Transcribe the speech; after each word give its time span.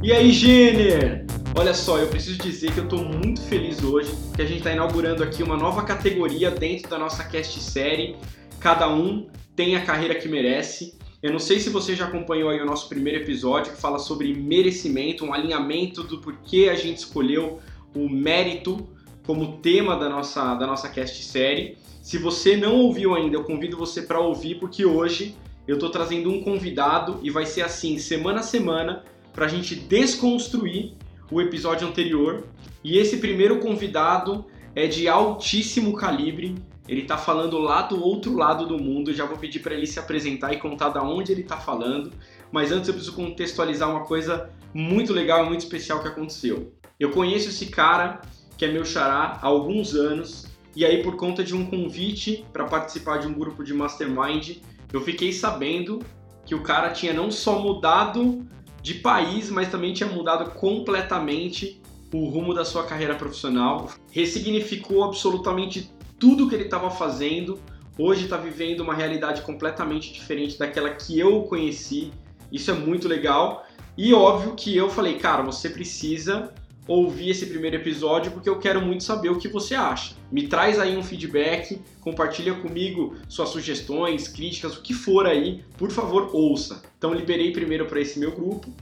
E 0.00 0.12
aí, 0.12 0.30
Jenner? 0.30 1.26
Olha 1.56 1.74
só, 1.74 1.98
eu 1.98 2.06
preciso 2.06 2.38
dizer 2.38 2.72
que 2.72 2.78
eu 2.78 2.84
estou 2.84 3.04
muito 3.04 3.40
feliz 3.42 3.82
hoje, 3.82 4.14
que 4.32 4.40
a 4.40 4.44
gente 4.44 4.58
está 4.58 4.72
inaugurando 4.72 5.24
aqui 5.24 5.42
uma 5.42 5.56
nova 5.56 5.82
categoria 5.82 6.52
dentro 6.52 6.88
da 6.88 6.96
nossa 6.96 7.24
cast 7.24 7.60
série. 7.60 8.14
Cada 8.60 8.88
um 8.88 9.28
tem 9.56 9.74
a 9.74 9.84
carreira 9.84 10.14
que 10.14 10.28
merece. 10.28 10.96
Eu 11.20 11.32
não 11.32 11.40
sei 11.40 11.58
se 11.58 11.68
você 11.68 11.96
já 11.96 12.04
acompanhou 12.04 12.48
aí 12.48 12.60
o 12.60 12.64
nosso 12.64 12.88
primeiro 12.88 13.24
episódio 13.24 13.72
que 13.72 13.80
fala 13.80 13.98
sobre 13.98 14.32
merecimento, 14.34 15.24
um 15.24 15.34
alinhamento 15.34 16.04
do 16.04 16.18
porquê 16.18 16.68
a 16.70 16.76
gente 16.76 16.98
escolheu 16.98 17.58
o 17.92 18.08
mérito 18.08 18.88
como 19.26 19.58
tema 19.58 19.96
da 19.96 20.08
nossa, 20.08 20.54
da 20.54 20.64
nossa 20.64 20.88
cast 20.88 21.24
série. 21.24 21.76
Se 22.00 22.18
você 22.18 22.56
não 22.56 22.76
ouviu 22.76 23.16
ainda, 23.16 23.36
eu 23.36 23.42
convido 23.42 23.76
você 23.76 24.02
para 24.02 24.20
ouvir, 24.20 24.60
porque 24.60 24.86
hoje 24.86 25.34
eu 25.66 25.74
estou 25.74 25.90
trazendo 25.90 26.30
um 26.30 26.40
convidado 26.40 27.18
e 27.20 27.30
vai 27.30 27.44
ser 27.44 27.62
assim, 27.62 27.98
semana 27.98 28.40
a 28.40 28.44
semana, 28.44 29.02
para 29.38 29.46
a 29.46 29.48
gente 29.48 29.76
desconstruir 29.76 30.94
o 31.30 31.40
episódio 31.40 31.86
anterior. 31.86 32.48
E 32.82 32.98
esse 32.98 33.18
primeiro 33.18 33.60
convidado 33.60 34.44
é 34.74 34.88
de 34.88 35.06
altíssimo 35.06 35.94
calibre. 35.94 36.56
Ele 36.88 37.02
está 37.02 37.16
falando 37.16 37.56
lá 37.56 37.82
do 37.82 38.02
outro 38.02 38.36
lado 38.36 38.66
do 38.66 38.76
mundo. 38.76 39.14
Já 39.14 39.26
vou 39.26 39.38
pedir 39.38 39.60
para 39.60 39.76
ele 39.76 39.86
se 39.86 40.00
apresentar 40.00 40.52
e 40.52 40.58
contar 40.58 40.88
da 40.88 41.04
onde 41.04 41.30
ele 41.30 41.42
está 41.42 41.56
falando. 41.56 42.10
Mas 42.50 42.72
antes 42.72 42.88
eu 42.88 42.94
preciso 42.94 43.14
contextualizar 43.14 43.88
uma 43.88 44.04
coisa 44.06 44.50
muito 44.74 45.12
legal 45.12 45.44
e 45.44 45.46
muito 45.48 45.60
especial 45.60 46.02
que 46.02 46.08
aconteceu. 46.08 46.74
Eu 46.98 47.12
conheço 47.12 47.48
esse 47.50 47.66
cara 47.66 48.20
que 48.56 48.64
é 48.64 48.72
meu 48.72 48.84
xará 48.84 49.38
há 49.40 49.46
alguns 49.46 49.94
anos. 49.94 50.48
E 50.74 50.84
aí, 50.84 51.00
por 51.00 51.14
conta 51.14 51.44
de 51.44 51.54
um 51.54 51.64
convite 51.64 52.44
para 52.52 52.64
participar 52.64 53.18
de 53.18 53.28
um 53.28 53.34
grupo 53.34 53.62
de 53.62 53.72
mastermind, 53.72 54.56
eu 54.92 55.00
fiquei 55.00 55.32
sabendo 55.32 56.00
que 56.44 56.56
o 56.56 56.62
cara 56.64 56.90
tinha 56.90 57.12
não 57.12 57.30
só 57.30 57.60
mudado 57.60 58.44
de 58.88 58.94
país, 58.94 59.50
mas 59.50 59.70
também 59.70 59.92
tinha 59.92 60.08
mudado 60.08 60.50
completamente 60.52 61.78
o 62.10 62.24
rumo 62.24 62.54
da 62.54 62.64
sua 62.64 62.84
carreira 62.84 63.14
profissional, 63.14 63.90
ressignificou 64.10 65.04
absolutamente 65.04 65.92
tudo 66.18 66.48
que 66.48 66.54
ele 66.54 66.64
estava 66.64 66.90
fazendo. 66.90 67.60
Hoje 67.98 68.24
está 68.24 68.38
vivendo 68.38 68.80
uma 68.80 68.94
realidade 68.94 69.42
completamente 69.42 70.10
diferente 70.10 70.58
daquela 70.58 70.88
que 70.88 71.18
eu 71.18 71.42
conheci. 71.42 72.10
Isso 72.50 72.70
é 72.70 72.74
muito 72.74 73.06
legal. 73.06 73.66
E 73.94 74.14
óbvio 74.14 74.54
que 74.54 74.74
eu 74.74 74.88
falei, 74.88 75.18
cara, 75.18 75.42
você 75.42 75.68
precisa 75.68 76.50
ouvir 76.88 77.30
esse 77.30 77.44
primeiro 77.46 77.76
episódio 77.76 78.32
porque 78.32 78.48
eu 78.48 78.58
quero 78.58 78.80
muito 78.80 79.04
saber 79.04 79.28
o 79.28 79.38
que 79.38 79.46
você 79.46 79.74
acha. 79.74 80.14
Me 80.32 80.48
traz 80.48 80.78
aí 80.78 80.96
um 80.96 81.02
feedback, 81.02 81.80
compartilha 82.00 82.54
comigo 82.54 83.14
suas 83.28 83.50
sugestões, 83.50 84.26
críticas, 84.26 84.76
o 84.76 84.82
que 84.82 84.94
for 84.94 85.26
aí, 85.26 85.62
por 85.76 85.90
favor, 85.90 86.30
ouça. 86.32 86.82
Então 86.96 87.12
liberei 87.12 87.52
primeiro 87.52 87.84
para 87.84 88.00
esse 88.00 88.18
meu 88.18 88.32
grupo. 88.32 88.72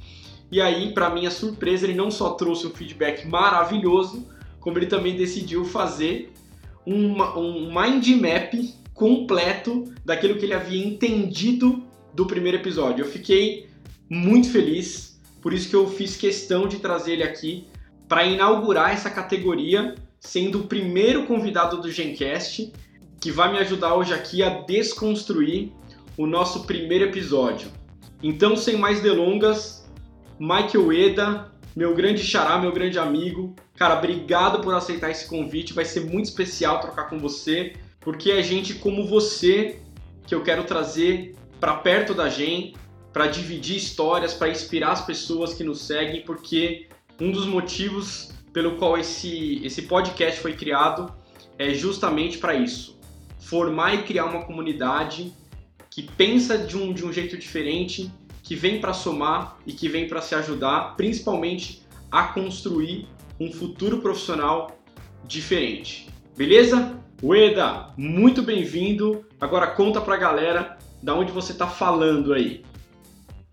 E 0.50 0.60
aí, 0.60 0.92
para 0.94 1.10
minha 1.10 1.30
surpresa, 1.30 1.84
ele 1.84 1.94
não 1.94 2.08
só 2.08 2.30
trouxe 2.30 2.68
um 2.68 2.70
feedback 2.70 3.26
maravilhoso, 3.26 4.28
como 4.60 4.78
ele 4.78 4.86
também 4.86 5.16
decidiu 5.16 5.64
fazer 5.64 6.32
um 6.86 7.16
mind 7.68 8.06
map 8.20 8.54
completo 8.94 9.92
daquilo 10.04 10.36
que 10.36 10.44
ele 10.44 10.54
havia 10.54 10.86
entendido 10.86 11.82
do 12.14 12.24
primeiro 12.26 12.58
episódio. 12.58 13.04
Eu 13.04 13.10
fiquei 13.10 13.68
muito 14.08 14.48
feliz, 14.48 15.20
por 15.42 15.52
isso 15.52 15.68
que 15.68 15.74
eu 15.74 15.88
fiz 15.88 16.16
questão 16.16 16.68
de 16.68 16.78
trazer 16.78 17.14
ele 17.14 17.24
aqui 17.24 17.66
para 18.08 18.24
inaugurar 18.24 18.92
essa 18.92 19.10
categoria, 19.10 19.94
sendo 20.20 20.60
o 20.60 20.66
primeiro 20.66 21.26
convidado 21.26 21.80
do 21.80 21.90
Gencast, 21.90 22.72
que 23.20 23.30
vai 23.30 23.52
me 23.52 23.58
ajudar 23.58 23.94
hoje 23.94 24.14
aqui 24.14 24.42
a 24.42 24.48
desconstruir 24.48 25.72
o 26.16 26.26
nosso 26.26 26.64
primeiro 26.64 27.04
episódio. 27.04 27.70
Então, 28.22 28.56
sem 28.56 28.76
mais 28.76 29.00
delongas, 29.00 29.88
Michael 30.38 30.92
Eda, 30.92 31.52
meu 31.74 31.94
grande 31.94 32.22
xará, 32.22 32.58
meu 32.58 32.72
grande 32.72 32.98
amigo. 32.98 33.54
Cara, 33.76 33.98
obrigado 33.98 34.60
por 34.60 34.74
aceitar 34.74 35.10
esse 35.10 35.28
convite. 35.28 35.74
Vai 35.74 35.84
ser 35.84 36.00
muito 36.00 36.26
especial 36.26 36.80
trocar 36.80 37.08
com 37.10 37.18
você, 37.18 37.74
porque 38.00 38.30
é 38.30 38.42
gente 38.42 38.74
como 38.74 39.06
você 39.06 39.80
que 40.26 40.34
eu 40.34 40.42
quero 40.42 40.64
trazer 40.64 41.34
para 41.60 41.74
perto 41.74 42.14
da 42.14 42.28
gente, 42.28 42.76
para 43.12 43.26
dividir 43.26 43.76
histórias, 43.76 44.34
para 44.34 44.48
inspirar 44.48 44.92
as 44.92 45.04
pessoas 45.04 45.54
que 45.54 45.64
nos 45.64 45.82
seguem, 45.82 46.22
porque 46.22 46.88
um 47.20 47.30
dos 47.30 47.46
motivos 47.46 48.30
pelo 48.52 48.76
qual 48.76 48.96
esse, 48.96 49.60
esse 49.64 49.82
podcast 49.82 50.40
foi 50.40 50.54
criado 50.54 51.12
é 51.58 51.72
justamente 51.74 52.38
para 52.38 52.54
isso. 52.54 52.98
Formar 53.38 53.94
e 53.94 54.02
criar 54.02 54.26
uma 54.26 54.44
comunidade 54.44 55.32
que 55.90 56.02
pensa 56.02 56.58
de 56.58 56.76
um, 56.76 56.92
de 56.92 57.04
um 57.04 57.12
jeito 57.12 57.36
diferente, 57.36 58.12
que 58.42 58.54
vem 58.54 58.80
para 58.80 58.92
somar 58.92 59.56
e 59.66 59.72
que 59.72 59.88
vem 59.88 60.08
para 60.08 60.20
se 60.20 60.34
ajudar, 60.34 60.94
principalmente 60.96 61.82
a 62.10 62.24
construir 62.24 63.08
um 63.40 63.52
futuro 63.52 63.98
profissional 63.98 64.78
diferente. 65.24 66.08
Beleza? 66.36 66.98
Ueda, 67.22 67.90
muito 67.96 68.42
bem-vindo. 68.42 69.26
Agora 69.40 69.68
conta 69.68 70.00
pra 70.00 70.16
galera 70.16 70.76
da 71.02 71.14
onde 71.14 71.32
você 71.32 71.52
está 71.52 71.66
falando 71.66 72.34
aí. 72.34 72.64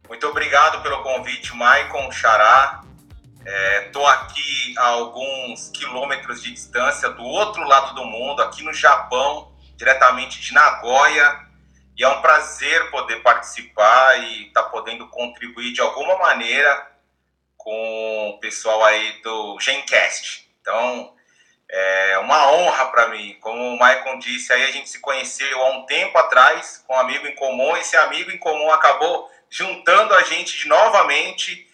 Muito 0.08 0.28
obrigado 0.28 0.84
pelo 0.84 1.02
convite, 1.02 1.56
Maicon 1.56 2.12
Xará. 2.12 2.84
Estou 3.46 4.10
é, 4.10 4.14
aqui 4.14 4.74
a 4.78 4.88
alguns 4.88 5.70
quilômetros 5.70 6.42
de 6.42 6.52
distância 6.52 7.10
do 7.10 7.24
outro 7.24 7.62
lado 7.68 7.94
do 7.94 8.06
mundo, 8.06 8.42
aqui 8.42 8.64
no 8.64 8.74
Japão, 8.74 9.52
diretamente 9.76 10.40
de 10.40 10.54
Nagoya. 10.54 11.44
E 11.98 12.04
é 12.04 12.08
um 12.08 12.22
prazer 12.22 12.90
poder 12.90 13.22
participar 13.22 14.18
e 14.20 14.48
estar 14.48 14.64
tá 14.64 14.70
podendo 14.70 15.08
contribuir 15.10 15.74
de 15.74 15.82
alguma 15.82 16.18
maneira 16.18 16.92
com 17.58 18.30
o 18.30 18.40
pessoal 18.40 18.84
aí 18.84 19.22
do 19.22 19.60
Gencast. 19.60 20.50
Então, 20.62 21.14
é 21.70 22.18
uma 22.20 22.52
honra 22.52 22.86
para 22.86 23.10
mim. 23.10 23.38
Como 23.42 23.62
o 23.62 23.78
Maicon 23.78 24.20
disse, 24.20 24.54
aí 24.54 24.64
a 24.64 24.72
gente 24.72 24.90
se 24.90 25.00
conheceu 25.00 25.62
há 25.62 25.72
um 25.72 25.86
tempo 25.86 26.18
atrás 26.18 26.84
com 26.88 26.96
um 26.96 27.00
amigo 27.00 27.28
em 27.28 27.36
comum. 27.36 27.76
Esse 27.76 27.98
amigo 27.98 28.32
em 28.32 28.38
comum 28.38 28.72
acabou 28.72 29.30
juntando 29.50 30.14
a 30.14 30.24
gente 30.24 30.68
novamente 30.68 31.68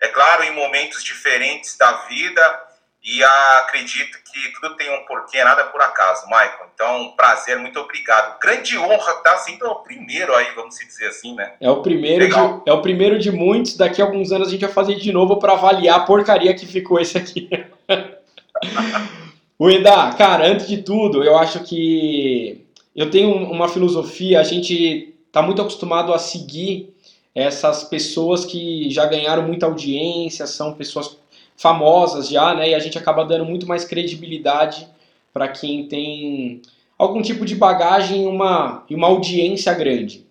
é 0.00 0.08
claro, 0.08 0.44
em 0.44 0.52
momentos 0.52 1.02
diferentes 1.02 1.76
da 1.76 1.92
vida, 2.06 2.66
e 3.06 3.22
acredito 3.22 4.18
que 4.32 4.52
tudo 4.60 4.74
tem 4.74 4.90
um 4.90 5.06
porquê, 5.06 5.42
nada 5.44 5.62
por 5.64 5.80
acaso, 5.80 6.26
Michael. 6.26 6.70
Então, 6.74 7.12
prazer, 7.16 7.56
muito 7.56 7.78
obrigado. 7.78 8.36
Grande 8.40 8.76
honra 8.76 9.12
estar 9.12 9.36
sendo 9.38 9.64
o 9.64 9.76
primeiro 9.76 10.34
aí, 10.34 10.46
vamos 10.56 10.74
dizer 10.74 11.06
assim, 11.06 11.32
né? 11.36 11.52
É 11.60 11.70
o 11.70 11.82
primeiro, 11.82 12.28
de, 12.28 12.34
é 12.66 12.72
o 12.72 12.82
primeiro 12.82 13.16
de 13.16 13.30
muitos. 13.30 13.76
Daqui 13.76 14.02
a 14.02 14.04
alguns 14.04 14.32
anos 14.32 14.48
a 14.48 14.50
gente 14.50 14.64
vai 14.64 14.72
fazer 14.72 14.96
de 14.96 15.12
novo 15.12 15.38
para 15.38 15.52
avaliar 15.52 16.00
a 16.00 16.04
porcaria 16.04 16.52
que 16.52 16.66
ficou 16.66 16.98
esse 16.98 17.16
aqui. 17.16 17.48
o 19.56 19.70
Eda, 19.70 20.12
cara, 20.14 20.48
antes 20.48 20.66
de 20.66 20.82
tudo, 20.82 21.22
eu 21.22 21.38
acho 21.38 21.62
que 21.62 22.66
eu 22.94 23.08
tenho 23.08 23.36
uma 23.36 23.68
filosofia, 23.68 24.40
a 24.40 24.42
gente 24.42 25.14
está 25.28 25.40
muito 25.40 25.62
acostumado 25.62 26.12
a 26.12 26.18
seguir 26.18 26.95
essas 27.36 27.84
pessoas 27.84 28.46
que 28.46 28.88
já 28.88 29.04
ganharam 29.04 29.46
muita 29.46 29.66
audiência, 29.66 30.46
são 30.46 30.72
pessoas 30.72 31.18
famosas 31.54 32.30
já, 32.30 32.54
né? 32.54 32.70
E 32.70 32.74
a 32.74 32.78
gente 32.78 32.96
acaba 32.96 33.26
dando 33.26 33.44
muito 33.44 33.68
mais 33.68 33.84
credibilidade 33.84 34.88
para 35.34 35.46
quem 35.46 35.86
tem 35.86 36.62
algum 36.96 37.20
tipo 37.20 37.44
de 37.44 37.54
bagagem 37.54 38.24
e 38.24 38.26
uma, 38.26 38.86
uma 38.90 39.08
audiência 39.08 39.74
grande. 39.74 40.24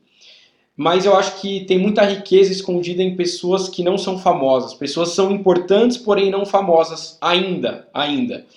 Mas 0.75 1.05
eu 1.05 1.15
acho 1.15 1.39
que 1.39 1.63
tem 1.65 1.77
muita 1.77 2.03
riqueza 2.03 2.51
escondida 2.51 3.03
em 3.03 3.15
pessoas 3.15 3.69
que 3.69 3.83
não 3.83 3.99
são 3.99 4.17
famosas. 4.17 4.73
Pessoas 4.73 5.09
são 5.09 5.31
importantes, 5.31 5.97
porém 5.97 6.31
não 6.31 6.43
famosas 6.43 7.19
ainda, 7.21 7.87
ainda. 7.93 8.47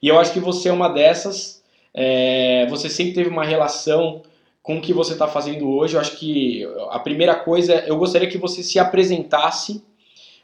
E 0.00 0.08
eu 0.08 0.18
acho 0.18 0.32
que 0.32 0.40
você 0.40 0.70
é 0.70 0.72
uma 0.72 0.88
dessas. 0.88 1.62
É, 1.92 2.66
você 2.70 2.88
sempre 2.88 3.12
teve 3.12 3.28
uma 3.28 3.44
relação 3.44 4.22
com 4.62 4.78
o 4.78 4.80
que 4.80 4.92
você 4.92 5.12
está 5.12 5.26
fazendo 5.26 5.68
hoje. 5.68 5.96
Eu 5.96 6.00
acho 6.00 6.16
que 6.16 6.64
a 6.90 6.98
primeira 6.98 7.34
coisa, 7.34 7.84
eu 7.86 7.96
gostaria 7.96 8.28
que 8.28 8.38
você 8.38 8.62
se 8.62 8.78
apresentasse, 8.78 9.84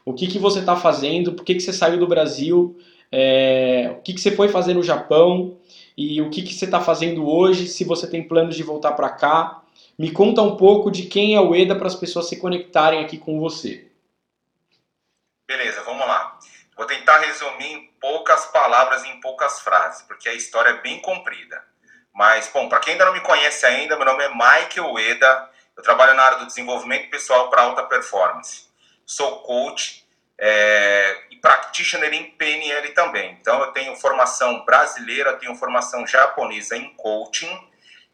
o 0.05 0.13
que, 0.13 0.27
que 0.27 0.39
você 0.39 0.59
está 0.59 0.75
fazendo, 0.75 1.33
por 1.33 1.45
que, 1.45 1.55
que 1.55 1.61
você 1.61 1.71
saiu 1.71 1.97
do 1.97 2.07
Brasil, 2.07 2.77
é, 3.11 3.95
o 3.97 4.01
que, 4.01 4.13
que 4.13 4.21
você 4.21 4.31
foi 4.31 4.49
fazer 4.49 4.73
no 4.73 4.83
Japão 4.83 5.57
e 5.97 6.21
o 6.21 6.29
que, 6.29 6.41
que 6.41 6.53
você 6.53 6.65
está 6.65 6.81
fazendo 6.81 7.27
hoje, 7.29 7.67
se 7.67 7.83
você 7.83 8.09
tem 8.09 8.27
planos 8.27 8.55
de 8.55 8.63
voltar 8.63 8.93
para 8.93 9.09
cá. 9.09 9.61
Me 9.97 10.11
conta 10.11 10.41
um 10.41 10.55
pouco 10.55 10.89
de 10.89 11.03
quem 11.03 11.35
é 11.35 11.41
o 11.41 11.53
EDA 11.53 11.75
para 11.75 11.87
as 11.87 11.95
pessoas 11.95 12.27
se 12.27 12.37
conectarem 12.37 13.03
aqui 13.03 13.17
com 13.17 13.39
você. 13.39 13.91
Beleza, 15.47 15.83
vamos 15.83 16.07
lá. 16.07 16.39
Vou 16.77 16.85
tentar 16.85 17.19
resumir 17.19 17.73
em 17.73 17.89
poucas 17.99 18.45
palavras, 18.45 19.03
em 19.03 19.19
poucas 19.19 19.59
frases, 19.59 20.03
porque 20.03 20.29
a 20.29 20.33
história 20.33 20.69
é 20.69 20.81
bem 20.81 21.01
comprida. 21.01 21.68
Mas, 22.19 22.49
bom, 22.53 22.67
para 22.67 22.81
quem 22.81 22.91
ainda 22.91 23.05
não 23.05 23.13
me 23.13 23.21
conhece 23.21 23.65
ainda, 23.65 23.95
meu 23.95 24.03
nome 24.03 24.25
é 24.25 24.27
Michael 24.27 24.91
Ueda, 24.91 25.49
eu 25.77 25.81
trabalho 25.81 26.13
na 26.15 26.23
área 26.23 26.39
do 26.39 26.47
desenvolvimento 26.47 27.09
pessoal 27.09 27.49
para 27.49 27.61
alta 27.61 27.83
performance. 27.83 28.65
Sou 29.05 29.39
coach 29.43 30.05
é, 30.37 31.17
e 31.31 31.37
practitioner 31.37 32.13
em 32.13 32.31
PNL 32.31 32.89
também. 32.89 33.37
Então, 33.39 33.61
eu 33.61 33.71
tenho 33.71 33.95
formação 33.95 34.65
brasileira, 34.65 35.37
tenho 35.37 35.55
formação 35.55 36.05
japonesa 36.05 36.75
em 36.75 36.93
coaching 36.95 37.57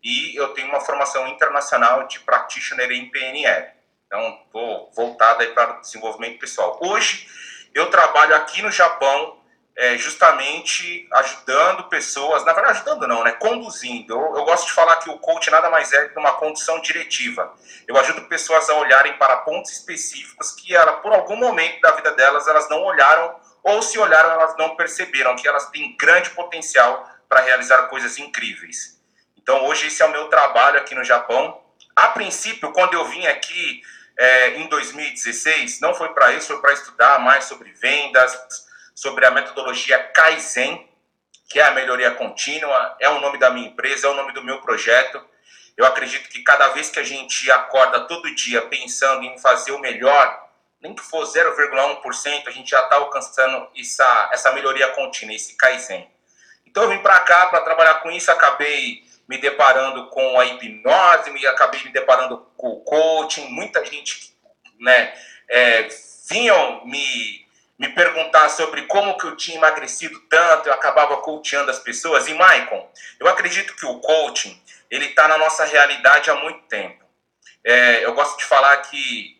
e 0.04 0.36
eu 0.36 0.50
tenho 0.50 0.68
uma 0.68 0.82
formação 0.82 1.28
internacional 1.28 2.06
de 2.06 2.20
practitioner 2.20 2.92
em 2.92 3.10
PNL. 3.10 3.72
Então, 4.06 4.40
estou 4.46 4.92
voltado 4.96 5.42
aí 5.42 5.48
para 5.48 5.80
o 5.80 5.82
desenvolvimento 5.82 6.38
pessoal. 6.38 6.78
Hoje, 6.80 7.28
eu 7.74 7.90
trabalho 7.90 8.36
aqui 8.36 8.62
no 8.62 8.70
Japão, 8.70 9.42
é, 9.78 9.98
justamente 9.98 11.08
ajudando 11.12 11.90
pessoas, 11.90 12.46
na 12.46 12.54
verdade, 12.54 12.78
ajudando 12.78 13.08
não, 13.08 13.24
né? 13.24 13.34
Conduzindo. 13.34 14.14
Eu, 14.14 14.38
eu 14.38 14.46
gosto 14.46 14.68
de 14.68 14.72
falar 14.72 14.96
que 14.98 15.10
o 15.10 15.18
coach 15.18 15.52
nada 15.52 15.70
mais 15.70 15.92
é 15.92 16.08
que 16.08 16.18
uma 16.18 16.34
condução 16.34 16.80
diretiva. 16.80 17.54
Eu 17.86 17.98
ajudo 17.98 18.22
pessoas 18.24 18.70
a 18.70 18.76
olharem 18.76 19.18
para 19.18 19.38
pontos 19.38 19.72
específicos 19.72 20.54
que, 20.54 20.74
ela, 20.74 20.94
por 20.94 21.12
algum 21.12 21.36
momento 21.36 21.82
da 21.82 21.92
vida 21.92 22.12
delas, 22.12 22.48
elas 22.48 22.70
não 22.70 22.84
olharam, 22.84 23.36
ou 23.64 23.82
se 23.82 24.00
olharam, 24.00 24.32
elas 24.32 24.56
não 24.58 24.78
perceberam 24.78 25.36
que 25.36 25.48
elas 25.48 25.70
têm 25.70 25.96
grande 25.98 26.30
potencial 26.30 27.10
para 27.28 27.42
realizar 27.42 27.90
coisas 27.90 28.18
incríveis. 28.18 29.02
Então, 29.38 29.66
hoje, 29.66 29.88
esse 29.88 30.02
é 30.02 30.06
o 30.06 30.12
meu 30.12 30.30
trabalho 30.30 30.78
aqui 30.78 30.96
no 30.96 31.04
Japão. 31.04 31.62
A 31.94 32.08
princípio, 32.10 32.72
quando 32.72 32.94
eu 32.94 33.04
vim 33.06 33.26
aqui 33.28 33.82
é, 34.18 34.56
em 34.58 34.68
2016, 34.70 35.82
não 35.82 35.94
foi 35.94 36.10
para 36.14 36.32
isso, 36.32 36.48
foi 36.48 36.62
para 36.62 36.74
estudar 36.74 37.20
mais 37.20 37.46
sobre 37.46 37.72
vendas, 37.74 38.65
sobre 38.96 39.26
a 39.26 39.32
metodologia 39.32 40.00
Kaizen, 40.00 40.90
que 41.50 41.60
é 41.60 41.64
a 41.64 41.72
melhoria 41.72 42.12
contínua, 42.12 42.96
é 43.00 43.10
o 43.10 43.20
nome 43.20 43.38
da 43.38 43.50
minha 43.50 43.68
empresa, 43.68 44.08
é 44.08 44.10
o 44.10 44.16
nome 44.16 44.32
do 44.32 44.44
meu 44.44 44.62
projeto. 44.62 45.22
Eu 45.76 45.86
acredito 45.86 46.30
que 46.30 46.42
cada 46.42 46.70
vez 46.70 46.90
que 46.90 47.00
a 47.00 47.04
gente 47.04 47.52
acorda 47.52 48.08
todo 48.08 48.34
dia 48.34 48.62
pensando 48.64 49.24
em 49.24 49.38
fazer 49.38 49.74
o 49.74 49.80
melhor, 49.80 50.50
nem 50.82 50.96
que 50.96 51.04
for 51.04 51.26
0,1%, 51.26 52.48
a 52.48 52.52
gente 52.52 52.70
já 52.70 52.82
está 52.82 52.96
alcançando 52.96 53.68
essa, 53.78 54.30
essa 54.32 54.52
melhoria 54.54 54.88
contínua, 54.90 55.36
esse 55.36 55.58
Kaizen. 55.58 56.10
Então 56.66 56.84
eu 56.84 56.90
vim 56.90 57.00
para 57.00 57.20
cá 57.20 57.48
para 57.48 57.62
trabalhar 57.62 57.96
com 57.96 58.10
isso, 58.10 58.32
acabei 58.32 59.04
me 59.28 59.38
deparando 59.38 60.08
com 60.10 60.40
a 60.40 60.46
hipnose, 60.46 61.32
me 61.32 61.46
acabei 61.46 61.84
me 61.84 61.92
deparando 61.92 62.38
com 62.56 62.70
o 62.70 62.82
coaching, 62.82 63.50
muita 63.50 63.84
gente, 63.84 64.34
né, 64.80 65.14
é, 65.50 65.88
vinham 66.30 66.86
me 66.86 67.45
me 67.78 67.90
perguntar 67.90 68.50
sobre 68.50 68.84
como 68.84 69.18
que 69.18 69.28
eu 69.28 69.36
tinha 69.36 69.58
emagrecido 69.58 70.20
tanto, 70.30 70.68
eu 70.70 70.74
acabava 70.74 71.18
coachando 71.18 71.70
as 71.70 71.80
pessoas. 71.80 72.28
E, 72.28 72.34
Maicon, 72.34 72.90
eu 73.20 73.28
acredito 73.28 73.76
que 73.76 73.86
o 73.86 74.00
coaching, 74.00 74.62
ele 74.90 75.06
está 75.06 75.28
na 75.28 75.38
nossa 75.38 75.66
realidade 75.66 76.30
há 76.30 76.36
muito 76.36 76.68
tempo. 76.68 77.04
É, 77.64 78.06
eu 78.06 78.14
gosto 78.14 78.38
de 78.38 78.46
falar 78.46 78.78
que 78.78 79.36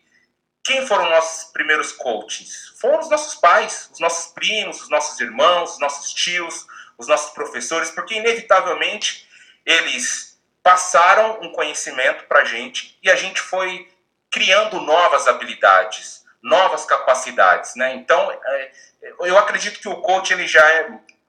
quem 0.64 0.86
foram 0.86 1.08
nossos 1.08 1.52
primeiros 1.52 1.92
coaches? 1.92 2.74
Foram 2.80 2.98
os 2.98 3.08
nossos 3.08 3.36
pais, 3.36 3.88
os 3.92 4.00
nossos 4.00 4.32
primos, 4.32 4.82
os 4.82 4.90
nossos 4.90 5.18
irmãos, 5.20 5.74
os 5.74 5.78
nossos 5.78 6.12
tios, 6.12 6.66
os 6.98 7.06
nossos 7.06 7.32
professores, 7.32 7.90
porque 7.90 8.14
inevitavelmente 8.14 9.28
eles 9.64 10.40
passaram 10.62 11.38
um 11.40 11.52
conhecimento 11.52 12.24
para 12.24 12.40
a 12.40 12.44
gente 12.44 12.98
e 13.02 13.08
a 13.08 13.14
gente 13.14 13.40
foi 13.40 13.88
criando 14.30 14.80
novas 14.80 15.28
habilidades 15.28 16.25
novas 16.46 16.84
capacidades, 16.84 17.74
né? 17.74 17.94
Então, 17.96 18.30
é, 18.30 18.70
eu 19.20 19.36
acredito 19.36 19.80
que 19.80 19.88
o 19.88 20.00
coach 20.00 20.32
ele 20.32 20.46
já 20.46 20.64
é, 20.70 20.88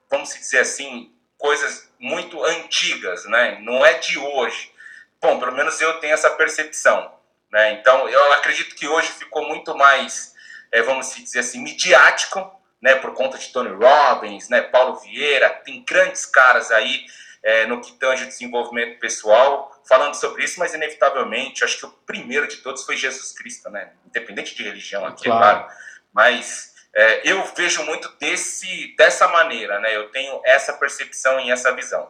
vamos 0.09 0.29
dizer 0.29 0.59
assim, 0.59 1.11
coisas 1.39 1.91
muito 1.99 2.43
antigas, 2.45 3.25
né? 3.25 3.57
Não 3.61 3.83
é 3.83 3.95
de 3.95 4.19
hoje. 4.19 4.71
Bom, 5.19 5.39
pelo 5.39 5.53
menos 5.53 5.81
eu 5.81 5.99
tenho 5.99 6.13
essa 6.13 6.29
percepção, 6.29 7.11
né? 7.51 7.73
Então, 7.73 8.07
eu 8.07 8.33
acredito 8.33 8.75
que 8.75 8.87
hoje 8.87 9.07
ficou 9.07 9.43
muito 9.47 9.75
mais, 9.75 10.35
é, 10.71 10.83
vamos 10.83 11.13
dizer 11.15 11.39
assim, 11.39 11.63
midiático, 11.63 12.55
né? 12.79 12.93
Por 12.93 13.15
conta 13.15 13.39
de 13.39 13.49
Tony 13.49 13.69
Robbins, 13.69 14.49
né? 14.49 14.61
Paulo 14.61 14.97
Vieira, 14.97 15.49
tem 15.49 15.83
grandes 15.83 16.27
caras 16.27 16.69
aí 16.69 17.05
é, 17.43 17.65
no 17.65 17.81
que 17.81 17.93
tange 17.93 18.23
o 18.23 18.27
desenvolvimento 18.27 18.99
pessoal, 18.99 19.71
falando 19.87 20.13
sobre 20.15 20.43
isso, 20.43 20.59
mas 20.59 20.73
inevitavelmente, 20.73 21.63
acho 21.63 21.79
que 21.79 21.85
o 21.85 21.91
primeiro 22.05 22.47
de 22.47 22.57
todos 22.57 22.83
foi 22.83 22.97
Jesus 22.97 23.31
Cristo, 23.31 23.69
né? 23.69 23.91
Independente 24.05 24.55
de 24.55 24.63
religião 24.63 25.05
aqui, 25.05 25.25
claro. 25.25 25.65
claro. 25.65 25.73
Mas 26.13 26.73
é, 26.95 27.31
eu 27.31 27.43
vejo 27.55 27.83
muito 27.85 28.09
desse, 28.19 28.95
dessa 28.97 29.27
maneira, 29.27 29.79
né? 29.79 29.95
Eu 29.95 30.09
tenho 30.09 30.41
essa 30.43 30.73
percepção 30.73 31.39
e 31.39 31.51
essa 31.51 31.73
visão. 31.75 32.09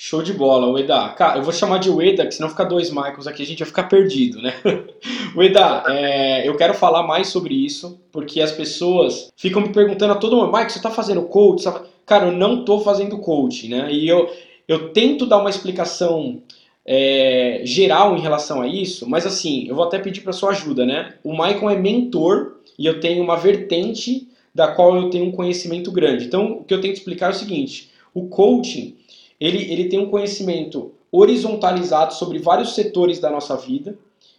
Show 0.00 0.22
de 0.22 0.32
bola, 0.32 0.68
Ueda. 0.68 1.08
Cara, 1.10 1.38
eu 1.38 1.42
vou 1.42 1.52
chamar 1.52 1.78
de 1.78 1.90
Ueda, 1.90 2.24
que 2.24 2.32
senão 2.32 2.48
fica 2.48 2.64
dois 2.64 2.88
Michaels 2.88 3.26
aqui, 3.26 3.42
a 3.42 3.46
gente 3.46 3.58
vai 3.58 3.66
ficar 3.66 3.84
perdido, 3.84 4.40
né? 4.40 4.54
Ueda, 5.34 5.82
é, 5.88 6.48
eu 6.48 6.56
quero 6.56 6.72
falar 6.72 7.02
mais 7.02 7.28
sobre 7.28 7.52
isso, 7.52 8.00
porque 8.12 8.40
as 8.40 8.52
pessoas 8.52 9.32
ficam 9.36 9.60
me 9.60 9.72
perguntando 9.72 10.12
a 10.12 10.16
todo 10.16 10.36
momento, 10.36 10.56
Mike, 10.56 10.72
você 10.72 10.80
tá 10.80 10.90
fazendo 10.90 11.22
coach? 11.22 11.64
Cara, 12.06 12.26
eu 12.26 12.32
não 12.32 12.64
tô 12.64 12.80
fazendo 12.80 13.18
coach, 13.18 13.68
né? 13.68 13.90
E 13.90 14.08
eu, 14.08 14.32
eu 14.68 14.92
tento 14.92 15.26
dar 15.26 15.38
uma 15.38 15.50
explicação 15.50 16.42
é, 16.84 17.62
geral 17.64 18.16
em 18.16 18.20
relação 18.20 18.60
a 18.60 18.68
isso, 18.68 19.08
mas 19.08 19.26
assim, 19.26 19.66
eu 19.66 19.74
vou 19.74 19.84
até 19.84 19.98
pedir 19.98 20.20
para 20.20 20.32
sua 20.32 20.50
ajuda, 20.50 20.86
né? 20.86 21.14
O 21.24 21.34
Maicon 21.34 21.70
é 21.70 21.76
mentor 21.76 22.58
e 22.78 22.86
eu 22.86 23.00
tenho 23.00 23.24
uma 23.24 23.36
vertente 23.36 24.28
da 24.54 24.68
qual 24.68 24.96
eu 24.96 25.10
tenho 25.10 25.26
um 25.26 25.32
conhecimento 25.32 25.90
grande. 25.90 26.26
Então, 26.26 26.58
o 26.60 26.64
que 26.64 26.74
eu 26.74 26.80
tenho 26.80 26.92
que 26.92 26.98
explicar 26.98 27.26
é 27.28 27.30
o 27.30 27.34
seguinte: 27.34 27.90
o 28.14 28.28
coaching 28.28 28.96
ele, 29.40 29.70
ele 29.72 29.88
tem 29.88 29.98
um 29.98 30.10
conhecimento 30.10 30.92
horizontalizado 31.10 32.14
sobre 32.14 32.38
vários 32.38 32.74
setores 32.74 33.18
da 33.18 33.30
nossa 33.30 33.56
vida 33.56 33.96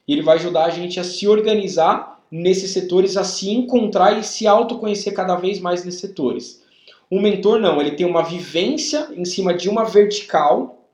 e 0.08 0.14
ele 0.14 0.22
vai 0.22 0.38
ajudar 0.38 0.66
a 0.66 0.70
gente 0.70 1.00
a 1.00 1.04
se 1.04 1.28
organizar 1.28 2.20
nesses 2.32 2.72
setores, 2.72 3.18
a 3.18 3.24
se 3.24 3.50
encontrar 3.50 4.20
e 4.20 4.24
se 4.24 4.46
autoconhecer 4.46 5.14
cada 5.14 5.36
vez 5.36 5.60
mais 5.60 5.84
nesses 5.84 6.02
setores. 6.02 6.59
O 7.12 7.20
mentor 7.20 7.60
não, 7.60 7.82
ele 7.82 7.92
tem 7.92 8.06
uma 8.06 8.22
vivência 8.22 9.08
em 9.16 9.26
cima 9.26 9.52
de 9.52 9.68
uma 9.68 9.84
vertical 9.84 10.86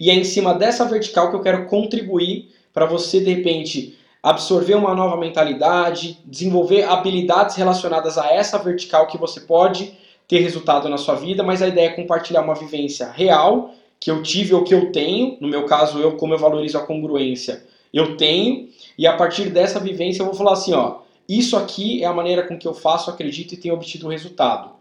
e 0.00 0.10
é 0.10 0.14
em 0.14 0.24
cima 0.24 0.54
dessa 0.54 0.86
vertical 0.86 1.28
que 1.28 1.36
eu 1.36 1.42
quero 1.42 1.66
contribuir 1.66 2.50
para 2.72 2.86
você 2.86 3.20
de 3.20 3.30
repente 3.30 3.98
absorver 4.22 4.74
uma 4.74 4.94
nova 4.94 5.18
mentalidade, 5.18 6.18
desenvolver 6.24 6.84
habilidades 6.84 7.56
relacionadas 7.56 8.16
a 8.16 8.32
essa 8.32 8.58
vertical 8.58 9.06
que 9.06 9.18
você 9.18 9.42
pode 9.42 9.92
ter 10.26 10.38
resultado 10.38 10.88
na 10.88 10.96
sua 10.96 11.14
vida, 11.14 11.42
mas 11.42 11.60
a 11.60 11.68
ideia 11.68 11.88
é 11.88 11.92
compartilhar 11.92 12.40
uma 12.40 12.54
vivência 12.54 13.10
real 13.10 13.74
que 14.00 14.10
eu 14.10 14.22
tive 14.22 14.54
ou 14.54 14.64
que 14.64 14.74
eu 14.74 14.90
tenho, 14.92 15.36
no 15.42 15.48
meu 15.48 15.66
caso 15.66 15.98
eu 15.98 16.16
como 16.16 16.32
eu 16.32 16.38
valorizo 16.38 16.78
a 16.78 16.86
congruência, 16.86 17.66
eu 17.92 18.16
tenho, 18.16 18.70
e 18.96 19.06
a 19.06 19.14
partir 19.14 19.50
dessa 19.50 19.78
vivência 19.78 20.22
eu 20.22 20.26
vou 20.26 20.34
falar 20.34 20.54
assim, 20.54 20.72
ó, 20.72 21.00
isso 21.28 21.54
aqui 21.54 22.02
é 22.02 22.06
a 22.06 22.14
maneira 22.14 22.42
com 22.42 22.58
que 22.58 22.66
eu 22.66 22.72
faço, 22.72 23.10
acredito 23.10 23.52
e 23.52 23.58
tenho 23.58 23.74
obtido 23.74 24.08
resultado 24.08 24.73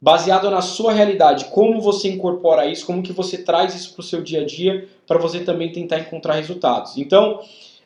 baseado 0.00 0.50
na 0.50 0.60
sua 0.60 0.92
realidade, 0.92 1.46
como 1.46 1.80
você 1.80 2.08
incorpora 2.08 2.66
isso, 2.66 2.86
como 2.86 3.02
que 3.02 3.12
você 3.12 3.38
traz 3.38 3.74
isso 3.74 3.94
para 3.94 4.00
o 4.00 4.04
seu 4.04 4.22
dia 4.22 4.42
a 4.42 4.44
dia, 4.46 4.88
para 5.06 5.18
você 5.18 5.40
também 5.40 5.72
tentar 5.72 5.98
encontrar 5.98 6.34
resultados. 6.34 6.96
Então, 6.96 7.40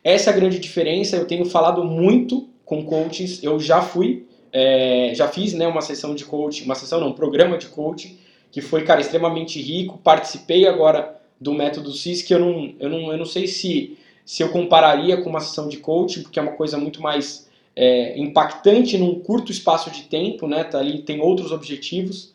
essa 0.04 0.30
é 0.30 0.32
a 0.32 0.36
grande 0.36 0.58
diferença. 0.58 1.16
Eu 1.16 1.26
tenho 1.26 1.44
falado 1.44 1.82
muito 1.84 2.48
com 2.64 2.84
coaches, 2.84 3.42
eu 3.42 3.58
já 3.58 3.80
fui, 3.80 4.26
é, 4.52 5.12
já 5.14 5.28
fiz 5.28 5.54
né, 5.54 5.66
uma 5.66 5.80
sessão 5.80 6.14
de 6.14 6.24
coaching, 6.24 6.64
uma 6.64 6.74
sessão 6.74 7.00
não, 7.00 7.08
um 7.08 7.14
programa 7.14 7.56
de 7.56 7.66
coaching, 7.66 8.18
que 8.50 8.60
foi, 8.60 8.84
cara, 8.84 9.00
extremamente 9.00 9.60
rico. 9.60 9.98
Participei 9.98 10.66
agora 10.66 11.18
do 11.40 11.52
método 11.54 11.92
CIS, 11.92 12.22
que 12.22 12.34
eu 12.34 12.38
não, 12.38 12.74
eu 12.78 12.90
não, 12.90 13.10
eu 13.10 13.18
não 13.18 13.24
sei 13.24 13.46
se, 13.46 13.98
se 14.24 14.42
eu 14.42 14.50
compararia 14.50 15.16
com 15.16 15.30
uma 15.30 15.40
sessão 15.40 15.66
de 15.66 15.78
coaching, 15.78 16.22
porque 16.22 16.38
é 16.38 16.42
uma 16.42 16.52
coisa 16.52 16.76
muito 16.76 17.00
mais 17.00 17.50
é, 17.74 18.18
impactante 18.18 18.98
num 18.98 19.20
curto 19.20 19.50
espaço 19.50 19.90
de 19.90 20.02
tempo, 20.02 20.46
né? 20.46 20.64
Tá 20.64 20.78
ali 20.78 21.02
tem 21.02 21.20
outros 21.20 21.52
objetivos. 21.52 22.32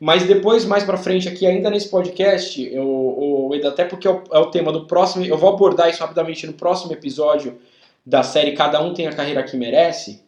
Mas 0.00 0.24
depois, 0.24 0.64
mais 0.64 0.82
para 0.82 0.96
frente 0.96 1.28
aqui, 1.28 1.46
ainda 1.46 1.70
nesse 1.70 1.88
podcast, 1.88 2.60
eu, 2.60 3.50
eu, 3.52 3.68
até 3.68 3.84
porque 3.84 4.08
é 4.08 4.10
o, 4.10 4.22
é 4.32 4.38
o, 4.38 4.46
tema 4.46 4.72
do 4.72 4.84
próximo, 4.84 5.24
eu 5.24 5.38
vou 5.38 5.50
abordar 5.50 5.88
isso 5.88 6.00
rapidamente 6.00 6.44
no 6.44 6.52
próximo 6.54 6.92
episódio 6.92 7.58
da 8.04 8.24
série 8.24 8.52
Cada 8.52 8.82
Um 8.82 8.92
Tem 8.92 9.06
a 9.06 9.12
Carreira 9.12 9.44
que 9.44 9.56
Merece. 9.56 10.20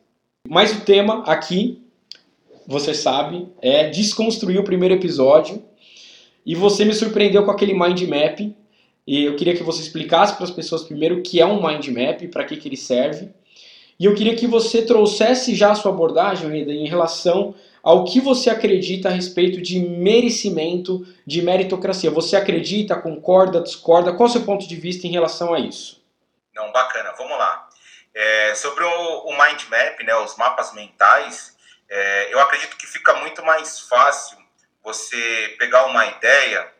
Mas 0.49 0.73
o 0.73 0.83
tema 0.83 1.25
aqui, 1.25 1.83
você 2.65 2.95
sabe, 2.95 3.49
é 3.61 3.89
desconstruir 3.89 4.61
o 4.61 4.65
primeiro 4.65 4.95
episódio. 4.95 5.61
E 6.47 6.55
você 6.55 6.85
me 6.85 6.95
surpreendeu 6.95 7.45
com 7.45 7.51
aquele 7.51 7.75
mind 7.75 8.03
map. 8.03 8.55
E 9.07 9.25
eu 9.25 9.35
queria 9.35 9.57
que 9.57 9.65
você 9.65 9.83
explicasse 9.83 10.37
para 10.37 10.45
as 10.45 10.53
pessoas 10.53 10.85
primeiro 10.85 11.17
o 11.17 11.23
que 11.23 11.41
é 11.41 11.47
um 11.47 11.67
mind 11.67 11.89
map, 11.89 12.23
para 12.29 12.45
que, 12.45 12.57
que 12.57 12.69
ele 12.69 12.77
serve 12.77 13.29
e 13.99 14.05
eu 14.07 14.15
queria 14.15 14.35
que 14.35 14.47
você 14.47 14.85
trouxesse 14.85 15.55
já 15.55 15.71
a 15.71 15.75
sua 15.75 15.93
abordagem, 15.93 16.61
Eda, 16.61 16.73
em 16.73 16.87
relação 16.87 17.55
ao 17.83 18.05
que 18.05 18.21
você 18.21 18.49
acredita 18.49 19.09
a 19.09 19.13
respeito 19.13 19.61
de 19.61 19.79
merecimento, 19.79 21.07
de 21.27 21.43
meritocracia. 21.43 22.11
Você 22.11 22.35
acredita, 22.35 22.97
concorda, 22.97 23.61
discorda? 23.61 24.13
Qual 24.13 24.27
é 24.27 24.31
o 24.31 24.33
seu 24.33 24.43
ponto 24.43 24.67
de 24.67 24.75
vista 24.75 25.07
em 25.07 25.11
relação 25.11 25.53
a 25.53 25.61
isso? 25.61 26.03
Não, 26.55 26.73
bacana, 26.73 27.13
vamos 27.19 27.37
lá. 27.39 27.69
É, 28.15 28.55
sobre 28.55 28.85
o, 28.85 29.27
o, 29.27 29.33
mind 29.33 29.65
map, 29.69 30.01
né, 30.03 30.17
os 30.17 30.37
mapas 30.37 30.73
mentais, 30.73 31.57
é, 31.89 32.33
eu 32.33 32.41
acredito 32.41 32.77
que 32.77 32.87
fica 32.87 33.15
muito 33.17 33.45
mais 33.45 33.81
fácil 33.81 34.39
você 34.83 35.55
pegar 35.59 35.85
uma 35.87 36.07
ideia 36.07 36.73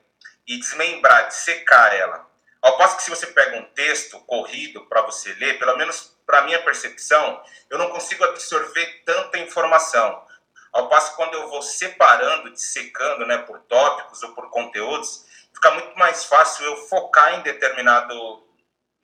e 0.47 0.59
desmembrar, 0.59 1.29
dissecar 1.29 1.93
ela. 1.95 2.24
Ao 2.65 2.79
passo 2.79 2.97
que 2.97 3.03
se 3.03 3.11
você 3.11 3.27
pega 3.27 3.59
um 3.59 3.65
texto 3.75 4.19
corrido 4.21 4.87
para 4.87 5.03
você 5.03 5.35
ler, 5.35 5.59
pelo 5.59 5.77
menos 5.77 6.17
para 6.25 6.41
minha 6.45 6.63
percepção, 6.63 7.45
eu 7.69 7.77
não 7.77 7.91
consigo 7.91 8.25
absorver 8.25 9.03
tanta 9.05 9.37
informação. 9.37 10.25
Ao 10.73 10.89
passo 10.89 11.11
que 11.11 11.17
quando 11.17 11.35
eu 11.35 11.51
vou 11.51 11.61
separando, 11.61 12.51
dissecando 12.51 13.27
né, 13.27 13.37
por 13.37 13.61
tópicos 13.65 14.23
ou 14.23 14.35
por 14.35 14.49
conteúdos, 14.49 15.27
fica 15.53 15.73
muito 15.73 15.95
mais 15.99 16.25
fácil 16.25 16.65
eu 16.65 16.77
focar 16.89 17.35
em 17.35 17.43
determinado 17.43 18.43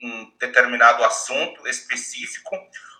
um 0.03 0.33
determinado 0.39 1.05
assunto 1.05 1.69
específico, 1.69 2.57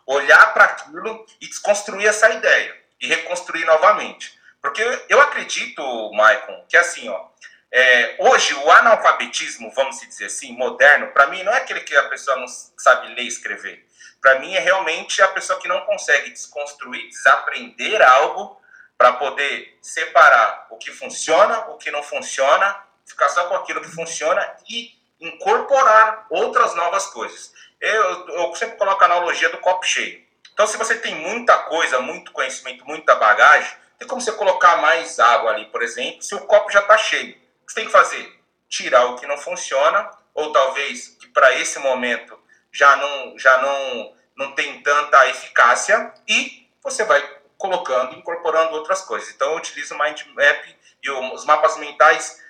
olhar 0.07 0.53
para 0.53 0.65
aquilo 0.65 1.25
e 1.41 1.49
desconstruir 1.49 2.07
essa 2.07 2.29
ideia 2.29 2.77
e 3.01 3.07
reconstruir 3.07 3.65
novamente. 3.65 4.39
Porque 4.61 4.83
eu 5.09 5.23
acredito, 5.23 6.13
Maicon, 6.13 6.67
que 6.69 6.77
assim, 6.77 7.09
ó, 7.09 7.31
é, 7.73 8.17
hoje 8.19 8.55
o 8.55 8.71
analfabetismo, 8.71 9.71
vamos 9.75 10.01
dizer 10.01 10.27
assim, 10.27 10.57
moderno, 10.57 11.09
para 11.09 11.29
mim 11.29 11.43
não 11.43 11.53
é 11.53 11.59
aquele 11.59 11.81
que 11.81 11.95
a 11.97 12.09
pessoa 12.09 12.37
não 12.37 12.47
sabe 12.49 13.15
ler 13.15 13.23
e 13.23 13.29
escrever. 13.29 13.87
Para 14.21 14.39
mim 14.39 14.55
é 14.55 14.61
realmente 14.61 15.23
a 15.23 15.29
pessoa 15.29 15.59
que 15.61 15.69
não 15.69 15.81
consegue 15.83 16.31
desconstruir, 16.31 17.09
desaprender 17.09 18.03
algo 18.03 18.61
para 18.99 19.13
poder 19.15 19.79
separar 19.81 20.67
o 20.71 20.77
que 20.77 20.91
funciona, 20.91 21.71
o 21.71 21.79
que 21.79 21.91
não 21.91 22.03
funciona, 22.03 22.77
ficar 23.07 23.29
só 23.29 23.45
com 23.49 23.55
aquilo 23.55 23.81
que 23.81 23.89
funciona 23.89 24.57
e 24.69 24.93
incorporar 25.21 26.27
outras 26.29 26.75
novas 26.75 27.07
coisas. 27.07 27.53
Eu, 27.81 28.29
eu 28.29 28.55
sempre 28.57 28.77
coloco 28.77 29.03
a 29.03 29.07
analogia 29.07 29.49
do 29.49 29.59
copo 29.59 29.87
cheio. 29.87 30.23
Então, 30.53 30.67
se 30.67 30.77
você 30.77 30.97
tem 30.97 31.15
muita 31.15 31.57
coisa, 31.57 32.01
muito 32.01 32.33
conhecimento, 32.33 32.85
muita 32.85 33.15
bagagem, 33.15 33.73
tem 33.99 34.07
como 34.07 34.21
você 34.21 34.33
colocar 34.33 34.77
mais 34.77 35.19
água 35.19 35.53
ali, 35.53 35.67
por 35.67 35.83
exemplo, 35.83 36.23
se 36.23 36.35
o 36.35 36.41
copo 36.41 36.71
já 36.71 36.81
está 36.81 36.99
cheio. 36.99 37.35
Você 37.71 37.77
tem 37.77 37.87
que 37.87 37.93
fazer? 37.93 38.37
Tirar 38.69 39.05
o 39.05 39.15
que 39.15 39.29
não 39.29 39.39
funciona, 39.39 40.11
ou 40.35 40.51
talvez 40.51 41.17
que 41.21 41.29
para 41.29 41.57
esse 41.57 41.79
momento 41.79 42.37
já 42.73 42.97
não, 42.97 43.39
já 43.39 43.63
não, 43.63 44.17
não 44.35 44.53
tem 44.57 44.83
tanta 44.83 45.29
eficácia, 45.29 46.13
e 46.27 46.69
você 46.83 47.05
vai 47.05 47.23
colocando, 47.57 48.17
incorporando 48.17 48.75
outras 48.75 49.03
coisas. 49.03 49.31
Então, 49.31 49.53
eu 49.53 49.59
utilizo 49.59 49.95
o 49.95 50.03
Mind 50.03 50.21
Map 50.35 50.65
e 51.01 51.11
os 51.11 51.45
mapas 51.45 51.77
mentais 51.77 52.43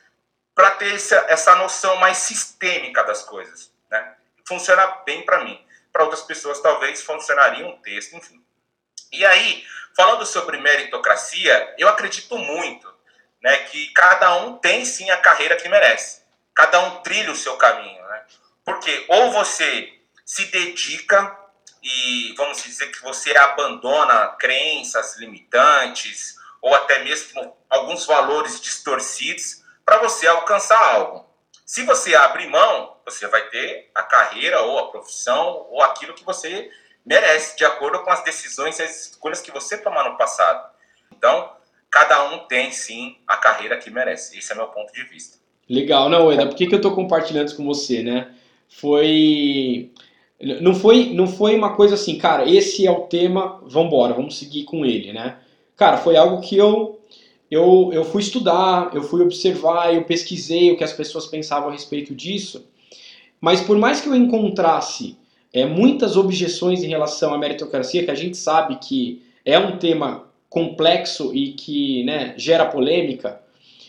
para 0.55 0.71
ter 0.71 0.95
essa, 0.95 1.17
essa 1.29 1.55
noção 1.57 1.97
mais 1.97 2.17
sistêmica 2.17 3.05
das 3.05 3.23
coisas. 3.23 3.71
Né? 3.91 4.15
Funciona 4.49 4.87
bem 5.05 5.23
para 5.27 5.45
mim. 5.45 5.62
Para 5.93 6.05
outras 6.05 6.23
pessoas, 6.23 6.62
talvez 6.62 7.03
funcionaria 7.03 7.67
um 7.67 7.77
texto, 7.83 8.17
enfim. 8.17 8.43
E 9.12 9.27
aí, 9.27 9.67
falando 9.95 10.25
sobre 10.25 10.57
meritocracia, 10.57 11.75
eu 11.77 11.91
acredito 11.91 12.39
muito 12.39 12.91
né, 13.43 13.57
que 13.65 13.93
cada 13.93 14.37
um 14.37 14.59
tem 14.59 14.85
sim 14.85 15.11
a 15.11 15.17
carreira 15.17 15.57
que 15.57 15.69
merece. 15.69 16.23
Cada 16.55 16.81
um 16.81 17.01
trilha 17.03 17.33
o 17.33 17.37
seu 17.37 17.57
caminho. 17.57 18.03
Né? 18.03 18.23
Porque 18.65 19.07
ou 19.09 19.33
você 19.33 19.93
se 20.25 20.45
dedica 20.47 21.39
e 21.83 22.35
vamos 22.37 22.63
dizer 22.63 22.91
que 22.93 23.03
você 23.03 23.37
abandona 23.37 24.29
crenças 24.39 25.17
limitantes 25.19 26.37
ou 26.61 26.75
até 26.75 27.03
mesmo 27.03 27.57
alguns 27.69 28.05
valores 28.05 28.61
distorcidos 28.61 29.63
para 29.85 29.99
você 29.99 30.27
alcançar 30.27 30.79
algo. 30.95 31.29
Se 31.65 31.85
você 31.85 32.15
abrir 32.15 32.49
mão, 32.49 33.01
você 33.05 33.27
vai 33.29 33.49
ter 33.49 33.91
a 33.95 34.03
carreira 34.03 34.61
ou 34.63 34.79
a 34.79 34.91
profissão 34.91 35.67
ou 35.71 35.83
aquilo 35.83 36.15
que 36.15 36.25
você 36.25 36.71
merece, 37.05 37.57
de 37.57 37.65
acordo 37.65 38.03
com 38.03 38.11
as 38.11 38.23
decisões 38.23 38.79
e 38.79 38.83
as 38.83 39.07
escolhas 39.07 39.41
que 39.41 39.51
você 39.51 39.79
tomar 39.79 40.05
no 40.05 40.19
passado. 40.19 40.71
Então, 41.13 41.57
cada 41.91 42.33
um 42.33 42.47
tem 42.47 42.71
sim 42.71 43.17
a 43.27 43.37
carreira 43.37 43.77
que 43.77 43.91
merece. 43.91 44.39
Esse 44.39 44.53
é 44.53 44.55
meu 44.55 44.69
ponto 44.69 44.93
de 44.93 45.03
vista. 45.05 45.39
Legal, 45.69 46.09
não, 46.09 46.33
Eda, 46.33 46.47
por 46.47 46.57
que, 46.57 46.67
que 46.67 46.75
eu 46.75 46.79
estou 46.79 46.95
compartilhando 46.95 47.49
isso 47.49 47.57
com 47.57 47.65
você, 47.65 48.03
né? 48.03 48.35
Foi 48.69 49.91
não 50.41 50.75
foi, 50.75 51.13
não 51.13 51.27
foi 51.27 51.55
uma 51.55 51.77
coisa 51.77 51.95
assim, 51.95 52.17
cara, 52.17 52.49
esse 52.49 52.87
é 52.87 52.91
o 52.91 53.03
tema, 53.03 53.61
vamos 53.67 53.89
embora, 53.89 54.15
vamos 54.15 54.39
seguir 54.39 54.65
com 54.65 54.87
ele, 54.87 55.13
né? 55.13 55.37
Cara, 55.77 55.99
foi 55.99 56.17
algo 56.17 56.41
que 56.41 56.57
eu, 56.57 56.99
eu, 57.51 57.91
eu 57.93 58.05
fui 58.05 58.23
estudar, 58.23 58.91
eu 58.95 59.03
fui 59.03 59.21
observar, 59.21 59.95
eu 59.95 60.05
pesquisei 60.05 60.73
o 60.73 60.79
que 60.79 60.85
as 60.85 60.95
pessoas 60.95 61.27
pensavam 61.27 61.69
a 61.69 61.73
respeito 61.73 62.15
disso, 62.15 62.67
mas 63.39 63.61
por 63.61 63.77
mais 63.77 64.01
que 64.01 64.09
eu 64.09 64.15
encontrasse 64.15 65.19
é, 65.53 65.67
muitas 65.67 66.17
objeções 66.17 66.83
em 66.83 66.89
relação 66.89 67.35
à 67.35 67.39
meritocracia, 67.39 68.05
que 68.05 68.11
a 68.11 68.15
gente 68.15 68.37
sabe 68.37 68.77
que 68.77 69.23
é 69.45 69.59
um 69.59 69.77
tema 69.77 70.30
complexo 70.50 71.33
e 71.33 71.52
que 71.52 72.02
né, 72.02 72.35
gera 72.37 72.66
polêmica, 72.66 73.40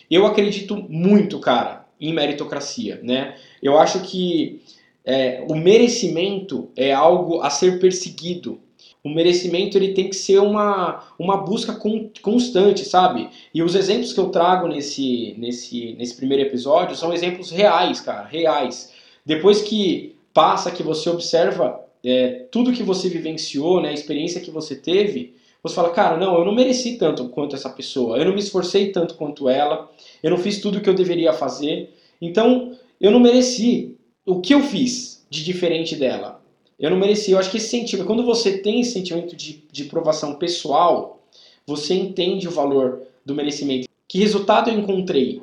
eu 0.10 0.28
acredito 0.28 0.78
muito, 0.88 1.40
cara, 1.40 1.88
em 2.00 2.14
meritocracia, 2.14 3.00
né? 3.02 3.36
Eu 3.62 3.78
acho 3.80 4.02
que 4.02 4.62
é, 5.04 5.44
o 5.50 5.56
merecimento 5.56 6.70
é 6.76 6.94
algo 6.94 7.42
a 7.42 7.50
ser 7.50 7.80
perseguido. 7.80 8.60
O 9.04 9.10
merecimento 9.10 9.78
ele 9.78 9.94
tem 9.94 10.10
que 10.10 10.16
ser 10.16 10.40
uma, 10.40 11.04
uma 11.18 11.38
busca 11.38 11.74
con, 11.74 12.10
constante, 12.22 12.86
sabe? 12.86 13.30
E 13.54 13.64
os 13.64 13.74
exemplos 13.74 14.14
que 14.14 14.20
eu 14.20 14.30
trago 14.30 14.68
nesse, 14.68 15.34
nesse, 15.40 15.94
nesse 15.94 16.16
primeiro 16.16 16.44
episódio 16.44 16.96
são 16.96 17.12
exemplos 17.12 17.50
reais, 17.50 18.00
cara, 18.00 18.28
reais. 18.28 18.94
Depois 19.26 19.62
que 19.62 20.16
passa, 20.34 20.70
que 20.70 20.84
você 20.84 21.10
observa 21.10 21.80
é, 22.04 22.46
tudo 22.52 22.74
que 22.74 22.84
você 22.84 23.10
vivenciou, 23.10 23.82
né, 23.82 23.90
a 23.90 23.94
experiência 23.94 24.42
que 24.42 24.52
você 24.52 24.76
teve, 24.76 25.34
você 25.64 25.76
fala, 25.76 25.92
cara, 25.92 26.18
não, 26.18 26.38
eu 26.38 26.46
não 26.46 26.54
mereci 26.54 26.98
tanto 26.98 27.30
quanto 27.30 27.56
essa 27.56 27.70
pessoa, 27.70 28.18
eu 28.18 28.26
não 28.26 28.34
me 28.34 28.40
esforcei 28.40 28.92
tanto 28.92 29.16
quanto 29.16 29.48
ela, 29.48 29.90
eu 30.24 30.32
não 30.32 30.38
fiz 30.38 30.60
tudo 30.60 30.78
o 30.78 30.82
que 30.82 30.90
eu 30.90 30.94
deveria 30.94 31.34
fazer, 31.34 31.94
então 32.22 32.76
eu 33.00 33.12
não 33.12 33.20
mereci 33.20 33.98
o 34.26 34.40
que 34.40 34.54
eu 34.54 34.62
fiz 34.62 35.26
de 35.30 35.44
diferente 35.44 35.96
dela? 35.96 36.42
Eu 36.80 36.90
não 36.90 36.98
merecia. 36.98 37.36
Eu 37.36 37.40
acho 37.40 37.52
que 37.52 37.58
esse 37.58 37.70
sentimento, 37.70 38.08
quando 38.08 38.26
você 38.26 38.58
tem 38.58 38.82
esse 38.82 38.94
sentimento 38.94 39.36
de, 39.36 39.64
de 39.72 39.84
provação 39.86 40.36
pessoal, 40.36 41.24
você 41.66 41.94
entende 41.94 42.48
o 42.48 42.52
valor 42.52 43.04
do 43.24 43.36
merecimento. 43.36 43.88
Que 44.08 44.18
resultado 44.18 44.70
eu 44.70 44.78
encontrei? 44.78 45.42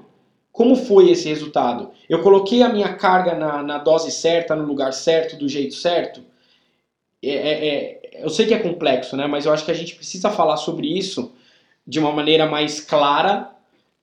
Como 0.51 0.75
foi 0.75 1.11
esse 1.11 1.29
resultado? 1.29 1.91
Eu 2.09 2.23
coloquei 2.23 2.63
a 2.63 2.69
minha 2.69 2.93
carga 2.95 3.35
na, 3.35 3.63
na 3.63 3.79
dose 3.79 4.11
certa, 4.11 4.57
no 4.57 4.67
lugar 4.67 4.93
certo, 4.93 5.37
do 5.37 5.49
jeito 5.49 5.75
certo? 5.75 6.23
É, 7.23 7.31
é, 7.31 7.69
é, 7.69 7.98
eu 8.21 8.29
sei 8.29 8.47
que 8.47 8.55
é 8.55 8.59
complexo, 8.59 9.17
né? 9.17 9.27
mas 9.27 9.47
eu 9.47 9.53
acho 9.53 9.65
que 9.65 9.71
a 9.71 9.75
gente 9.75 9.95
precisa 9.95 10.31
falar 10.31 10.57
sobre 10.57 10.87
isso 10.87 11.37
de 11.87 11.99
uma 11.99 12.13
maneira 12.13 12.47
mais 12.47 12.81
clara. 12.81 13.51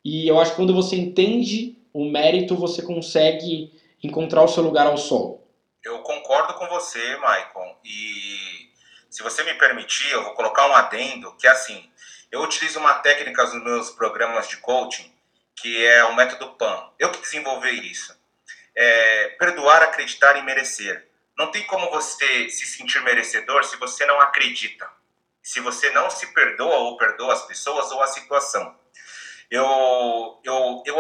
E 0.03 0.27
eu 0.27 0.39
acho 0.39 0.51
que 0.51 0.57
quando 0.57 0.73
você 0.73 0.95
entende 0.95 1.77
o 1.93 2.05
mérito, 2.05 2.55
você 2.55 2.81
consegue 2.81 3.71
encontrar 4.03 4.43
o 4.43 4.47
seu 4.47 4.63
lugar 4.63 4.87
ao 4.87 4.97
sol. 4.97 5.47
Eu 5.83 5.99
concordo 5.99 6.53
com 6.55 6.67
você, 6.67 7.17
Maicon. 7.17 7.75
E 7.83 8.69
se 9.09 9.23
você 9.23 9.43
me 9.43 9.53
permitir, 9.53 10.11
eu 10.11 10.23
vou 10.23 10.33
colocar 10.33 10.67
um 10.69 10.73
adendo 10.73 11.35
que 11.37 11.47
é 11.47 11.51
assim. 11.51 11.89
Eu 12.31 12.41
utilizo 12.41 12.79
uma 12.79 12.95
técnica 12.95 13.43
nos 13.43 13.63
meus 13.63 13.89
programas 13.91 14.47
de 14.47 14.57
coaching 14.57 15.15
que 15.55 15.85
é 15.85 16.03
o 16.03 16.15
método 16.15 16.51
PAN. 16.57 16.91
Eu 16.99 17.11
que 17.11 17.21
desenvolvi 17.21 17.89
isso. 17.89 18.15
É, 18.75 19.29
perdoar, 19.39 19.81
acreditar 19.83 20.37
e 20.37 20.43
merecer. 20.43 21.07
Não 21.37 21.51
tem 21.51 21.65
como 21.67 21.89
você 21.89 22.49
se 22.49 22.65
sentir 22.65 23.01
merecedor 23.03 23.63
se 23.63 23.77
você 23.77 24.05
não 24.05 24.19
acredita. 24.19 24.89
Se 25.41 25.59
você 25.59 25.91
não 25.91 26.09
se 26.09 26.27
perdoa 26.33 26.77
ou 26.77 26.97
perdoa 26.97 27.33
as 27.33 27.45
pessoas 27.45 27.91
ou 27.91 28.01
a 28.01 28.07
situação 28.07 28.75
eu, 29.49 30.41
eu, 30.43 30.83
eu, 30.85 30.95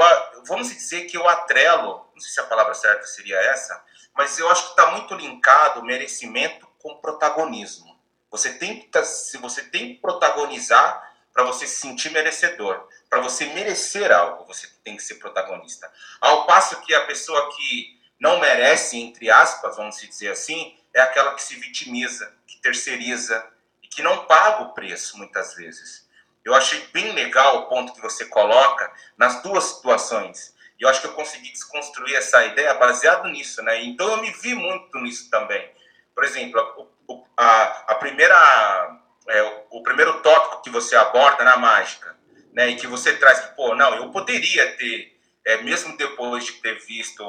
vamos 0.47 0.69
dizer 0.69 1.05
que 1.05 1.17
eu 1.17 1.27
atrelo, 1.27 2.09
não 2.13 2.21
sei 2.21 2.31
se 2.31 2.39
a 2.39 2.45
palavra 2.45 2.73
certa 2.73 3.05
seria 3.07 3.37
essa, 3.37 3.83
mas 4.15 4.37
eu 4.37 4.49
acho 4.49 4.63
que 4.63 4.69
está 4.69 4.91
muito 4.91 5.13
linkado 5.15 5.83
merecimento 5.83 6.67
com 6.79 6.97
protagonismo. 6.97 7.99
Você 8.29 8.53
tem, 8.53 8.89
se 9.03 9.37
você 9.37 9.63
tem 9.63 9.95
que 9.95 10.01
protagonizar 10.01 11.13
para 11.33 11.43
você 11.43 11.67
se 11.67 11.81
sentir 11.81 12.11
merecedor. 12.11 12.87
Para 13.09 13.19
você 13.19 13.45
merecer 13.47 14.11
algo, 14.11 14.45
você 14.45 14.67
tem 14.83 14.95
que 14.95 15.03
ser 15.03 15.15
protagonista. 15.15 15.91
Ao 16.21 16.45
passo 16.45 16.81
que 16.81 16.93
a 16.93 17.05
pessoa 17.05 17.53
que 17.55 17.94
não 18.19 18.39
merece, 18.39 18.97
entre 18.97 19.29
aspas, 19.29 19.77
vamos 19.77 19.97
dizer 19.97 20.31
assim, 20.31 20.77
é 20.93 21.01
aquela 21.01 21.33
que 21.33 21.43
se 21.43 21.55
vitimiza, 21.55 22.33
que 22.47 22.61
terceiriza 22.61 23.45
e 23.83 23.87
que 23.87 24.01
não 24.01 24.25
paga 24.25 24.63
o 24.63 24.73
preço 24.73 25.17
muitas 25.17 25.55
vezes. 25.55 26.05
Eu 26.43 26.53
achei 26.53 26.79
bem 26.93 27.11
legal 27.13 27.57
o 27.57 27.65
ponto 27.65 27.93
que 27.93 28.01
você 28.01 28.25
coloca 28.25 28.91
nas 29.17 29.41
duas 29.41 29.63
situações. 29.63 30.55
E 30.79 30.83
eu 30.83 30.89
acho 30.89 31.01
que 31.01 31.07
eu 31.07 31.13
consegui 31.13 31.51
desconstruir 31.51 32.15
essa 32.15 32.45
ideia 32.45 32.73
baseado 32.75 33.27
nisso, 33.29 33.63
né? 33.63 33.83
Então 33.83 34.07
eu 34.11 34.17
me 34.21 34.31
vi 34.31 34.53
muito 34.53 34.97
nisso 34.99 35.29
também. 35.29 35.69
Por 36.13 36.23
exemplo, 36.23 36.89
a, 37.35 37.91
a 37.91 37.95
primeira, 37.95 38.99
é, 39.27 39.63
o 39.71 39.81
primeiro 39.81 40.21
tópico 40.21 40.61
que 40.61 40.69
você 40.69 40.95
aborda 40.95 41.43
na 41.43 41.57
mágica, 41.57 42.15
né? 42.53 42.69
E 42.69 42.75
que 42.75 42.87
você 42.87 43.17
traz 43.17 43.39
que, 43.39 43.55
pô, 43.55 43.73
não, 43.73 43.95
eu 43.95 44.11
poderia 44.11 44.75
ter, 44.77 45.17
é, 45.45 45.57
mesmo 45.63 45.97
depois 45.97 46.45
de 46.45 46.53
ter 46.53 46.79
visto 46.85 47.23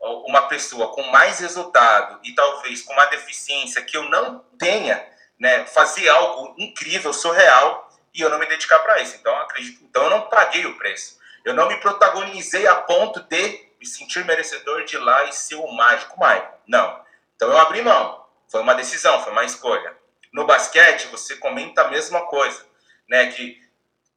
uma 0.00 0.42
pessoa 0.42 0.92
com 0.92 1.02
mais 1.04 1.40
resultado 1.40 2.20
e 2.22 2.34
talvez 2.34 2.82
com 2.82 2.92
uma 2.92 3.06
deficiência 3.06 3.82
que 3.82 3.96
eu 3.96 4.04
não 4.08 4.40
tenha, 4.58 5.04
né? 5.38 5.64
Fazer 5.66 6.08
algo 6.08 6.54
incrível, 6.58 7.12
surreal 7.12 7.88
e 8.14 8.20
eu 8.20 8.30
não 8.30 8.38
me 8.38 8.46
dedicar 8.46 8.78
para 8.80 9.00
isso. 9.00 9.16
Então, 9.16 9.34
acredito, 9.38 9.82
então 9.84 10.04
eu 10.04 10.10
não 10.10 10.22
paguei 10.22 10.66
o 10.66 10.76
preço. 10.76 11.18
Eu 11.44 11.54
não 11.54 11.68
me 11.68 11.76
protagonizei 11.78 12.66
a 12.66 12.74
ponto 12.74 13.20
de 13.20 13.68
me 13.80 13.86
sentir 13.86 14.24
merecedor 14.24 14.84
de 14.84 14.96
ir 14.96 14.98
lá 14.98 15.24
e 15.24 15.32
ser 15.32 15.54
o 15.56 15.70
mágico 15.72 16.18
Michael. 16.18 16.58
Não. 16.66 17.04
Então 17.36 17.48
eu 17.50 17.58
abri 17.58 17.80
mão. 17.82 18.26
Foi 18.48 18.60
uma 18.60 18.74
decisão, 18.74 19.22
foi 19.22 19.32
uma 19.32 19.44
escolha. 19.44 19.96
No 20.32 20.46
basquete, 20.46 21.06
você 21.08 21.36
comenta 21.36 21.82
a 21.82 21.88
mesma 21.88 22.26
coisa, 22.26 22.64
né? 23.08 23.30
Que 23.30 23.60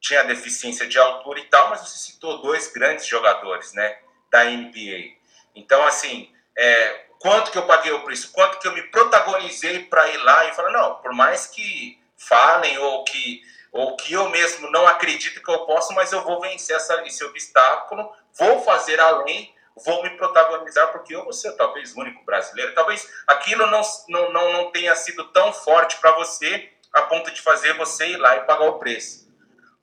tinha 0.00 0.24
deficiência 0.24 0.86
de 0.86 0.98
altura 0.98 1.38
e 1.40 1.44
tal, 1.44 1.70
mas 1.70 1.80
você 1.80 1.96
citou 1.98 2.42
dois 2.42 2.72
grandes 2.72 3.06
jogadores, 3.06 3.72
né? 3.72 3.98
Da 4.30 4.44
NBA. 4.44 5.21
Então, 5.54 5.84
assim, 5.86 6.30
é, 6.56 7.04
quanto 7.18 7.50
que 7.50 7.58
eu 7.58 7.66
paguei 7.66 7.92
o 7.92 8.02
preço, 8.02 8.32
quanto 8.32 8.58
que 8.58 8.66
eu 8.66 8.72
me 8.72 8.82
protagonizei 8.82 9.84
para 9.84 10.08
ir 10.08 10.18
lá 10.18 10.46
e 10.46 10.54
falar, 10.54 10.70
não, 10.70 10.96
por 10.96 11.12
mais 11.12 11.46
que 11.46 11.98
falem 12.16 12.78
ou 12.78 13.04
que 13.04 13.42
ou 13.72 13.96
que 13.96 14.12
eu 14.12 14.28
mesmo 14.28 14.70
não 14.70 14.86
acredito 14.86 15.42
que 15.42 15.50
eu 15.50 15.64
posso, 15.64 15.94
mas 15.94 16.12
eu 16.12 16.22
vou 16.22 16.38
vencer 16.42 16.76
essa, 16.76 17.02
esse 17.06 17.24
obstáculo, 17.24 18.12
vou 18.38 18.62
fazer 18.62 19.00
além, 19.00 19.52
vou 19.74 20.02
me 20.02 20.10
protagonizar, 20.10 20.92
porque 20.92 21.14
eu 21.16 21.24
vou 21.24 21.32
ser 21.32 21.52
talvez 21.52 21.96
o 21.96 22.00
único 22.00 22.22
brasileiro. 22.22 22.74
Talvez 22.74 23.10
aquilo 23.26 23.66
não, 23.68 23.80
não, 24.10 24.30
não, 24.30 24.52
não 24.52 24.70
tenha 24.70 24.94
sido 24.94 25.24
tão 25.32 25.54
forte 25.54 25.96
para 25.96 26.12
você 26.12 26.70
a 26.92 27.00
ponto 27.02 27.30
de 27.30 27.40
fazer 27.40 27.72
você 27.72 28.08
ir 28.08 28.18
lá 28.18 28.36
e 28.36 28.44
pagar 28.44 28.66
o 28.66 28.78
preço. 28.78 29.26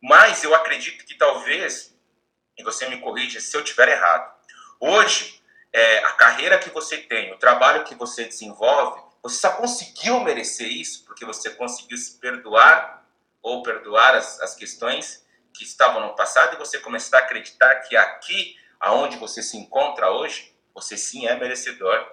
Mas 0.02 0.44
eu 0.44 0.54
acredito 0.54 1.04
que 1.04 1.16
talvez, 1.16 1.98
e 2.56 2.64
você 2.64 2.88
me 2.88 3.02
corrija 3.02 3.42
se 3.42 3.58
eu 3.58 3.62
estiver 3.62 3.90
errado, 3.90 4.32
hoje, 4.80 5.38
é, 5.74 6.00
a 6.00 6.12
carreira 6.14 6.58
que 6.58 6.70
você 6.70 6.98
tem, 6.98 7.32
o 7.32 7.38
trabalho 7.38 7.84
que 7.84 7.96
você 7.96 8.26
desenvolve, 8.26 9.02
você 9.22 9.36
só 9.36 9.52
conseguiu 9.52 10.20
merecer 10.22 10.68
isso 10.68 11.06
porque 11.06 11.26
você 11.26 11.50
conseguiu 11.52 11.98
se 11.98 12.18
perdoar 12.20 13.06
ou 13.42 13.62
perdoar 13.62 14.16
as, 14.16 14.40
as 14.42 14.56
questões 14.56 15.26
que 15.54 15.64
estavam 15.64 16.02
no 16.02 16.16
passado 16.16 16.56
e 16.56 16.60
você 16.60 16.80
começar 16.80 17.18
a 17.18 17.22
acreditar 17.22 17.76
que 17.82 17.96
aqui, 17.96 18.56
aonde 18.80 19.18
você 19.18 19.42
se 19.42 19.58
encontra 19.58 20.12
hoje, 20.12 20.54
você 20.74 20.96
sim 20.98 21.28
é 21.28 21.38
merecedor 21.38 22.08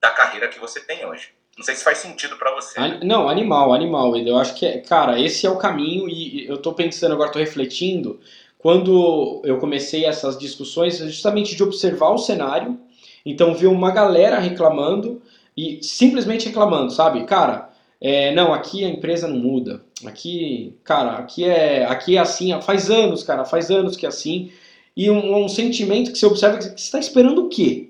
da 0.00 0.10
carreira 0.10 0.48
que 0.48 0.58
você 0.58 0.80
tem 0.80 1.04
hoje. 1.06 1.34
Não 1.56 1.64
sei 1.64 1.74
se 1.74 1.84
faz 1.84 1.98
sentido 1.98 2.36
para 2.36 2.54
você. 2.54 2.78
Não, 3.02 3.28
animal, 3.28 3.72
animal. 3.72 4.14
Eu 4.16 4.38
acho 4.38 4.54
que, 4.54 4.66
é, 4.66 4.78
cara, 4.80 5.18
esse 5.18 5.46
é 5.46 5.50
o 5.50 5.56
caminho 5.56 6.06
e 6.06 6.46
eu 6.46 6.58
tô 6.58 6.74
pensando 6.74 7.14
agora, 7.14 7.32
tô 7.32 7.38
refletindo. 7.38 8.20
Quando 8.58 9.40
eu 9.44 9.58
comecei 9.58 10.04
essas 10.04 10.38
discussões, 10.38 10.98
justamente 10.98 11.54
de 11.54 11.62
observar 11.62 12.10
o 12.10 12.18
cenário, 12.18 12.78
então 13.24 13.54
ver 13.54 13.66
uma 13.66 13.90
galera 13.90 14.38
reclamando 14.38 15.20
e 15.56 15.78
simplesmente 15.82 16.46
reclamando, 16.46 16.92
sabe? 16.92 17.24
Cara, 17.24 17.70
é, 18.00 18.34
não, 18.34 18.52
aqui 18.52 18.84
a 18.84 18.88
empresa 18.88 19.26
não 19.26 19.36
muda. 19.36 19.82
Aqui, 20.04 20.74
cara, 20.84 21.12
aqui 21.12 21.44
é, 21.44 21.84
aqui 21.86 22.16
é 22.16 22.20
assim, 22.20 22.60
faz 22.62 22.90
anos, 22.90 23.22
cara, 23.22 23.44
faz 23.44 23.70
anos 23.70 23.96
que 23.96 24.06
é 24.06 24.08
assim. 24.08 24.50
E 24.96 25.10
um, 25.10 25.44
um 25.44 25.48
sentimento 25.48 26.12
que 26.12 26.18
você 26.18 26.26
observa 26.26 26.58
que 26.58 26.64
você 26.64 26.74
está 26.74 26.98
esperando 26.98 27.44
o 27.44 27.48
quê? 27.48 27.88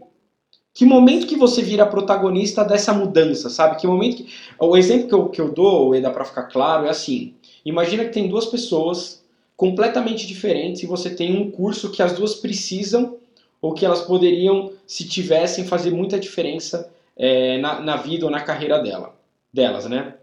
Que 0.75 0.85
momento 0.85 1.27
que 1.27 1.37
você 1.37 1.63
vira 1.63 1.87
protagonista 1.87 2.63
dessa 2.65 2.93
mudança, 2.93 3.49
sabe? 3.49 3.81
Que 3.81 3.87
momento 3.87 4.17
que... 4.17 4.29
O 4.59 4.77
exemplo 4.77 5.09
que 5.09 5.15
eu, 5.15 5.29
que 5.31 5.41
eu 5.41 5.51
dou, 5.51 5.93
para 6.13 6.25
ficar 6.25 6.45
claro, 6.45 6.87
é 6.87 6.91
assim. 6.91 7.35
Imagina 7.65 8.05
que 8.05 8.13
tem 8.13 8.29
duas 8.29 8.45
pessoas 8.47 9.25
completamente 9.57 10.27
diferentes 10.27 10.83
e 10.83 10.87
você 10.87 11.11
tem 11.11 11.37
um 11.37 11.51
curso 11.51 11.91
que 11.91 12.03
as 12.03 12.13
duas 12.13 12.35
precisam 12.35 13.17
ou 13.61 13.73
que 13.73 13.87
elas 13.87 14.03
poderiam, 14.03 14.73
se 14.87 15.09
tivessem, 15.09 15.65
fazer 15.65 15.91
muita 15.91 16.19
diferença 16.19 16.93
é, 17.17 17.59
na, 17.59 17.81
na 17.81 17.97
vida 17.97 18.27
ou 18.27 18.31
na 18.31 18.41
carreira 18.41 18.79
dela 18.79 19.17
delas, 19.57 19.87
né? 19.87 20.15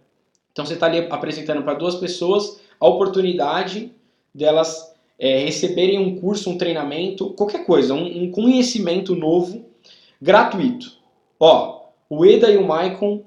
Então 0.51 0.63
você 0.63 0.75
está 0.75 0.85
ali 0.85 1.07
apresentando 1.09 1.63
para 1.63 1.73
duas 1.73 1.95
pessoas 1.95 2.61
a 2.79 2.87
oportunidade 2.87 3.91
delas 4.33 4.93
é, 5.17 5.39
receberem 5.39 5.97
um 5.97 6.19
curso, 6.19 6.49
um 6.51 6.57
treinamento, 6.57 7.31
qualquer 7.31 7.65
coisa, 7.65 7.93
um, 7.93 8.23
um, 8.23 8.31
conhecimento 8.31 9.15
novo, 9.15 9.65
gratuito. 10.21 10.91
Ó, 11.39 11.87
o 12.09 12.25
Eda 12.25 12.51
e 12.51 12.57
o 12.57 12.67
Maicon 12.67 13.23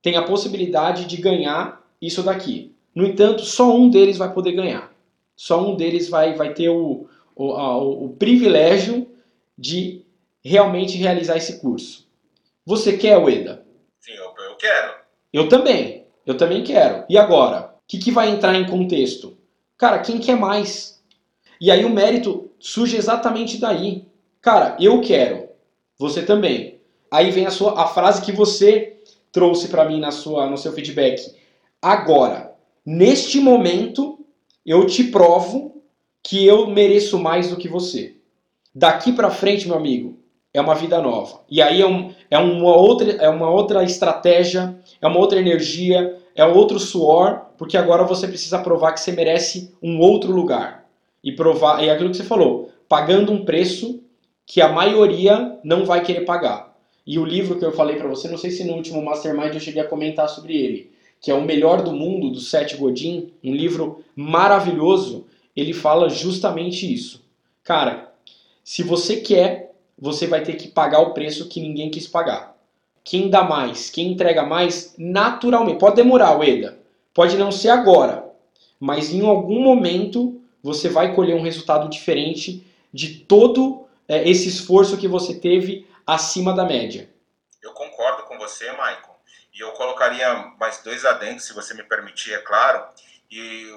têm 0.00 0.16
a 0.16 0.22
possibilidade 0.22 1.06
de 1.06 1.16
ganhar 1.16 1.84
isso 2.00 2.22
daqui. 2.22 2.72
No 2.94 3.04
entanto, 3.04 3.44
só 3.44 3.74
um 3.74 3.90
deles 3.90 4.16
vai 4.16 4.32
poder 4.32 4.52
ganhar. 4.52 4.92
Só 5.38 5.64
um 5.64 5.76
deles 5.76 6.08
vai, 6.08 6.34
vai 6.34 6.52
ter 6.52 6.68
o, 6.68 7.08
o, 7.36 7.52
a, 7.52 7.78
o 7.78 8.08
privilégio 8.18 9.08
de 9.56 10.04
realmente 10.44 10.98
realizar 10.98 11.36
esse 11.36 11.60
curso. 11.60 12.08
Você 12.66 12.98
quer, 12.98 13.16
Eda? 13.28 13.64
Sim, 14.00 14.14
eu, 14.14 14.34
eu 14.44 14.56
quero. 14.56 14.94
Eu 15.32 15.48
também. 15.48 16.06
Eu 16.26 16.36
também 16.36 16.64
quero. 16.64 17.04
E 17.08 17.16
agora? 17.16 17.72
O 17.76 17.80
que, 17.86 17.98
que 17.98 18.10
vai 18.10 18.30
entrar 18.30 18.56
em 18.56 18.66
contexto? 18.66 19.38
Cara, 19.78 20.00
quem 20.00 20.18
quer 20.18 20.36
mais? 20.36 21.00
E 21.60 21.70
aí 21.70 21.84
o 21.84 21.90
mérito 21.90 22.50
surge 22.58 22.96
exatamente 22.96 23.58
daí. 23.58 24.08
Cara, 24.40 24.76
eu 24.80 25.00
quero. 25.00 25.50
Você 25.98 26.22
também. 26.22 26.80
Aí 27.12 27.30
vem 27.30 27.46
a 27.46 27.50
sua 27.52 27.80
a 27.80 27.86
frase 27.86 28.22
que 28.22 28.32
você 28.32 28.96
trouxe 29.30 29.68
para 29.68 29.84
mim 29.84 30.00
na 30.00 30.10
sua 30.10 30.50
no 30.50 30.58
seu 30.58 30.72
feedback. 30.72 31.32
Agora, 31.80 32.52
neste 32.84 33.38
momento, 33.38 34.17
eu 34.68 34.84
te 34.84 35.04
provo 35.04 35.82
que 36.22 36.46
eu 36.46 36.66
mereço 36.66 37.18
mais 37.18 37.48
do 37.48 37.56
que 37.56 37.66
você. 37.66 38.16
Daqui 38.74 39.12
para 39.12 39.30
frente, 39.30 39.66
meu 39.66 39.78
amigo, 39.78 40.18
é 40.52 40.60
uma 40.60 40.74
vida 40.74 41.00
nova. 41.00 41.40
E 41.48 41.62
aí 41.62 41.80
é, 41.80 41.86
um, 41.86 42.12
é, 42.30 42.36
uma, 42.36 42.76
outra, 42.76 43.10
é 43.12 43.30
uma 43.30 43.48
outra 43.48 43.82
estratégia, 43.82 44.78
é 45.00 45.06
uma 45.06 45.18
outra 45.18 45.38
energia, 45.38 46.18
é 46.34 46.44
outro 46.44 46.78
suor, 46.78 47.46
porque 47.56 47.78
agora 47.78 48.04
você 48.04 48.28
precisa 48.28 48.58
provar 48.58 48.92
que 48.92 49.00
você 49.00 49.10
merece 49.10 49.74
um 49.82 49.98
outro 50.00 50.32
lugar. 50.32 50.86
E 51.24 51.32
provar, 51.32 51.82
é 51.82 51.88
aquilo 51.88 52.10
que 52.10 52.18
você 52.18 52.24
falou, 52.24 52.70
pagando 52.86 53.32
um 53.32 53.46
preço 53.46 54.02
que 54.44 54.60
a 54.60 54.68
maioria 54.68 55.58
não 55.64 55.86
vai 55.86 56.04
querer 56.04 56.26
pagar. 56.26 56.76
E 57.06 57.18
o 57.18 57.24
livro 57.24 57.58
que 57.58 57.64
eu 57.64 57.72
falei 57.72 57.96
para 57.96 58.06
você, 58.06 58.28
não 58.28 58.36
sei 58.36 58.50
se 58.50 58.64
no 58.64 58.74
último 58.74 59.02
Mastermind 59.02 59.54
eu 59.54 59.60
cheguei 59.60 59.80
a 59.80 59.88
comentar 59.88 60.28
sobre 60.28 60.54
ele, 60.54 60.90
que 61.20 61.30
é 61.30 61.34
O 61.34 61.44
Melhor 61.44 61.82
do 61.82 61.92
Mundo, 61.92 62.30
do 62.30 62.40
Seth 62.40 62.76
Godin, 62.76 63.32
um 63.42 63.54
livro 63.54 64.04
maravilhoso, 64.14 65.26
ele 65.56 65.72
fala 65.72 66.08
justamente 66.08 66.92
isso. 66.92 67.24
Cara, 67.62 68.12
se 68.62 68.82
você 68.82 69.16
quer 69.16 69.68
você 70.00 70.26
vai 70.26 70.42
ter 70.42 70.54
que 70.54 70.68
pagar 70.68 71.00
o 71.00 71.12
preço 71.12 71.48
que 71.48 71.60
ninguém 71.60 71.90
quis 71.90 72.06
pagar. 72.06 72.56
Quem 73.02 73.28
dá 73.28 73.42
mais, 73.42 73.90
quem 73.90 74.12
entrega 74.12 74.44
mais, 74.44 74.94
naturalmente. 74.96 75.78
Pode 75.78 75.96
demorar, 75.96 76.38
Ueda. 76.38 76.78
Pode 77.12 77.36
não 77.36 77.50
ser 77.50 77.70
agora. 77.70 78.30
Mas 78.78 79.12
em 79.12 79.26
algum 79.26 79.60
momento 79.60 80.40
você 80.62 80.88
vai 80.88 81.14
colher 81.14 81.34
um 81.34 81.42
resultado 81.42 81.88
diferente 81.88 82.64
de 82.92 83.16
todo 83.20 83.86
é, 84.06 84.28
esse 84.28 84.48
esforço 84.48 84.96
que 84.96 85.08
você 85.08 85.34
teve 85.34 85.86
acima 86.06 86.54
da 86.54 86.64
média. 86.64 87.10
Eu 87.62 87.72
concordo 87.72 88.22
com 88.24 88.38
você, 88.38 88.70
Michael. 88.70 89.17
E 89.58 89.60
eu 89.60 89.72
colocaria 89.72 90.32
mais 90.56 90.78
dois 90.78 91.04
adendos, 91.04 91.44
se 91.44 91.52
você 91.52 91.74
me 91.74 91.82
permitir, 91.82 92.32
é 92.32 92.38
claro. 92.38 92.86
E 93.28 93.68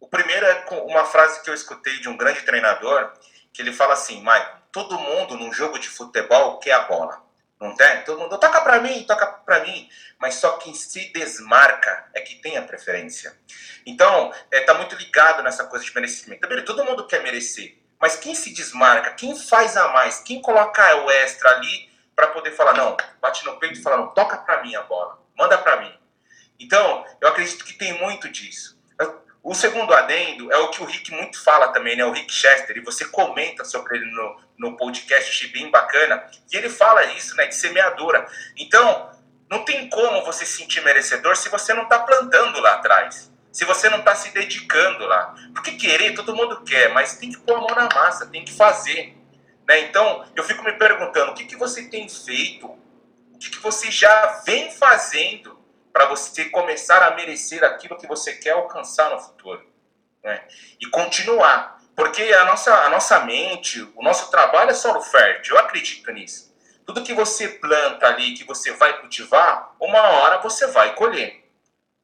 o 0.00 0.08
primeiro 0.08 0.46
é 0.46 0.64
uma 0.86 1.04
frase 1.04 1.42
que 1.42 1.50
eu 1.50 1.54
escutei 1.54 2.00
de 2.00 2.08
um 2.08 2.16
grande 2.16 2.40
treinador, 2.40 3.12
que 3.52 3.60
ele 3.60 3.74
fala 3.74 3.92
assim, 3.92 4.20
Michael, 4.20 4.56
todo 4.72 4.98
mundo 4.98 5.36
num 5.36 5.52
jogo 5.52 5.78
de 5.78 5.86
futebol 5.86 6.58
quer 6.60 6.72
a 6.72 6.84
bola. 6.84 7.22
Não 7.60 7.76
tem? 7.76 8.04
Todo 8.04 8.20
mundo 8.20 8.38
toca 8.38 8.58
para 8.62 8.80
mim, 8.80 9.04
toca 9.06 9.26
para 9.26 9.60
mim. 9.60 9.86
Mas 10.18 10.36
só 10.36 10.56
quem 10.56 10.72
se 10.72 11.12
desmarca 11.12 12.08
é 12.14 12.22
que 12.22 12.36
tem 12.36 12.56
a 12.56 12.62
preferência. 12.62 13.38
Então, 13.84 14.32
é, 14.50 14.60
tá 14.60 14.72
muito 14.72 14.96
ligado 14.96 15.42
nessa 15.42 15.64
coisa 15.64 15.84
de 15.84 15.94
merecimento. 15.94 16.64
Todo 16.64 16.84
mundo 16.86 17.06
quer 17.06 17.22
merecer. 17.22 17.78
Mas 18.00 18.16
quem 18.16 18.34
se 18.34 18.52
desmarca, 18.54 19.12
quem 19.12 19.38
faz 19.38 19.76
a 19.76 19.88
mais, 19.88 20.20
quem 20.20 20.40
coloca 20.40 21.04
o 21.04 21.10
extra 21.10 21.50
ali 21.50 21.95
para 22.16 22.28
poder 22.28 22.52
falar, 22.52 22.72
não, 22.72 22.96
bate 23.20 23.44
no 23.44 23.58
peito 23.58 23.78
e 23.78 23.82
fala, 23.82 23.98
não, 23.98 24.08
toca 24.08 24.38
para 24.38 24.62
mim 24.62 24.74
a 24.74 24.82
bola, 24.82 25.20
manda 25.38 25.58
para 25.58 25.82
mim. 25.82 25.94
Então, 26.58 27.04
eu 27.20 27.28
acredito 27.28 27.64
que 27.64 27.74
tem 27.74 27.92
muito 28.00 28.28
disso. 28.30 28.74
O 29.48 29.54
segundo 29.54 29.94
adendo 29.94 30.52
é 30.52 30.56
o 30.56 30.70
que 30.70 30.82
o 30.82 30.86
Rick 30.86 31.12
muito 31.12 31.40
fala 31.40 31.68
também, 31.68 31.94
né? 31.94 32.04
O 32.04 32.10
Rick 32.10 32.32
Chester, 32.32 32.76
e 32.76 32.80
você 32.80 33.04
comenta 33.04 33.64
sobre 33.64 33.96
ele 33.96 34.10
no, 34.10 34.40
no 34.58 34.76
podcast, 34.76 35.46
bem 35.52 35.70
bacana, 35.70 36.28
e 36.50 36.56
ele 36.56 36.68
fala 36.68 37.04
isso, 37.12 37.36
né? 37.36 37.46
De 37.46 37.54
semeadura. 37.54 38.26
Então, 38.56 39.08
não 39.48 39.64
tem 39.64 39.88
como 39.88 40.24
você 40.24 40.44
se 40.44 40.56
sentir 40.56 40.82
merecedor 40.82 41.36
se 41.36 41.48
você 41.48 41.72
não 41.72 41.84
está 41.84 42.00
plantando 42.00 42.58
lá 42.60 42.72
atrás. 42.74 43.30
Se 43.52 43.64
você 43.64 43.88
não 43.88 44.00
está 44.00 44.16
se 44.16 44.30
dedicando 44.30 45.06
lá. 45.06 45.32
Porque 45.54 45.72
querer, 45.72 46.14
todo 46.14 46.34
mundo 46.34 46.64
quer, 46.64 46.92
mas 46.92 47.16
tem 47.16 47.30
que 47.30 47.38
pôr 47.38 47.56
a 47.56 47.60
mão 47.60 47.74
na 47.76 47.88
massa, 47.94 48.26
tem 48.26 48.44
que 48.44 48.52
fazer. 48.52 49.15
Né? 49.68 49.80
Então, 49.80 50.24
eu 50.34 50.44
fico 50.44 50.62
me 50.62 50.72
perguntando, 50.72 51.32
o 51.32 51.34
que, 51.34 51.44
que 51.44 51.56
você 51.56 51.88
tem 51.88 52.08
feito? 52.08 52.66
O 52.66 53.38
que, 53.38 53.50
que 53.50 53.58
você 53.58 53.90
já 53.90 54.42
vem 54.46 54.70
fazendo 54.70 55.56
para 55.96 56.04
você 56.04 56.44
começar 56.50 57.02
a 57.02 57.14
merecer 57.14 57.64
aquilo 57.64 57.96
que 57.96 58.06
você 58.06 58.34
quer 58.34 58.50
alcançar 58.50 59.08
no 59.08 59.18
futuro. 59.18 59.66
Né? 60.22 60.44
E 60.78 60.86
continuar. 60.90 61.80
Porque 61.96 62.22
a 62.22 62.44
nossa, 62.44 62.74
a 62.82 62.90
nossa 62.90 63.20
mente, 63.20 63.80
o 63.96 64.02
nosso 64.02 64.30
trabalho 64.30 64.72
é 64.72 64.74
solo 64.74 65.00
fértil, 65.00 65.54
eu 65.56 65.60
acredito 65.62 66.12
nisso. 66.12 66.54
Tudo 66.84 67.02
que 67.02 67.14
você 67.14 67.48
planta 67.48 68.06
ali, 68.08 68.34
que 68.34 68.44
você 68.44 68.72
vai 68.72 69.00
cultivar, 69.00 69.74
uma 69.80 70.02
hora 70.02 70.42
você 70.42 70.66
vai 70.66 70.94
colher. 70.94 71.45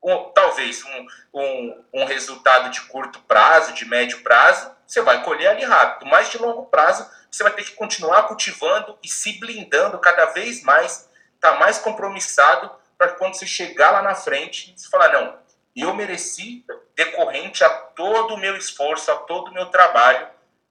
Um, 0.02 0.24
talvez 0.30 0.84
um, 0.84 1.06
um, 1.32 1.84
um 1.94 2.04
resultado 2.04 2.70
de 2.70 2.80
curto 2.82 3.20
prazo, 3.20 3.72
de 3.72 3.84
médio 3.84 4.22
prazo, 4.22 4.70
você 4.86 5.00
vai 5.00 5.22
colher 5.22 5.48
ali 5.48 5.64
rápido. 5.64 6.08
Mas 6.08 6.30
de 6.30 6.38
longo 6.38 6.66
prazo, 6.66 7.08
você 7.30 7.42
vai 7.42 7.52
ter 7.52 7.64
que 7.64 7.72
continuar 7.72 8.24
cultivando 8.24 8.98
e 9.02 9.08
se 9.08 9.38
blindando 9.38 9.98
cada 9.98 10.26
vez 10.26 10.62
mais, 10.62 11.08
tá 11.40 11.54
mais 11.54 11.78
compromissado 11.78 12.70
para 12.98 13.08
quando 13.10 13.34
você 13.34 13.46
chegar 13.46 13.90
lá 13.90 14.02
na 14.02 14.14
frente, 14.14 14.74
você 14.76 14.88
falar, 14.88 15.12
não, 15.12 15.36
eu 15.74 15.94
mereci 15.94 16.64
decorrente 16.94 17.64
a 17.64 17.68
todo 17.68 18.34
o 18.34 18.38
meu 18.38 18.56
esforço, 18.56 19.10
a 19.10 19.16
todo 19.16 19.48
o 19.48 19.54
meu 19.54 19.66
trabalho 19.66 20.28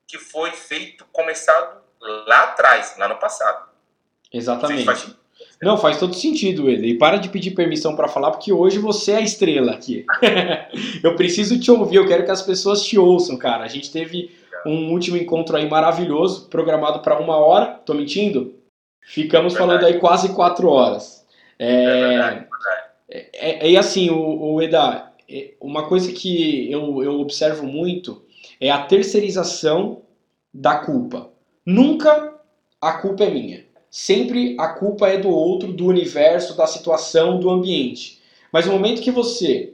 que 0.08 0.18
foi 0.18 0.52
feito, 0.52 1.06
começado 1.12 1.82
lá 2.00 2.44
atrás, 2.44 2.96
lá 2.98 3.08
no 3.08 3.18
passado. 3.18 3.70
Exatamente. 4.32 5.18
Não, 5.62 5.78
faz 5.78 6.00
todo 6.00 6.16
sentido, 6.16 6.70
Eder. 6.70 6.90
E 6.90 6.98
para 6.98 7.18
de 7.18 7.30
pedir 7.30 7.52
permissão 7.52 7.96
para 7.96 8.08
falar, 8.08 8.32
porque 8.32 8.52
hoje 8.52 8.80
você 8.80 9.12
é 9.12 9.18
a 9.18 9.22
estrela 9.22 9.74
aqui. 9.74 10.06
eu 11.04 11.16
preciso 11.16 11.60
te 11.60 11.70
ouvir, 11.70 11.98
eu 11.98 12.08
quero 12.08 12.26
que 12.26 12.32
as 12.32 12.42
pessoas 12.42 12.84
te 12.84 12.98
ouçam, 12.98 13.38
cara. 13.38 13.64
A 13.64 13.68
gente 13.68 13.92
teve 13.92 14.32
um 14.66 14.92
último 14.92 15.18
encontro 15.18 15.56
aí 15.56 15.70
maravilhoso, 15.70 16.50
programado 16.50 17.00
para 17.02 17.20
uma 17.20 17.38
hora. 17.38 17.80
Tô 17.86 17.94
mentindo? 17.94 18.56
Ficamos 19.02 19.54
verdade. 19.54 19.72
falando 19.72 19.86
aí 19.86 20.00
quase 20.00 20.34
quatro 20.34 20.68
horas. 20.68 21.26
É, 21.60 21.74
é 21.74 22.08
verdade, 22.08 22.46
é, 23.12 23.68
é, 23.68 23.70
e 23.70 23.78
assim, 23.78 24.10
o, 24.10 24.54
o 24.54 24.62
Eda, 24.62 25.12
é, 25.30 25.54
uma 25.60 25.88
coisa 25.88 26.12
que 26.12 26.72
eu, 26.72 27.04
eu 27.04 27.20
observo 27.20 27.68
muito 27.68 28.24
é 28.60 28.72
a 28.72 28.84
terceirização 28.84 30.02
da 30.54 30.76
culpa. 30.78 31.30
Nunca 31.66 32.36
a 32.80 32.94
culpa 32.94 33.26
é 33.26 33.30
minha. 33.30 33.71
Sempre 33.92 34.56
a 34.58 34.70
culpa 34.70 35.10
é 35.10 35.18
do 35.18 35.28
outro, 35.28 35.74
do 35.74 35.86
universo, 35.86 36.56
da 36.56 36.66
situação, 36.66 37.38
do 37.38 37.50
ambiente. 37.50 38.22
Mas 38.50 38.66
no 38.66 38.72
momento 38.72 39.02
que 39.02 39.12
você 39.12 39.74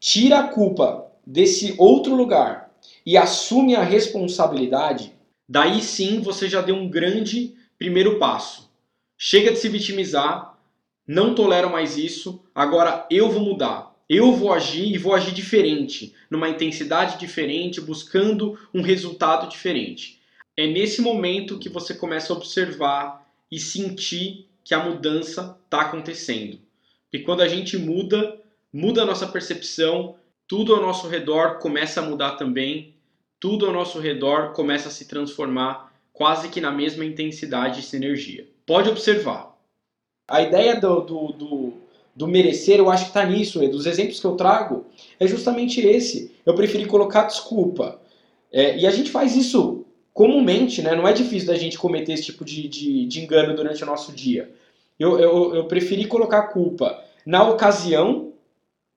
tira 0.00 0.40
a 0.40 0.48
culpa 0.48 1.06
desse 1.24 1.76
outro 1.78 2.16
lugar 2.16 2.74
e 3.06 3.16
assume 3.16 3.76
a 3.76 3.82
responsabilidade, 3.82 5.12
daí 5.48 5.80
sim 5.80 6.20
você 6.20 6.48
já 6.48 6.60
deu 6.60 6.74
um 6.74 6.88
grande 6.88 7.54
primeiro 7.78 8.18
passo. 8.18 8.68
Chega 9.16 9.52
de 9.52 9.58
se 9.58 9.68
vitimizar, 9.68 10.58
não 11.06 11.32
tolero 11.32 11.70
mais 11.70 11.96
isso, 11.96 12.42
agora 12.52 13.06
eu 13.08 13.30
vou 13.30 13.40
mudar. 13.40 13.94
Eu 14.08 14.32
vou 14.32 14.52
agir 14.52 14.92
e 14.92 14.98
vou 14.98 15.14
agir 15.14 15.32
diferente, 15.32 16.12
numa 16.28 16.48
intensidade 16.48 17.18
diferente, 17.20 17.80
buscando 17.80 18.58
um 18.74 18.82
resultado 18.82 19.48
diferente. 19.48 20.20
É 20.56 20.66
nesse 20.66 21.00
momento 21.00 21.58
que 21.58 21.68
você 21.68 21.94
começa 21.94 22.32
a 22.32 22.36
observar 22.36 23.23
e 23.54 23.60
sentir 23.60 24.48
que 24.64 24.74
a 24.74 24.84
mudança 24.84 25.56
está 25.64 25.82
acontecendo. 25.82 26.58
E 27.12 27.20
quando 27.20 27.40
a 27.40 27.46
gente 27.46 27.78
muda, 27.78 28.36
muda 28.72 29.02
a 29.02 29.06
nossa 29.06 29.28
percepção, 29.28 30.16
tudo 30.48 30.74
ao 30.74 30.82
nosso 30.82 31.06
redor 31.06 31.60
começa 31.60 32.00
a 32.00 32.02
mudar 32.02 32.32
também, 32.32 32.96
tudo 33.38 33.66
ao 33.66 33.72
nosso 33.72 34.00
redor 34.00 34.52
começa 34.54 34.88
a 34.88 34.90
se 34.90 35.06
transformar 35.06 35.92
quase 36.12 36.48
que 36.48 36.60
na 36.60 36.72
mesma 36.72 37.04
intensidade 37.04 37.78
e 37.78 37.84
sinergia. 37.84 38.48
Pode 38.66 38.90
observar. 38.90 39.56
A 40.26 40.42
ideia 40.42 40.80
do, 40.80 41.02
do, 41.02 41.26
do, 41.28 41.72
do 42.16 42.26
merecer, 42.26 42.80
eu 42.80 42.90
acho 42.90 43.04
que 43.04 43.10
está 43.10 43.24
nisso. 43.24 43.60
Dos 43.68 43.86
exemplos 43.86 44.18
que 44.18 44.26
eu 44.26 44.34
trago, 44.34 44.84
é 45.20 45.28
justamente 45.28 45.80
esse. 45.80 46.34
Eu 46.44 46.56
preferi 46.56 46.86
colocar 46.86 47.22
desculpa. 47.22 48.00
É, 48.50 48.76
e 48.76 48.84
a 48.84 48.90
gente 48.90 49.12
faz 49.12 49.36
isso 49.36 49.83
comumente, 50.14 50.80
né? 50.80 50.94
Não 50.94 51.06
é 51.06 51.12
difícil 51.12 51.48
da 51.48 51.56
gente 51.56 51.76
cometer 51.76 52.12
esse 52.12 52.22
tipo 52.22 52.44
de, 52.44 52.68
de, 52.68 53.04
de 53.04 53.20
engano 53.20 53.54
durante 53.54 53.82
o 53.82 53.86
nosso 53.86 54.12
dia. 54.12 54.48
Eu, 54.98 55.18
eu, 55.18 55.54
eu 55.56 55.64
preferi 55.64 56.06
colocar 56.06 56.38
a 56.38 56.46
culpa 56.46 57.02
na 57.26 57.42
ocasião 57.42 58.32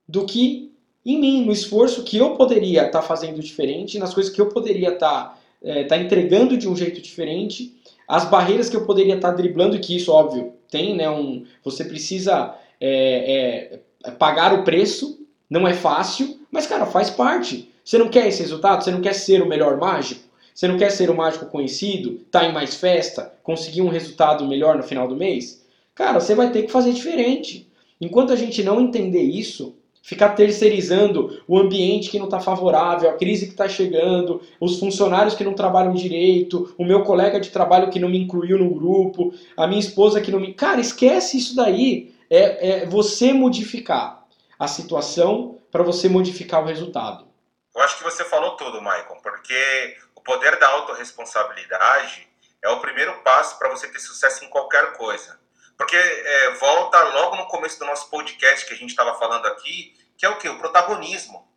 do 0.08 0.26
que 0.26 0.72
em 1.04 1.20
mim, 1.20 1.46
no 1.46 1.52
esforço 1.52 2.04
que 2.04 2.18
eu 2.18 2.36
poderia 2.36 2.86
estar 2.86 3.00
tá 3.00 3.02
fazendo 3.02 3.42
diferente, 3.42 3.98
nas 3.98 4.14
coisas 4.14 4.32
que 4.32 4.40
eu 4.40 4.48
poderia 4.50 4.94
estar 4.94 5.24
tá, 5.24 5.40
é, 5.64 5.86
tá 5.86 5.98
entregando 5.98 6.56
de 6.56 6.68
um 6.68 6.76
jeito 6.76 7.02
diferente, 7.02 7.76
as 8.08 8.30
barreiras 8.30 8.70
que 8.70 8.76
eu 8.76 8.86
poderia 8.86 9.16
estar 9.16 9.32
tá 9.32 9.38
driblando, 9.38 9.80
que 9.80 9.96
isso, 9.96 10.12
óbvio, 10.12 10.54
tem, 10.70 10.96
né? 10.96 11.10
Um, 11.10 11.46
você 11.64 11.86
precisa 11.86 12.54
é, 12.80 13.80
é, 14.06 14.12
pagar 14.12 14.54
o 14.54 14.64
preço, 14.64 15.26
não 15.50 15.68
é 15.68 15.74
fácil, 15.74 16.40
mas, 16.52 16.68
cara, 16.68 16.86
faz 16.86 17.10
parte. 17.10 17.72
Você 17.84 17.98
não 17.98 18.10
quer 18.10 18.28
esse 18.28 18.42
resultado? 18.42 18.84
Você 18.84 18.92
não 18.92 19.02
quer 19.02 19.14
ser 19.14 19.42
o 19.42 19.48
melhor 19.48 19.78
mágico? 19.78 20.27
Você 20.58 20.68
não 20.68 20.76
quer 20.76 20.90
ser 20.90 21.08
o 21.12 21.16
mágico 21.16 21.46
conhecido, 21.46 22.14
estar 22.14 22.40
tá 22.40 22.46
em 22.48 22.52
mais 22.52 22.74
festa, 22.74 23.32
conseguir 23.44 23.84
um 23.84 23.90
resultado 23.90 24.44
melhor 24.48 24.76
no 24.76 24.82
final 24.82 25.08
do 25.08 25.16
mês? 25.16 25.64
Cara, 25.94 26.20
você 26.20 26.34
vai 26.34 26.50
ter 26.50 26.64
que 26.64 26.72
fazer 26.72 26.94
diferente. 26.94 27.72
Enquanto 28.02 28.34
a 28.34 28.36
gente 28.36 28.64
não 28.64 28.82
entender 28.82 29.22
isso, 29.22 29.78
ficar 30.02 30.30
terceirizando 30.30 31.44
o 31.48 31.60
ambiente 31.60 32.10
que 32.10 32.18
não 32.18 32.26
está 32.26 32.40
favorável, 32.40 33.08
a 33.08 33.14
crise 33.14 33.46
que 33.46 33.52
está 33.52 33.70
chegando, 33.70 34.42
os 34.60 34.80
funcionários 34.80 35.36
que 35.36 35.44
não 35.44 35.54
trabalham 35.54 35.94
direito, 35.94 36.74
o 36.76 36.84
meu 36.84 37.04
colega 37.04 37.40
de 37.40 37.52
trabalho 37.52 37.92
que 37.92 38.00
não 38.00 38.10
me 38.10 38.18
incluiu 38.18 38.58
no 38.58 38.74
grupo, 38.74 39.32
a 39.56 39.68
minha 39.68 39.80
esposa 39.80 40.22
que 40.22 40.32
não 40.32 40.40
me. 40.40 40.56
Cara, 40.56 40.82
esquece 40.82 41.38
isso 41.38 41.56
daí. 41.56 42.16
É, 42.32 42.70
é 42.82 42.86
você 42.88 43.32
modificar 43.32 44.26
a 44.58 44.68
situação 44.68 45.60
para 45.72 45.84
você 45.84 46.10
modificar 46.10 46.64
o 46.64 46.66
resultado. 46.66 47.28
Eu 47.76 47.84
acho 47.84 48.00
que 48.00 48.04
você 48.04 48.24
falou 48.24 48.56
tudo, 48.56 48.82
Michael, 48.82 49.20
porque 49.22 50.07
poder 50.28 50.60
da 50.60 50.68
autorresponsabilidade 50.68 52.28
é 52.62 52.70
o 52.70 52.82
primeiro 52.82 53.24
passo 53.24 53.58
para 53.58 53.70
você 53.70 53.88
ter 53.88 54.00
sucesso 54.00 54.44
em 54.44 54.50
qualquer 54.50 54.92
coisa. 54.94 55.40
Porque 55.78 55.96
é, 55.96 56.52
volta 56.56 57.02
logo 57.02 57.38
no 57.38 57.48
começo 57.48 57.80
do 57.80 57.86
nosso 57.86 58.10
podcast 58.10 58.66
que 58.66 58.74
a 58.74 58.78
gente 58.78 58.90
estava 58.90 59.18
falando 59.18 59.46
aqui, 59.48 59.96
que 60.18 60.26
é 60.26 60.30
o 60.30 60.38
que? 60.38 60.50
O 60.50 60.60
protagonismo. 60.60 61.48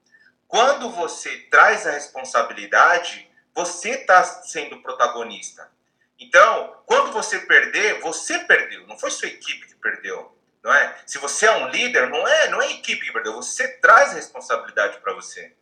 Quando 0.47 0.89
você 0.91 1.37
traz 1.51 1.87
a 1.87 1.91
responsabilidade, 1.91 3.29
você 3.55 3.91
está 3.91 4.23
sendo 4.23 4.81
protagonista. 4.83 5.71
Então, 6.19 6.77
quando 6.87 7.13
você 7.13 7.41
perder, 7.41 8.01
você 8.01 8.39
perdeu, 8.41 8.87
não 8.87 8.99
foi 8.99 9.11
sua 9.11 9.29
equipe 9.29 9.67
que 9.67 9.75
perdeu. 9.77 10.37
Não 10.63 10.73
é? 10.73 10.97
Se 11.07 11.19
você 11.19 11.47
é 11.47 11.53
um 11.53 11.69
líder, 11.69 12.09
não 12.11 12.29
é, 12.29 12.51
não 12.51 12.61
é 12.61 12.67
a 12.67 12.71
equipe 12.73 13.07
que 13.07 13.13
perdeu, 13.13 13.33
você 13.33 13.67
traz 13.79 14.11
a 14.11 14.15
responsabilidade 14.15 14.99
para 14.99 15.15
você. 15.15 15.57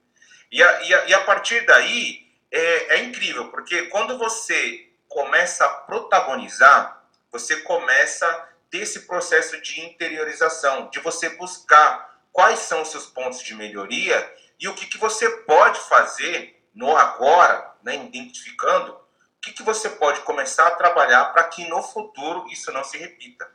E 0.51 0.63
a, 0.63 0.83
e, 0.83 0.95
a, 0.95 1.05
e 1.07 1.15
a 1.15 1.21
partir 1.21 1.65
daí, 1.65 2.28
é, 2.51 2.97
é 2.97 3.05
incrível, 3.05 3.51
porque 3.51 3.83
quando 3.87 4.19
você 4.19 4.91
começa 5.09 5.65
a 5.65 5.69
protagonizar, 5.69 7.05
você 7.31 7.61
começa 7.63 8.27
a 8.27 8.49
ter 8.71 8.79
esse 8.79 9.01
processo 9.01 9.61
de 9.61 9.81
interiorização, 9.81 10.89
de 10.91 11.01
você 11.01 11.31
buscar 11.31 12.19
quais 12.33 12.61
são 12.61 12.83
os 12.83 12.91
seus 12.91 13.07
pontos 13.07 13.43
de 13.43 13.55
melhoria 13.55 14.35
e 14.61 14.69
o 14.69 14.75
que, 14.75 14.87
que 14.87 14.99
você 14.99 15.29
pode 15.29 15.79
fazer 15.81 16.63
no 16.75 16.97
agora, 16.97 17.75
né, 17.83 17.97
identificando 17.97 18.93
o 18.93 19.41
que, 19.41 19.53
que 19.53 19.63
você 19.63 19.91
pode 19.91 20.21
começar 20.23 20.67
a 20.67 20.77
trabalhar 20.77 21.27
para 21.27 21.45
que 21.45 21.67
no 21.69 21.83
futuro 21.83 22.47
isso 22.49 22.73
não 22.73 22.83
se 22.83 22.99
repita. 22.99 23.49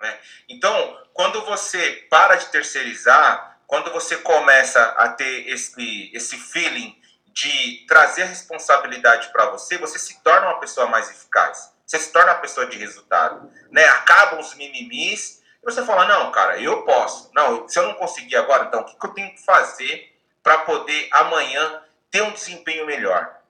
Né? 0.00 0.20
Então, 0.48 1.02
quando 1.12 1.44
você 1.44 2.06
para 2.08 2.36
de 2.36 2.46
terceirizar, 2.46 3.58
quando 3.66 3.92
você 3.92 4.16
começa 4.18 4.80
a 4.96 5.08
ter 5.08 5.48
esse, 5.48 6.10
esse 6.14 6.36
feeling 6.36 6.96
de 7.34 7.84
trazer 7.88 8.24
responsabilidade 8.24 9.28
para 9.32 9.50
você, 9.50 9.76
você 9.76 9.98
se 9.98 10.22
torna 10.22 10.46
uma 10.46 10.60
pessoa 10.60 10.86
mais 10.86 11.10
eficaz. 11.10 11.74
Você 11.84 11.98
se 11.98 12.12
torna 12.12 12.32
uma 12.32 12.38
pessoa 12.38 12.66
de 12.66 12.78
resultado. 12.78 13.50
Né? 13.72 13.84
Acabam 13.86 14.38
os 14.38 14.54
mimimis 14.54 15.42
e 15.60 15.64
você 15.64 15.84
fala: 15.84 16.06
não, 16.06 16.30
cara, 16.30 16.58
eu 16.58 16.82
posso. 16.84 17.30
Não, 17.34 17.68
se 17.68 17.76
eu 17.78 17.82
não 17.88 17.94
conseguir 17.94 18.36
agora, 18.36 18.66
então 18.66 18.80
o 18.80 18.84
que, 18.84 18.96
que 18.96 19.04
eu 19.04 19.12
tenho 19.12 19.34
que 19.34 19.44
fazer 19.44 20.16
para 20.42 20.58
poder 20.58 21.08
amanhã 21.10 21.82
ter 22.08 22.22
um 22.22 22.30
desempenho 22.30 22.86
melhor? 22.86 23.40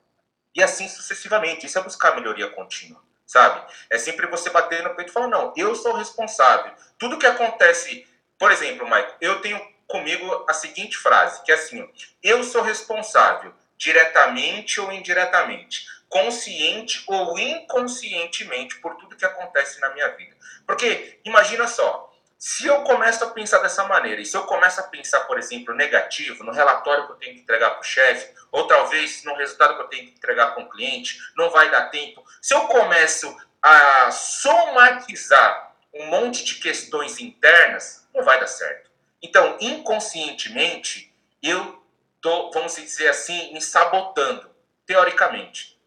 E 0.55 0.63
assim 0.63 0.87
sucessivamente. 0.87 1.67
Isso 1.67 1.77
é 1.77 1.83
buscar 1.83 2.15
melhoria 2.15 2.49
contínua, 2.49 2.99
sabe? 3.25 3.71
É 3.91 3.99
sempre 3.99 4.25
você 4.25 4.49
bater 4.49 4.81
no 4.83 4.95
peito 4.95 5.11
e 5.11 5.13
falar: 5.13 5.27
não, 5.27 5.53
eu 5.55 5.75
sou 5.75 5.93
responsável. 5.93 6.73
Tudo 6.97 7.19
que 7.19 7.27
acontece, 7.27 8.07
por 8.39 8.51
exemplo, 8.51 8.85
Michael, 8.85 9.15
eu 9.21 9.41
tenho 9.41 9.75
comigo 9.87 10.43
a 10.49 10.53
seguinte 10.53 10.97
frase, 10.97 11.43
que 11.43 11.51
é 11.51 11.55
assim: 11.55 11.87
eu 12.23 12.43
sou 12.43 12.63
responsável 12.63 13.53
diretamente 13.77 14.79
ou 14.79 14.91
indiretamente, 14.91 15.85
consciente 16.07 17.03
ou 17.07 17.37
inconscientemente 17.37 18.75
por 18.79 18.95
tudo 18.95 19.15
que 19.15 19.25
acontece 19.25 19.79
na 19.81 19.89
minha 19.89 20.07
vida. 20.09 20.35
Porque 20.65 21.19
imagina 21.25 21.67
só, 21.67 22.11
se 22.37 22.65
eu 22.67 22.81
começo 22.81 23.23
a 23.23 23.29
pensar 23.29 23.59
dessa 23.59 23.85
maneira, 23.85 24.21
e 24.21 24.25
se 24.25 24.35
eu 24.35 24.43
começo 24.43 24.79
a 24.79 24.83
pensar, 24.83 25.21
por 25.21 25.37
exemplo, 25.37 25.73
negativo, 25.73 26.43
no 26.43 26.51
relatório 26.51 27.05
que 27.05 27.11
eu 27.13 27.15
tenho 27.15 27.35
que 27.35 27.41
entregar 27.41 27.71
para 27.71 27.81
o 27.81 27.83
chefe, 27.83 28.33
ou 28.51 28.67
talvez 28.67 29.23
no 29.23 29.35
resultado 29.35 29.75
que 29.75 29.81
eu 29.81 29.87
tenho 29.87 30.07
que 30.07 30.13
entregar 30.13 30.53
para 30.53 30.63
um 30.63 30.69
cliente, 30.69 31.17
não 31.35 31.49
vai 31.49 31.69
dar 31.71 31.89
tempo. 31.89 32.23
Se 32.41 32.53
eu 32.53 32.61
começo 32.67 33.35
a 33.61 34.11
somatizar 34.11 35.75
um 35.93 36.05
monte 36.07 36.43
de 36.43 36.55
questões 36.55 37.19
internas, 37.19 38.07
não 38.13 38.23
vai 38.23 38.39
dar 38.39 38.47
certo. 38.47 38.91
Então, 39.21 39.57
inconscientemente, 39.59 41.13
eu 41.41 41.83
estou, 42.25 42.51
vamos 42.51 42.75
dizer 42.75 43.07
assim, 43.09 43.53
me 43.53 43.61
sabotando, 43.61 44.49
teoricamente. 44.85 45.79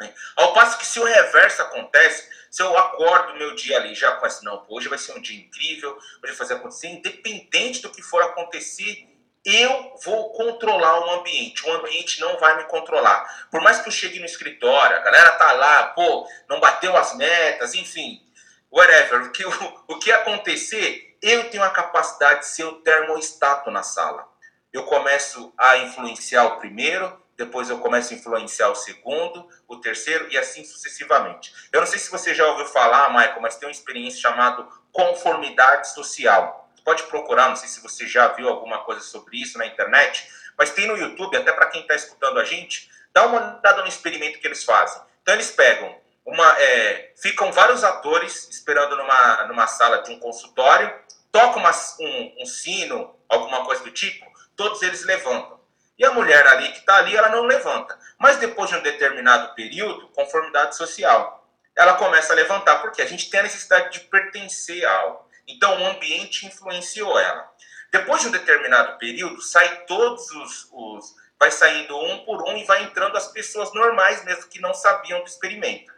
Né? 0.00 0.14
Ao 0.36 0.52
passo 0.52 0.78
que 0.78 0.86
se 0.86 1.00
o 1.00 1.04
reverso 1.04 1.60
acontece, 1.62 2.30
se 2.48 2.62
eu 2.62 2.76
acordo 2.78 3.36
meu 3.36 3.54
dia 3.56 3.76
ali 3.76 3.94
já 3.94 4.12
com 4.12 4.26
esse, 4.26 4.44
não, 4.44 4.64
hoje 4.68 4.88
vai 4.88 4.98
ser 4.98 5.12
um 5.12 5.20
dia 5.20 5.38
incrível, 5.38 5.96
hoje 5.96 6.20
vai 6.22 6.34
fazer 6.34 6.54
acontecer, 6.54 6.88
independente 6.88 7.82
do 7.82 7.90
que 7.90 8.02
for 8.02 8.22
acontecer, 8.22 9.08
eu 9.44 9.96
vou 10.04 10.32
controlar 10.32 11.00
o 11.00 11.10
ambiente. 11.18 11.66
O 11.66 11.72
ambiente 11.72 12.20
não 12.20 12.38
vai 12.38 12.58
me 12.58 12.64
controlar. 12.64 13.48
Por 13.50 13.60
mais 13.62 13.80
que 13.80 13.88
eu 13.88 13.92
chegue 13.92 14.18
no 14.18 14.26
escritório, 14.26 14.96
a 14.96 15.00
galera 15.00 15.32
tá 15.32 15.52
lá, 15.52 15.86
pô, 15.88 16.28
não 16.48 16.60
bateu 16.60 16.94
as 16.96 17.16
metas, 17.16 17.74
enfim, 17.74 18.22
whatever. 18.70 19.22
O 19.22 19.32
que, 19.32 19.44
o, 19.44 19.82
o 19.88 19.98
que 19.98 20.12
acontecer, 20.12 21.16
eu 21.22 21.50
tenho 21.50 21.64
a 21.64 21.70
capacidade 21.70 22.40
de 22.40 22.46
ser 22.46 22.64
o 22.64 22.82
termostato 22.82 23.70
na 23.70 23.82
sala 23.82 24.29
eu 24.72 24.84
começo 24.84 25.52
a 25.58 25.78
influenciar 25.78 26.44
o 26.44 26.56
primeiro, 26.58 27.20
depois 27.36 27.70
eu 27.70 27.78
começo 27.78 28.12
a 28.12 28.16
influenciar 28.16 28.68
o 28.68 28.74
segundo, 28.74 29.48
o 29.66 29.76
terceiro 29.78 30.28
e 30.30 30.36
assim 30.36 30.62
sucessivamente. 30.62 31.52
Eu 31.72 31.80
não 31.80 31.86
sei 31.86 31.98
se 31.98 32.10
você 32.10 32.34
já 32.34 32.46
ouviu 32.46 32.66
falar, 32.66 33.08
Michael, 33.10 33.40
mas 33.40 33.56
tem 33.56 33.66
uma 33.66 33.72
experiência 33.72 34.20
chamada 34.20 34.66
conformidade 34.92 35.92
social. 35.92 36.68
Pode 36.84 37.02
procurar, 37.04 37.48
não 37.48 37.56
sei 37.56 37.68
se 37.68 37.80
você 37.80 38.06
já 38.06 38.28
viu 38.28 38.48
alguma 38.48 38.84
coisa 38.84 39.00
sobre 39.00 39.40
isso 39.40 39.56
na 39.56 39.66
internet, 39.66 40.28
mas 40.58 40.70
tem 40.70 40.86
no 40.86 40.96
YouTube, 40.96 41.36
até 41.36 41.52
para 41.52 41.66
quem 41.66 41.80
está 41.80 41.94
escutando 41.94 42.38
a 42.38 42.44
gente, 42.44 42.90
dá 43.12 43.26
uma 43.26 43.58
olhada 43.58 43.82
no 43.82 43.88
experimento 43.88 44.38
que 44.38 44.46
eles 44.46 44.62
fazem. 44.62 45.00
Então 45.22 45.34
eles 45.34 45.50
pegam 45.50 45.98
uma, 46.24 46.60
é, 46.60 47.12
ficam 47.16 47.50
vários 47.52 47.82
atores 47.82 48.48
esperando 48.50 48.96
numa, 48.96 49.46
numa 49.46 49.66
sala 49.66 50.02
de 50.02 50.12
um 50.12 50.18
consultório, 50.18 50.92
tocam 51.32 51.60
uma, 51.60 51.70
um, 52.00 52.42
um 52.42 52.46
sino, 52.46 53.16
alguma 53.28 53.64
coisa 53.64 53.82
do 53.82 53.90
tipo, 53.90 54.29
todos 54.60 54.82
eles 54.82 55.06
levantam. 55.06 55.58
E 55.96 56.04
a 56.04 56.10
mulher 56.10 56.46
ali 56.46 56.70
que 56.72 56.80
está 56.80 56.96
ali, 56.96 57.16
ela 57.16 57.30
não 57.30 57.44
levanta. 57.44 57.98
Mas 58.18 58.36
depois 58.36 58.68
de 58.68 58.76
um 58.76 58.82
determinado 58.82 59.54
período, 59.54 60.08
conformidade 60.08 60.76
social, 60.76 61.48
ela 61.74 61.94
começa 61.94 62.34
a 62.34 62.36
levantar, 62.36 62.76
porque 62.82 63.00
a 63.00 63.06
gente 63.06 63.30
tem 63.30 63.40
a 63.40 63.44
necessidade 63.44 63.90
de 63.90 64.00
pertencer 64.00 64.84
a 64.84 64.92
algo. 64.98 65.26
Então 65.48 65.80
o 65.80 65.86
ambiente 65.86 66.44
influenciou 66.44 67.18
ela. 67.18 67.50
Depois 67.90 68.20
de 68.20 68.28
um 68.28 68.30
determinado 68.30 68.98
período, 68.98 69.40
sai 69.40 69.86
todos 69.86 70.30
os, 70.30 70.68
os 70.72 71.14
vai 71.38 71.50
saindo 71.50 71.96
um 71.96 72.22
por 72.26 72.46
um 72.46 72.54
e 72.54 72.64
vai 72.64 72.82
entrando 72.82 73.16
as 73.16 73.28
pessoas 73.28 73.72
normais 73.72 74.22
mesmo 74.26 74.50
que 74.50 74.60
não 74.60 74.74
sabiam 74.74 75.20
do 75.20 75.26
experimento. 75.26 75.90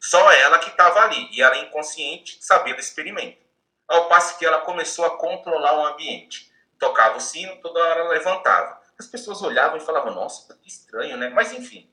Só 0.00 0.32
ela 0.32 0.58
que 0.58 0.70
estava 0.70 1.02
ali 1.02 1.28
e 1.30 1.40
ela 1.40 1.56
inconsciente 1.56 2.36
sabia 2.40 2.74
do 2.74 2.80
experimento. 2.80 3.38
Ao 3.86 4.08
passo 4.08 4.36
que 4.38 4.44
ela 4.44 4.62
começou 4.62 5.04
a 5.04 5.16
controlar 5.16 5.78
o 5.78 5.86
ambiente. 5.86 6.48
Tocava 6.78 7.18
o 7.18 7.20
sino, 7.20 7.60
toda 7.60 7.80
hora 7.80 8.08
levantava 8.08 8.78
as 8.98 9.06
pessoas 9.06 9.40
olhavam 9.42 9.78
e 9.78 9.80
falavam, 9.80 10.12
nossa, 10.12 10.52
que 10.60 10.68
estranho, 10.68 11.16
né? 11.16 11.28
Mas 11.28 11.52
enfim, 11.52 11.88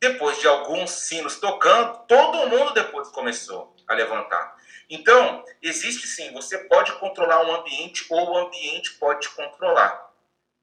depois 0.00 0.40
de 0.40 0.48
alguns 0.48 0.90
sinos 0.90 1.38
tocando, 1.38 2.04
todo 2.06 2.48
mundo 2.48 2.74
depois 2.74 3.08
começou 3.08 3.76
a 3.86 3.94
levantar. 3.94 4.56
Então, 4.90 5.44
existe 5.62 6.06
sim, 6.06 6.32
você 6.32 6.58
pode 6.58 6.92
controlar 6.98 7.46
um 7.46 7.54
ambiente 7.54 8.04
ou 8.10 8.30
o 8.30 8.38
ambiente 8.38 8.94
pode 8.94 9.20
te 9.20 9.30
controlar. 9.30 10.10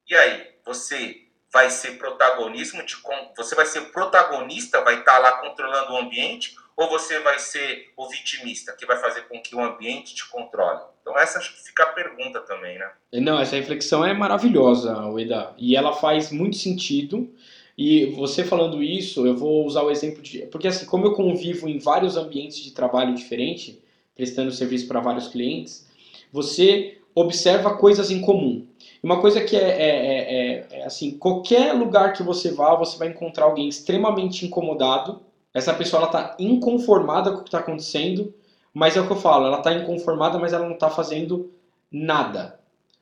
E 0.08 0.16
aí, 0.16 0.56
você 0.66 1.25
vai 1.56 1.70
ser 1.70 1.98
protagonismo 1.98 2.86
de 2.86 2.98
você 3.38 3.56
vai 3.56 3.66
ser 3.66 3.80
protagonista, 3.94 4.82
vai 4.82 5.00
estar 5.00 5.20
lá 5.20 5.38
controlando 5.38 5.94
o 5.94 5.98
ambiente 5.98 6.54
ou 6.76 6.90
você 6.90 7.20
vai 7.20 7.40
ser 7.40 7.94
o 7.96 8.10
vitimista, 8.10 8.76
que 8.78 8.86
vai 8.86 8.98
fazer 8.98 9.22
com 9.30 9.42
que 9.42 9.56
o 9.56 9.64
ambiente 9.64 10.14
te 10.14 10.28
controle? 10.28 10.82
Então 11.02 11.18
essa 11.18 11.40
acho 11.40 11.54
que 11.56 11.64
fica 11.64 11.84
a 11.84 11.94
pergunta 11.94 12.42
também, 12.42 12.78
né? 12.78 12.92
Não, 13.14 13.40
essa 13.40 13.56
reflexão 13.56 14.04
é 14.04 14.14
maravilhosa, 14.14 15.08
Ueda, 15.08 15.54
e 15.58 15.78
ela 15.78 15.94
faz 15.94 16.30
muito 16.30 16.58
sentido. 16.58 17.34
E 17.78 18.08
você 18.08 18.44
falando 18.44 18.84
isso, 18.84 19.26
eu 19.26 19.38
vou 19.38 19.66
usar 19.66 19.84
o 19.84 19.92
exemplo 19.92 20.22
de. 20.22 20.40
Porque, 20.48 20.68
assim, 20.68 20.86
como 20.86 21.06
eu 21.06 21.14
convivo 21.14 21.70
em 21.70 21.80
vários 21.80 22.18
ambientes 22.18 22.58
de 22.58 22.72
trabalho 22.72 23.16
diferente, 23.16 23.82
prestando 24.14 24.52
serviço 24.52 24.90
para 24.90 25.00
vários 25.00 25.30
clientes, 25.30 25.88
você 26.34 26.98
observa 27.16 27.78
coisas 27.78 28.12
em 28.12 28.22
comum. 28.22 28.68
Uma 29.02 29.22
coisa 29.22 29.42
que 29.42 29.56
é, 29.56 29.70
é, 29.70 29.88
é, 29.88 30.68
é, 30.72 30.86
assim: 30.86 31.18
qualquer 31.18 31.74
lugar 31.74 32.14
que 32.14 32.22
você 32.22 32.52
vá, 32.52 32.76
você 32.76 32.98
vai 32.98 33.08
encontrar 33.08 33.46
alguém 33.46 33.68
extremamente 33.68 34.46
incomodado 34.46 35.22
essa 35.56 35.74
pessoa 35.74 36.02
ela 36.02 36.12
tá 36.12 36.36
inconformada 36.38 37.32
com 37.32 37.38
o 37.38 37.42
que 37.42 37.48
está 37.48 37.60
acontecendo, 37.60 38.34
mas 38.74 38.98
é 38.98 39.00
o 39.00 39.08
que 39.08 39.14
eu 39.14 39.18
falo, 39.18 39.46
ela 39.46 39.60
está 39.60 39.74
inconformada, 39.74 40.38
mas 40.38 40.52
ela 40.52 40.66
não 40.66 40.74
está 40.74 40.90
fazendo 40.90 41.50
nada. 41.90 42.60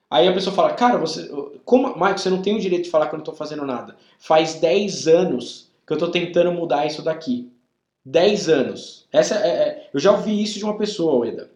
Aí 0.08 0.28
a 0.28 0.34
pessoa 0.34 0.56
fala, 0.56 0.72
cara, 0.74 1.00
você, 1.00 1.28
como, 1.66 2.00
Mike, 2.00 2.22
você 2.22 2.30
não 2.30 2.44
tem 2.44 2.56
o 2.56 2.60
direito 2.60 2.84
de 2.84 2.92
falar 2.92 3.08
que 3.08 3.16
eu 3.16 3.18
não 3.18 3.24
estou 3.24 3.34
fazendo 3.34 3.66
nada. 3.66 3.96
Faz 4.20 4.54
10 4.54 5.08
anos 5.08 5.72
que 5.88 5.94
eu 5.94 5.96
estou 5.96 6.12
tentando 6.12 6.52
mudar 6.52 6.86
isso 6.86 7.02
daqui. 7.02 7.52
10 8.06 8.50
anos. 8.50 9.08
Essa 9.12 9.34
é, 9.40 9.50
é, 9.50 9.90
eu 9.92 10.00
já 10.00 10.12
ouvi 10.12 10.44
isso 10.44 10.60
de 10.60 10.64
uma 10.64 10.78
pessoa, 10.78 11.28
Eda. 11.28 11.50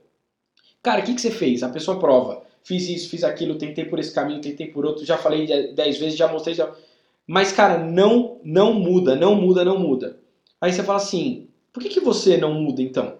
Cara, 0.81 1.01
o 1.01 1.03
que, 1.03 1.13
que 1.13 1.21
você 1.21 1.29
fez? 1.29 1.61
A 1.61 1.69
pessoa 1.69 1.99
prova. 1.99 2.41
Fiz 2.67 2.89
isso, 2.89 3.09
fiz 3.09 3.23
aquilo, 3.23 3.55
tentei 3.55 3.85
por 3.85 3.97
esse 3.97 4.13
caminho, 4.13 4.41
tentei 4.41 4.67
por 4.67 4.85
outro, 4.85 5.05
já 5.05 5.17
falei 5.17 5.71
10 5.73 5.97
vezes, 5.99 6.17
já 6.17 6.27
mostrei. 6.27 6.53
Já... 6.53 6.69
Mas, 7.25 7.53
cara, 7.53 7.77
não, 7.77 8.41
não 8.43 8.73
muda, 8.73 9.15
não 9.15 9.35
muda, 9.35 9.63
não 9.63 9.79
muda. 9.79 10.19
Aí 10.59 10.73
você 10.73 10.83
fala 10.83 10.97
assim: 10.97 11.47
por 11.71 11.81
que, 11.81 11.87
que 11.87 12.01
você 12.01 12.35
não 12.35 12.55
muda 12.55 12.81
então? 12.81 13.19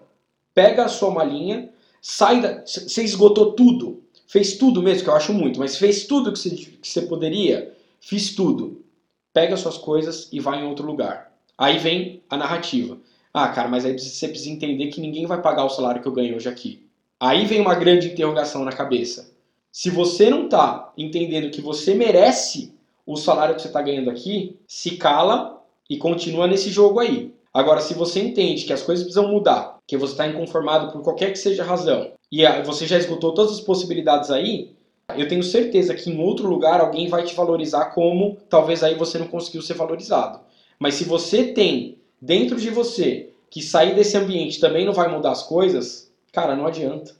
Pega 0.54 0.84
a 0.84 0.88
sua 0.88 1.10
malinha, 1.10 1.70
sai 2.02 2.42
da. 2.42 2.60
Você 2.60 3.02
esgotou 3.02 3.52
tudo. 3.52 4.02
Fez 4.26 4.58
tudo 4.58 4.82
mesmo, 4.82 5.04
que 5.04 5.08
eu 5.08 5.16
acho 5.16 5.32
muito, 5.32 5.58
mas 5.58 5.78
fez 5.78 6.06
tudo 6.06 6.30
que 6.30 6.38
você, 6.38 6.50
que 6.50 6.86
você 6.86 7.00
poderia? 7.00 7.74
Fiz 8.02 8.34
tudo. 8.34 8.84
Pega 9.32 9.56
suas 9.56 9.78
coisas 9.78 10.28
e 10.30 10.40
vai 10.40 10.60
em 10.60 10.68
outro 10.68 10.86
lugar. 10.86 11.32
Aí 11.56 11.78
vem 11.78 12.22
a 12.28 12.36
narrativa. 12.36 12.98
Ah, 13.32 13.48
cara, 13.48 13.66
mas 13.66 13.86
aí 13.86 13.98
você 13.98 14.28
precisa 14.28 14.50
entender 14.50 14.88
que 14.88 15.00
ninguém 15.00 15.24
vai 15.24 15.40
pagar 15.40 15.64
o 15.64 15.70
salário 15.70 16.02
que 16.02 16.06
eu 16.06 16.12
ganho 16.12 16.36
hoje 16.36 16.50
aqui. 16.50 16.86
Aí 17.18 17.46
vem 17.46 17.62
uma 17.62 17.74
grande 17.74 18.08
interrogação 18.08 18.62
na 18.62 18.72
cabeça. 18.72 19.27
Se 19.80 19.90
você 19.90 20.28
não 20.28 20.46
está 20.46 20.92
entendendo 20.98 21.52
que 21.52 21.60
você 21.60 21.94
merece 21.94 22.74
o 23.06 23.16
salário 23.16 23.54
que 23.54 23.62
você 23.62 23.68
está 23.68 23.80
ganhando 23.80 24.10
aqui, 24.10 24.58
se 24.66 24.96
cala 24.96 25.62
e 25.88 25.96
continua 25.96 26.48
nesse 26.48 26.68
jogo 26.68 26.98
aí. 26.98 27.32
Agora, 27.54 27.80
se 27.80 27.94
você 27.94 28.18
entende 28.18 28.64
que 28.64 28.72
as 28.72 28.82
coisas 28.82 29.04
precisam 29.04 29.30
mudar, 29.30 29.78
que 29.86 29.96
você 29.96 30.14
está 30.14 30.26
inconformado 30.26 30.90
por 30.90 31.04
qualquer 31.04 31.30
que 31.30 31.38
seja 31.38 31.62
a 31.62 31.66
razão, 31.66 32.10
e 32.32 32.44
você 32.62 32.88
já 32.88 32.98
esgotou 32.98 33.32
todas 33.32 33.52
as 33.52 33.60
possibilidades 33.60 34.32
aí, 34.32 34.72
eu 35.16 35.28
tenho 35.28 35.44
certeza 35.44 35.94
que 35.94 36.10
em 36.10 36.20
outro 36.20 36.48
lugar 36.48 36.80
alguém 36.80 37.06
vai 37.06 37.22
te 37.22 37.36
valorizar 37.36 37.84
como 37.90 38.36
talvez 38.50 38.82
aí 38.82 38.96
você 38.96 39.16
não 39.16 39.28
conseguiu 39.28 39.62
ser 39.62 39.74
valorizado. 39.74 40.40
Mas 40.76 40.94
se 40.94 41.04
você 41.04 41.52
tem 41.52 41.98
dentro 42.20 42.56
de 42.56 42.68
você 42.68 43.30
que 43.48 43.62
sair 43.62 43.94
desse 43.94 44.16
ambiente 44.16 44.58
também 44.58 44.84
não 44.84 44.92
vai 44.92 45.06
mudar 45.08 45.30
as 45.30 45.44
coisas, 45.44 46.12
cara, 46.32 46.56
não 46.56 46.66
adianta. 46.66 47.16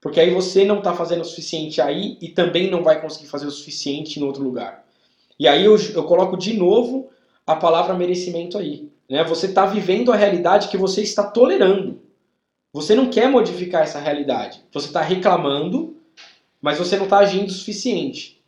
Porque 0.00 0.18
aí 0.18 0.32
você 0.32 0.64
não 0.64 0.78
está 0.78 0.94
fazendo 0.94 1.20
o 1.20 1.24
suficiente 1.24 1.80
aí 1.80 2.16
e 2.20 2.30
também 2.30 2.70
não 2.70 2.82
vai 2.82 3.00
conseguir 3.00 3.28
fazer 3.28 3.46
o 3.46 3.50
suficiente 3.50 4.18
em 4.18 4.24
outro 4.24 4.42
lugar. 4.42 4.84
E 5.38 5.46
aí 5.46 5.64
eu, 5.64 5.76
eu 5.94 6.04
coloco 6.04 6.36
de 6.36 6.54
novo 6.54 7.10
a 7.46 7.56
palavra 7.56 7.94
merecimento 7.94 8.56
aí. 8.56 8.90
Né? 9.08 9.24
Você 9.24 9.46
está 9.46 9.66
vivendo 9.66 10.12
a 10.12 10.16
realidade 10.16 10.68
que 10.68 10.76
você 10.76 11.02
está 11.02 11.24
tolerando. 11.24 12.00
Você 12.72 12.94
não 12.94 13.10
quer 13.10 13.28
modificar 13.28 13.82
essa 13.82 13.98
realidade. 13.98 14.64
Você 14.72 14.86
está 14.86 15.02
reclamando, 15.02 16.00
mas 16.62 16.78
você 16.78 16.96
não 16.96 17.04
está 17.04 17.18
agindo 17.18 17.48
o 17.48 17.52
suficiente. 17.52 18.42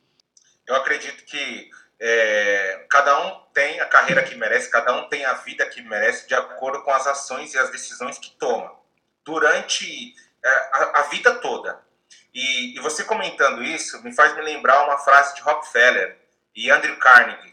Eu 0.66 0.76
acredito 0.76 1.24
que 1.24 1.68
é, 2.00 2.86
cada 2.88 3.26
um 3.26 3.40
tem 3.52 3.80
a 3.80 3.86
carreira 3.86 4.22
que 4.22 4.34
merece, 4.36 4.70
cada 4.70 4.96
um 4.96 5.08
tem 5.08 5.24
a 5.24 5.34
vida 5.34 5.66
que 5.66 5.82
merece 5.82 6.28
de 6.28 6.34
acordo 6.34 6.82
com 6.82 6.90
as 6.90 7.06
ações 7.06 7.52
e 7.52 7.58
as 7.58 7.70
decisões 7.70 8.18
que 8.18 8.30
toma 8.38 8.72
durante 9.24 10.14
a, 10.48 11.00
a, 11.00 11.02
vida 11.02 11.34
toda. 11.34 11.80
E, 12.34 12.76
e, 12.76 12.80
você 12.80 13.04
comentando 13.04 13.62
isso 13.62 14.02
me 14.02 14.14
faz 14.14 14.34
me 14.34 14.42
lembrar 14.42 14.84
uma 14.84 14.98
frase 14.98 15.34
de 15.34 15.42
Rockefeller 15.42 16.18
e 16.54 16.70
Andrew 16.70 16.96
Carnegie 16.96 17.52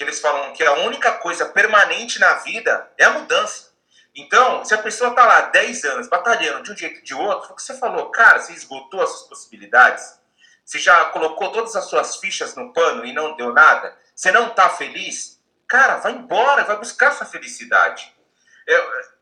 que 0.00 0.04
eles 0.04 0.18
falam 0.18 0.54
que 0.54 0.64
a 0.64 0.72
única 0.76 1.12
coisa 1.18 1.44
permanente 1.44 2.18
na 2.18 2.32
vida 2.36 2.90
é 2.96 3.04
a 3.04 3.10
mudança. 3.10 3.70
Então, 4.16 4.64
se 4.64 4.72
a 4.72 4.78
pessoa 4.78 5.10
está 5.10 5.26
lá 5.26 5.42
10 5.42 5.84
anos 5.84 6.08
batalhando 6.08 6.62
de 6.62 6.72
um 6.72 6.76
jeito 6.76 7.00
ou 7.00 7.04
de 7.04 7.12
outro, 7.12 7.52
o 7.52 7.54
que 7.54 7.62
você 7.62 7.76
falou, 7.76 8.10
cara, 8.10 8.40
você 8.40 8.54
esgotou 8.54 9.02
as 9.02 9.10
suas 9.10 9.28
possibilidades, 9.28 10.18
você 10.64 10.78
já 10.78 11.04
colocou 11.10 11.52
todas 11.52 11.76
as 11.76 11.84
suas 11.84 12.16
fichas 12.16 12.54
no 12.54 12.72
pano 12.72 13.04
e 13.04 13.12
não 13.12 13.36
deu 13.36 13.52
nada, 13.52 13.94
você 14.14 14.32
não 14.32 14.46
está 14.46 14.70
feliz, 14.70 15.38
cara, 15.68 15.96
vai 15.96 16.12
embora, 16.12 16.64
vai 16.64 16.78
buscar 16.78 17.12
sua 17.12 17.26
felicidade. 17.26 18.10
É, 18.66 18.74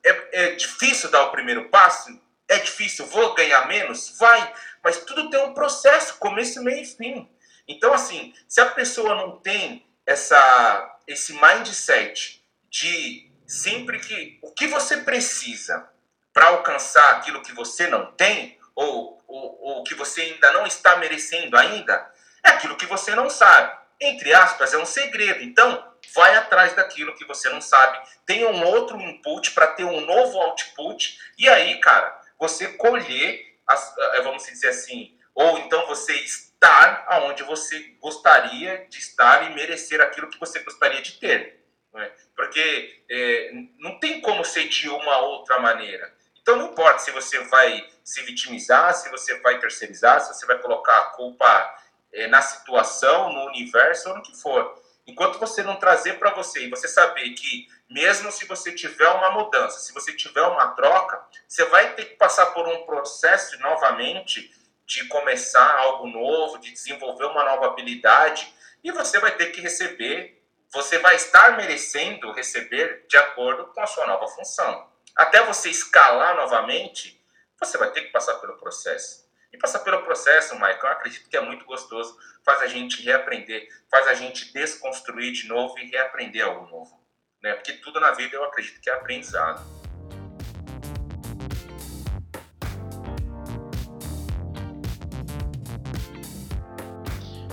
é, 0.04 0.28
é 0.44 0.50
difícil 0.52 1.10
dar 1.10 1.24
o 1.24 1.32
primeiro 1.32 1.68
passo? 1.70 2.08
É 2.48 2.58
difícil, 2.58 3.06
vou 3.06 3.34
ganhar 3.34 3.66
menos? 3.68 4.16
Vai, 4.18 4.52
mas 4.82 5.04
tudo 5.04 5.28
tem 5.28 5.40
um 5.40 5.54
processo, 5.54 6.16
começo, 6.18 6.62
meio 6.62 6.82
e 6.82 6.86
fim. 6.86 7.28
Então, 7.68 7.92
assim, 7.92 8.34
se 8.48 8.60
a 8.60 8.66
pessoa 8.66 9.14
não 9.14 9.38
tem 9.38 9.86
essa, 10.06 10.98
esse 11.06 11.34
mindset 11.34 12.42
de 12.70 13.30
sempre 13.46 13.98
que 13.98 14.38
o 14.42 14.50
que 14.52 14.66
você 14.66 14.98
precisa 14.98 15.88
para 16.32 16.46
alcançar 16.46 17.16
aquilo 17.16 17.42
que 17.42 17.52
você 17.52 17.86
não 17.86 18.12
tem, 18.12 18.58
ou, 18.74 19.20
ou, 19.26 19.58
ou 19.60 19.84
que 19.84 19.94
você 19.94 20.22
ainda 20.22 20.52
não 20.52 20.66
está 20.66 20.96
merecendo 20.96 21.56
ainda, 21.56 22.10
é 22.44 22.50
aquilo 22.50 22.76
que 22.76 22.86
você 22.86 23.14
não 23.14 23.28
sabe. 23.28 23.76
Entre 24.00 24.32
aspas, 24.32 24.72
é 24.72 24.78
um 24.78 24.86
segredo. 24.86 25.42
Então, 25.42 25.84
vai 26.14 26.36
atrás 26.36 26.74
daquilo 26.74 27.14
que 27.16 27.24
você 27.24 27.48
não 27.48 27.60
sabe. 27.60 27.98
Tem 28.24 28.46
um 28.46 28.64
outro 28.64 29.00
input 29.00 29.50
para 29.50 29.66
ter 29.66 29.84
um 29.84 30.00
novo 30.00 30.38
output. 30.38 31.18
E 31.36 31.48
aí, 31.48 31.80
cara, 31.80 32.17
você 32.38 32.68
colher, 32.68 33.58
as, 33.66 33.96
eh, 33.98 34.22
vamos 34.22 34.44
dizer 34.44 34.68
assim, 34.68 35.18
ou 35.34 35.58
então 35.58 35.86
você 35.86 36.14
estar 36.14 37.04
aonde 37.08 37.42
você 37.44 37.78
gostaria 38.00 38.86
de 38.88 38.98
estar 38.98 39.50
e 39.50 39.54
merecer 39.54 40.00
aquilo 40.00 40.28
que 40.28 40.40
você 40.40 40.58
gostaria 40.60 41.00
de 41.00 41.12
ter. 41.12 41.58
É? 41.94 42.12
Porque 42.36 43.02
é, 43.10 43.50
não 43.78 43.98
tem 43.98 44.20
como 44.20 44.44
ser 44.44 44.68
de 44.68 44.88
uma 44.88 45.18
outra 45.18 45.58
maneira. 45.58 46.12
Então 46.40 46.56
não 46.56 46.70
importa 46.70 47.00
se 47.00 47.10
você 47.10 47.38
vai 47.44 47.88
se 48.04 48.22
vitimizar, 48.22 48.94
se 48.94 49.10
você 49.10 49.38
vai 49.40 49.58
terceirizar, 49.58 50.20
se 50.20 50.34
você 50.34 50.46
vai 50.46 50.58
colocar 50.58 50.96
a 50.96 51.06
culpa 51.10 51.76
é, 52.12 52.26
na 52.26 52.40
situação, 52.40 53.32
no 53.32 53.46
universo 53.46 54.08
ou 54.10 54.16
no 54.16 54.22
que 54.22 54.36
for. 54.36 54.80
Enquanto 55.08 55.38
você 55.38 55.62
não 55.62 55.76
trazer 55.76 56.18
para 56.18 56.34
você 56.34 56.66
e 56.66 56.70
você 56.70 56.86
saber 56.86 57.30
que 57.30 57.66
mesmo 57.88 58.30
se 58.30 58.44
você 58.44 58.70
tiver 58.70 59.08
uma 59.08 59.30
mudança, 59.30 59.80
se 59.80 59.92
você 59.94 60.14
tiver 60.14 60.42
uma 60.42 60.68
troca, 60.72 61.24
você 61.48 61.64
vai 61.64 61.94
ter 61.94 62.04
que 62.04 62.16
passar 62.16 62.46
por 62.46 62.68
um 62.68 62.84
processo 62.84 63.58
novamente 63.60 64.52
de 64.86 65.06
começar 65.06 65.78
algo 65.78 66.06
novo, 66.06 66.58
de 66.58 66.70
desenvolver 66.70 67.24
uma 67.24 67.42
nova 67.42 67.66
habilidade, 67.66 68.54
e 68.84 68.92
você 68.92 69.18
vai 69.18 69.34
ter 69.34 69.46
que 69.46 69.62
receber, 69.62 70.42
você 70.70 70.98
vai 70.98 71.16
estar 71.16 71.56
merecendo 71.56 72.30
receber 72.32 73.06
de 73.08 73.16
acordo 73.16 73.66
com 73.68 73.80
a 73.80 73.86
sua 73.86 74.06
nova 74.06 74.28
função. 74.28 74.88
Até 75.16 75.42
você 75.42 75.70
escalar 75.70 76.36
novamente, 76.36 77.18
você 77.58 77.78
vai 77.78 77.90
ter 77.90 78.02
que 78.02 78.12
passar 78.12 78.34
pelo 78.34 78.58
processo. 78.58 79.27
E 79.50 79.56
passar 79.56 79.78
pelo 79.78 80.02
processo, 80.02 80.54
Michael, 80.56 80.78
eu 80.82 80.88
acredito 80.88 81.26
que 81.30 81.36
é 81.36 81.40
muito 81.40 81.64
gostoso, 81.64 82.18
faz 82.44 82.60
a 82.60 82.66
gente 82.66 83.02
reaprender, 83.02 83.66
faz 83.90 84.06
a 84.06 84.12
gente 84.12 84.52
desconstruir 84.52 85.32
de 85.32 85.48
novo 85.48 85.78
e 85.78 85.88
reaprender 85.88 86.44
algo 86.44 86.66
novo. 86.70 87.00
Né? 87.42 87.54
Porque 87.54 87.72
tudo 87.72 87.98
na 87.98 88.12
vida 88.12 88.36
eu 88.36 88.44
acredito 88.44 88.78
que 88.78 88.90
é 88.90 88.92
aprendizado. 88.92 89.64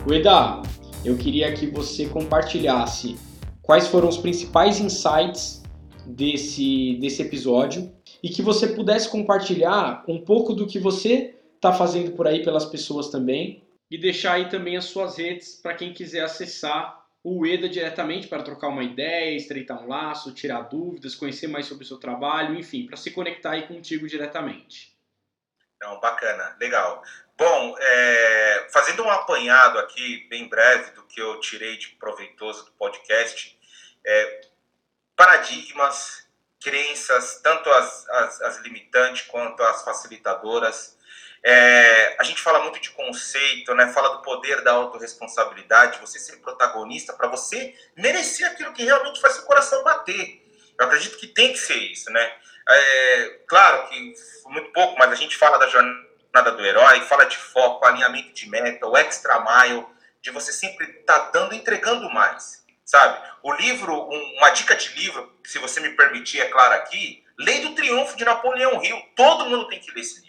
Ueda, 0.05 0.61
eu 1.05 1.17
queria 1.17 1.53
que 1.53 1.67
você 1.67 2.09
compartilhasse 2.09 3.17
quais 3.61 3.87
foram 3.87 4.09
os 4.09 4.17
principais 4.17 4.81
insights 4.81 5.63
desse, 6.05 6.97
desse 6.99 7.21
episódio 7.21 7.89
e 8.21 8.27
que 8.27 8.41
você 8.41 8.67
pudesse 8.67 9.09
compartilhar 9.09 10.03
um 10.09 10.19
pouco 10.19 10.53
do 10.53 10.67
que 10.67 10.77
você 10.77 11.35
está 11.65 11.73
fazendo 11.73 12.11
por 12.11 12.27
aí 12.27 12.43
pelas 12.43 12.65
pessoas 12.65 13.09
também 13.09 13.67
e 13.89 13.97
deixar 13.97 14.33
aí 14.33 14.49
também 14.49 14.77
as 14.77 14.85
suas 14.85 15.17
redes 15.17 15.55
para 15.55 15.73
quem 15.73 15.93
quiser 15.93 16.23
acessar 16.23 17.03
o 17.23 17.43
EDA 17.43 17.67
diretamente 17.67 18.27
para 18.27 18.43
trocar 18.43 18.67
uma 18.67 18.83
ideia, 18.83 19.35
estreitar 19.35 19.83
um 19.83 19.87
laço, 19.87 20.31
tirar 20.31 20.61
dúvidas, 20.61 21.15
conhecer 21.15 21.47
mais 21.47 21.65
sobre 21.65 21.83
o 21.83 21.87
seu 21.87 21.97
trabalho, 21.97 22.55
enfim, 22.55 22.85
para 22.85 22.97
se 22.97 23.09
conectar 23.09 23.51
aí 23.51 23.67
contigo 23.67 24.07
diretamente. 24.07 24.95
Não, 25.81 25.99
bacana, 25.99 26.55
legal. 26.59 27.03
Bom, 27.35 27.75
é, 27.79 28.67
fazendo 28.71 29.03
um 29.03 29.09
apanhado 29.09 29.79
aqui, 29.79 30.27
bem 30.29 30.47
breve, 30.47 30.91
do 30.91 31.03
que 31.03 31.19
eu 31.19 31.39
tirei 31.39 31.77
de 31.77 31.89
proveitoso 31.95 32.65
do 32.65 32.71
podcast, 32.73 33.59
é, 34.05 34.41
paradigmas, 35.15 36.29
crenças, 36.63 37.41
tanto 37.41 37.69
as, 37.71 38.07
as, 38.09 38.41
as 38.41 38.59
limitantes 38.59 39.23
quanto 39.23 39.63
as 39.63 39.83
facilitadoras, 39.83 40.94
é, 41.47 42.15
a 42.17 42.23
gente 42.23 42.41
fala 42.41 42.59
muito 42.63 42.79
de 42.79 42.89
conceito, 42.89 43.75
né? 43.75 43.93
Fala 43.93 44.17
do 44.17 44.23
poder 44.23 44.63
da 44.63 44.71
autorresponsabilidade, 44.71 46.01
você 46.01 46.17
ser 46.17 46.37
protagonista 46.37 47.13
para 47.13 47.27
você 47.27 47.75
merecer 47.95 48.49
aquilo 48.49 48.73
que 48.73 48.83
realmente 48.83 49.21
faz 49.21 49.35
seu 49.35 49.43
coração 49.43 49.83
bater. 49.83 50.43
Eu 50.79 50.87
acredito 50.87 51.19
que 51.19 51.27
tem 51.27 51.53
que 51.53 51.59
ser 51.59 51.77
isso, 51.77 52.11
né? 52.11 52.33
É, 52.67 53.41
claro 53.47 53.87
que 53.87 54.15
muito 54.47 54.71
pouco, 54.71 54.97
mas 54.97 55.11
a 55.11 55.15
gente 55.15 55.37
fala 55.37 55.59
da 55.59 55.67
jornada 55.67 56.51
do 56.51 56.65
herói, 56.65 57.01
fala 57.01 57.25
de 57.25 57.37
foco, 57.37 57.85
alinhamento 57.85 58.33
de 58.33 58.49
meta, 58.49 58.87
o 58.87 58.97
extra 58.97 59.39
mile, 59.39 59.85
de 60.23 60.31
você 60.31 60.51
sempre 60.51 60.87
estar 60.99 61.19
tá 61.19 61.29
dando, 61.31 61.53
entregando 61.53 62.09
mais, 62.09 62.65
sabe? 62.83 63.21
O 63.43 63.53
livro, 63.53 63.93
um, 63.93 64.37
uma 64.39 64.49
dica 64.49 64.75
de 64.75 64.89
livro, 64.95 65.31
se 65.43 65.59
você 65.59 65.79
me 65.79 65.89
permitir, 65.89 66.41
é 66.41 66.45
claro 66.45 66.73
aqui, 66.73 67.23
Lei 67.37 67.59
do 67.59 67.75
Triunfo 67.75 68.17
de 68.17 68.25
Napoleão 68.25 68.83
Hill. 68.83 68.99
Todo 69.15 69.45
mundo 69.45 69.67
tem 69.67 69.79
que 69.79 69.91
ler 69.91 70.01
esse 70.01 70.15
livro 70.21 70.24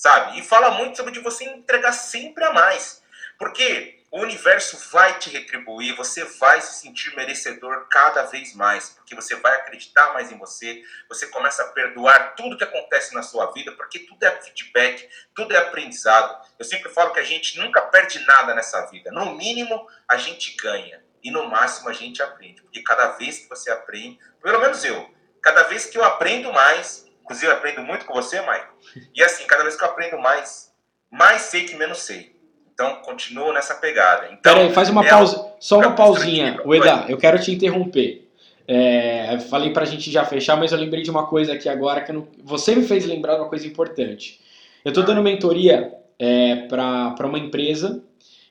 sabe? 0.00 0.38
E 0.38 0.42
fala 0.42 0.70
muito 0.70 0.96
sobre 0.96 1.12
de 1.12 1.20
você 1.20 1.44
entregar 1.44 1.92
sempre 1.92 2.42
a 2.42 2.54
mais. 2.54 3.02
Porque 3.38 4.02
o 4.10 4.22
universo 4.22 4.78
vai 4.90 5.18
te 5.18 5.28
retribuir, 5.28 5.94
você 5.94 6.24
vai 6.24 6.58
se 6.62 6.80
sentir 6.80 7.14
merecedor 7.14 7.86
cada 7.90 8.22
vez 8.22 8.54
mais, 8.54 8.88
porque 8.88 9.14
você 9.14 9.36
vai 9.36 9.54
acreditar 9.56 10.14
mais 10.14 10.32
em 10.32 10.38
você, 10.38 10.82
você 11.06 11.26
começa 11.26 11.62
a 11.62 11.68
perdoar 11.68 12.34
tudo 12.34 12.56
que 12.56 12.64
acontece 12.64 13.14
na 13.14 13.22
sua 13.22 13.52
vida, 13.52 13.72
porque 13.72 13.98
tudo 13.98 14.22
é 14.24 14.30
feedback, 14.40 15.06
tudo 15.34 15.54
é 15.54 15.58
aprendizado. 15.58 16.46
Eu 16.58 16.64
sempre 16.64 16.88
falo 16.88 17.12
que 17.12 17.20
a 17.20 17.24
gente 17.24 17.58
nunca 17.58 17.82
perde 17.82 18.20
nada 18.20 18.54
nessa 18.54 18.86
vida. 18.86 19.12
No 19.12 19.34
mínimo, 19.34 19.86
a 20.08 20.16
gente 20.16 20.56
ganha. 20.56 21.04
E 21.22 21.30
no 21.30 21.46
máximo 21.46 21.90
a 21.90 21.92
gente 21.92 22.22
aprende. 22.22 22.62
Porque 22.62 22.82
cada 22.82 23.08
vez 23.18 23.40
que 23.40 23.48
você 23.50 23.70
aprende, 23.70 24.18
pelo 24.42 24.60
menos 24.60 24.82
eu, 24.82 25.14
cada 25.42 25.64
vez 25.64 25.84
que 25.84 25.98
eu 25.98 26.04
aprendo 26.04 26.50
mais, 26.54 27.09
Inclusive, 27.30 27.52
eu 27.52 27.56
aprendo 27.56 27.82
muito 27.82 28.04
com 28.06 28.14
você, 28.14 28.40
Maicon. 28.40 28.74
E 29.14 29.22
assim, 29.22 29.46
cada 29.46 29.62
vez 29.62 29.76
que 29.76 29.84
eu 29.84 29.88
aprendo 29.88 30.18
mais, 30.18 30.72
mais 31.08 31.42
sei 31.42 31.62
que 31.62 31.76
menos 31.76 31.98
sei. 31.98 32.34
Então, 32.74 32.96
continuo 33.02 33.52
nessa 33.52 33.76
pegada. 33.76 34.26
Então, 34.32 34.52
Peraí, 34.52 34.72
faz 34.72 34.88
uma 34.88 35.06
é 35.06 35.08
pausa, 35.08 35.52
só 35.60 35.78
uma 35.78 35.92
pausinha. 35.92 36.60
Ueda, 36.64 37.04
eu 37.08 37.16
quero 37.16 37.40
te 37.40 37.52
interromper. 37.52 38.28
É, 38.66 39.38
falei 39.48 39.72
pra 39.72 39.84
gente 39.84 40.10
já 40.10 40.24
fechar, 40.24 40.56
mas 40.56 40.72
eu 40.72 40.78
lembrei 40.78 41.04
de 41.04 41.10
uma 41.10 41.28
coisa 41.28 41.52
aqui 41.52 41.68
agora 41.68 42.00
que 42.00 42.12
não... 42.12 42.26
você 42.42 42.74
me 42.74 42.82
fez 42.82 43.06
lembrar 43.06 43.34
de 43.34 43.42
uma 43.42 43.48
coisa 43.48 43.64
importante. 43.64 44.40
Eu 44.84 44.92
tô 44.92 45.02
dando 45.02 45.22
mentoria 45.22 45.94
é, 46.18 46.66
para 46.66 47.26
uma 47.26 47.38
empresa 47.38 48.02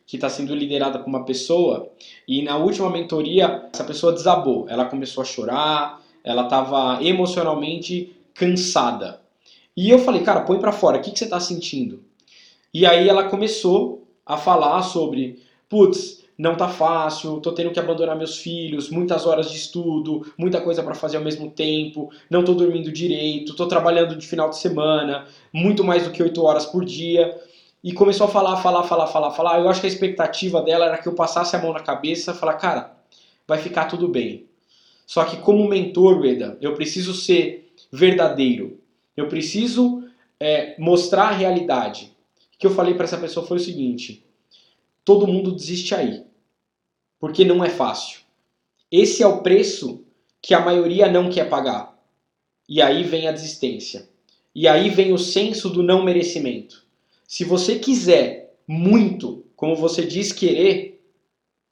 que 0.07 0.15
está 0.15 0.29
sendo 0.29 0.55
liderada 0.55 0.99
por 0.99 1.07
uma 1.07 1.25
pessoa 1.25 1.91
e 2.25 2.41
na 2.43 2.55
última 2.55 2.89
mentoria 2.89 3.67
essa 3.73 3.83
pessoa 3.83 4.13
desabou. 4.13 4.67
Ela 4.69 4.85
começou 4.85 5.21
a 5.21 5.25
chorar, 5.25 6.01
ela 6.23 6.43
estava 6.43 7.03
emocionalmente 7.03 8.15
cansada. 8.39 9.19
E 9.75 9.89
eu 9.89 9.99
falei, 9.99 10.23
cara, 10.23 10.41
põe 10.41 10.57
para 10.59 10.71
fora, 10.71 10.97
o 10.97 11.01
que, 11.01 11.11
que 11.11 11.19
você 11.19 11.27
tá 11.27 11.39
sentindo? 11.39 12.03
E 12.73 12.85
aí 12.85 13.09
ela 13.09 13.25
começou 13.25 14.07
a 14.25 14.37
falar 14.37 14.81
sobre, 14.81 15.41
putz, 15.67 16.23
não 16.37 16.55
tá 16.55 16.69
fácil, 16.69 17.41
tô 17.41 17.51
tendo 17.51 17.71
que 17.71 17.79
abandonar 17.79 18.15
meus 18.15 18.37
filhos, 18.37 18.89
muitas 18.89 19.25
horas 19.25 19.51
de 19.51 19.57
estudo, 19.57 20.25
muita 20.37 20.61
coisa 20.61 20.81
para 20.81 20.95
fazer 20.95 21.17
ao 21.17 21.23
mesmo 21.23 21.51
tempo, 21.51 22.09
não 22.29 22.45
tô 22.45 22.53
dormindo 22.53 22.91
direito, 22.91 23.55
tô 23.55 23.67
trabalhando 23.67 24.15
de 24.15 24.25
final 24.25 24.49
de 24.49 24.57
semana, 24.57 25.25
muito 25.51 25.83
mais 25.83 26.03
do 26.03 26.11
que 26.11 26.23
8 26.23 26.41
horas 26.41 26.65
por 26.65 26.85
dia. 26.85 27.37
E 27.83 27.91
começou 27.91 28.27
a 28.27 28.29
falar, 28.29 28.57
falar, 28.57 28.83
falar, 28.83 29.07
falar, 29.07 29.31
falar. 29.31 29.59
Eu 29.59 29.69
acho 29.69 29.81
que 29.81 29.87
a 29.87 29.89
expectativa 29.89 30.61
dela 30.61 30.85
era 30.85 30.97
que 30.97 31.07
eu 31.07 31.13
passasse 31.13 31.55
a 31.55 31.59
mão 31.59 31.73
na 31.73 31.79
cabeça 31.81 32.31
e 32.31 32.35
falar, 32.35 32.53
cara, 32.53 32.93
vai 33.47 33.57
ficar 33.57 33.85
tudo 33.85 34.07
bem. 34.07 34.47
Só 35.05 35.23
que 35.23 35.37
como 35.37 35.67
mentor, 35.67 36.23
Eda, 36.25 36.57
eu 36.61 36.73
preciso 36.73 37.13
ser 37.13 37.68
verdadeiro. 37.91 38.79
Eu 39.15 39.27
preciso 39.27 40.03
é, 40.39 40.79
mostrar 40.79 41.29
a 41.29 41.35
realidade. 41.35 42.15
O 42.53 42.57
que 42.57 42.67
eu 42.67 42.71
falei 42.71 42.93
para 42.93 43.05
essa 43.05 43.17
pessoa 43.17 43.45
foi 43.45 43.57
o 43.57 43.61
seguinte: 43.61 44.25
todo 45.03 45.27
mundo 45.27 45.51
desiste 45.51 45.93
aí, 45.95 46.23
porque 47.19 47.43
não 47.43 47.63
é 47.63 47.69
fácil. 47.69 48.21
Esse 48.91 49.21
é 49.23 49.27
o 49.27 49.41
preço 49.41 50.03
que 50.41 50.53
a 50.53 50.59
maioria 50.59 51.11
não 51.11 51.29
quer 51.29 51.49
pagar. 51.49 51.97
E 52.67 52.81
aí 52.81 53.03
vem 53.03 53.27
a 53.27 53.31
desistência. 53.31 54.09
E 54.53 54.67
aí 54.67 54.89
vem 54.89 55.13
o 55.13 55.17
senso 55.17 55.69
do 55.69 55.83
não 55.83 56.03
merecimento. 56.03 56.85
Se 57.27 57.43
você 57.43 57.77
quiser 57.77 58.55
muito, 58.67 59.45
como 59.55 59.75
você 59.75 60.05
diz 60.05 60.31
querer, 60.31 61.03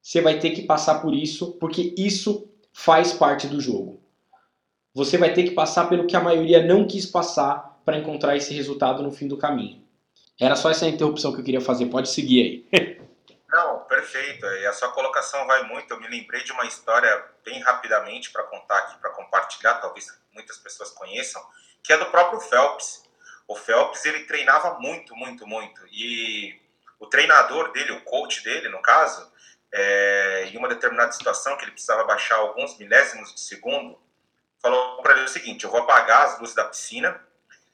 você 0.01 0.21
vai 0.21 0.39
ter 0.39 0.51
que 0.51 0.61
passar 0.61 1.01
por 1.01 1.13
isso, 1.13 1.53
porque 1.53 1.93
isso 1.97 2.47
faz 2.71 3.13
parte 3.13 3.47
do 3.47 3.59
jogo 3.59 3.99
você 4.97 5.15
vai 5.15 5.31
ter 5.31 5.43
que 5.43 5.51
passar 5.51 5.87
pelo 5.87 6.07
que 6.07 6.15
a 6.15 6.19
maioria 6.19 6.65
não 6.65 6.87
quis 6.87 7.05
passar 7.05 7.79
para 7.85 7.99
encontrar 7.99 8.35
esse 8.35 8.51
resultado 8.51 9.03
no 9.03 9.11
fim 9.11 9.27
do 9.27 9.37
caminho. 9.37 9.85
Era 10.41 10.55
só 10.55 10.71
essa 10.71 10.87
interrupção 10.87 11.31
que 11.31 11.39
eu 11.39 11.43
queria 11.43 11.61
fazer, 11.61 11.85
pode 11.85 12.09
seguir 12.09 12.67
aí. 12.73 12.97
Não, 13.47 13.79
perfeito. 13.85 14.45
E 14.45 14.65
a 14.65 14.73
sua 14.73 14.91
colocação 14.91 15.45
vai 15.45 15.63
muito. 15.63 15.93
Eu 15.93 15.99
me 15.99 16.07
lembrei 16.07 16.43
de 16.43 16.51
uma 16.51 16.65
história 16.65 17.25
bem 17.45 17.61
rapidamente 17.61 18.31
para 18.31 18.43
contar 18.43 18.77
aqui, 18.79 18.99
para 18.99 19.11
compartilhar, 19.11 19.75
talvez 19.75 20.07
muitas 20.33 20.57
pessoas 20.57 20.89
conheçam, 20.91 21.41
que 21.83 21.93
é 21.93 21.97
do 21.97 22.07
próprio 22.07 22.39
Phelps. 22.41 23.03
O 23.47 23.55
Phelps 23.55 24.03
ele 24.03 24.25
treinava 24.25 24.79
muito, 24.79 25.15
muito, 25.15 25.47
muito. 25.47 25.81
E 25.91 26.59
o 26.99 27.05
treinador 27.05 27.71
dele, 27.71 27.93
o 27.93 28.01
coach 28.01 28.43
dele, 28.43 28.67
no 28.69 28.81
caso, 28.81 29.31
é, 29.71 30.49
em 30.51 30.57
uma 30.57 30.67
determinada 30.67 31.11
situação 31.11 31.55
que 31.55 31.63
ele 31.63 31.71
precisava 31.71 32.03
baixar 32.03 32.37
alguns 32.37 32.77
milésimos 32.77 33.33
de 33.33 33.39
segundo, 33.39 33.97
falou 34.61 35.01
para 35.01 35.13
ele 35.13 35.25
o 35.25 35.29
seguinte: 35.29 35.63
eu 35.63 35.71
vou 35.71 35.81
apagar 35.81 36.25
as 36.25 36.39
luzes 36.39 36.55
da 36.55 36.65
piscina, 36.65 37.19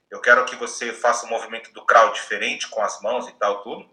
eu 0.10 0.20
quero 0.22 0.46
que 0.46 0.56
você 0.56 0.94
faça 0.94 1.26
um 1.26 1.30
movimento 1.30 1.72
do 1.72 1.86
crawl 1.86 2.14
diferente 2.14 2.68
com 2.68 2.82
as 2.82 3.02
mãos 3.02 3.28
e 3.28 3.32
tal 3.34 3.64
tudo, 3.64 3.90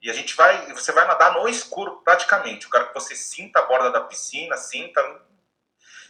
e 0.00 0.10
a 0.10 0.12
gente 0.12 0.36
vai, 0.36 0.72
você 0.72 0.92
vai 0.92 1.06
nadar 1.06 1.32
no 1.32 1.48
escuro 1.48 2.02
praticamente. 2.04 2.66
Eu 2.66 2.70
quero 2.70 2.88
que 2.88 2.94
você 2.94 3.16
sinta 3.16 3.58
a 3.58 3.62
borda 3.62 3.90
da 3.90 4.02
piscina, 4.02 4.56
sinta, 4.56 5.00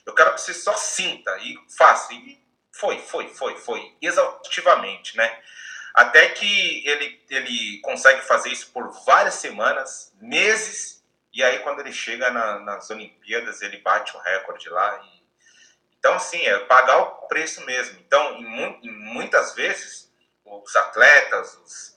eu 0.05 0.13
quero 0.13 0.35
que 0.35 0.41
você 0.41 0.53
só 0.53 0.75
sinta 0.75 1.37
e 1.39 1.57
faça. 1.79 2.13
E 2.13 2.43
foi, 2.73 2.99
foi, 2.99 3.29
foi, 3.29 3.57
foi 3.57 3.97
exaustivamente, 4.03 5.17
né? 5.17 5.41
Até 5.95 6.29
que 6.31 6.87
ele, 6.87 7.25
ele 7.31 7.81
consegue 7.83 8.23
fazer 8.23 8.51
isso 8.51 8.73
por 8.73 8.91
várias 9.07 9.35
semanas, 9.35 10.13
meses, 10.21 11.05
e 11.33 11.43
aí 11.43 11.61
quando 11.61 11.79
ele 11.81 11.93
chega 11.93 12.31
na, 12.31 12.59
nas 12.59 12.91
Olimpíadas, 12.91 13.63
ele 13.63 13.79
bate 13.79 14.17
o 14.17 14.21
recorde 14.21 14.69
lá 14.69 15.01
então, 16.05 16.17
assim, 16.17 16.43
é 16.43 16.59
pagar 16.59 16.99
o 16.99 17.07
preço 17.29 17.65
mesmo. 17.65 17.99
Então, 17.99 18.37
em, 18.37 18.87
em 18.87 18.91
muitas 18.91 19.55
vezes, 19.55 20.13
os 20.45 20.77
atletas, 20.77 21.57
os, 21.65 21.97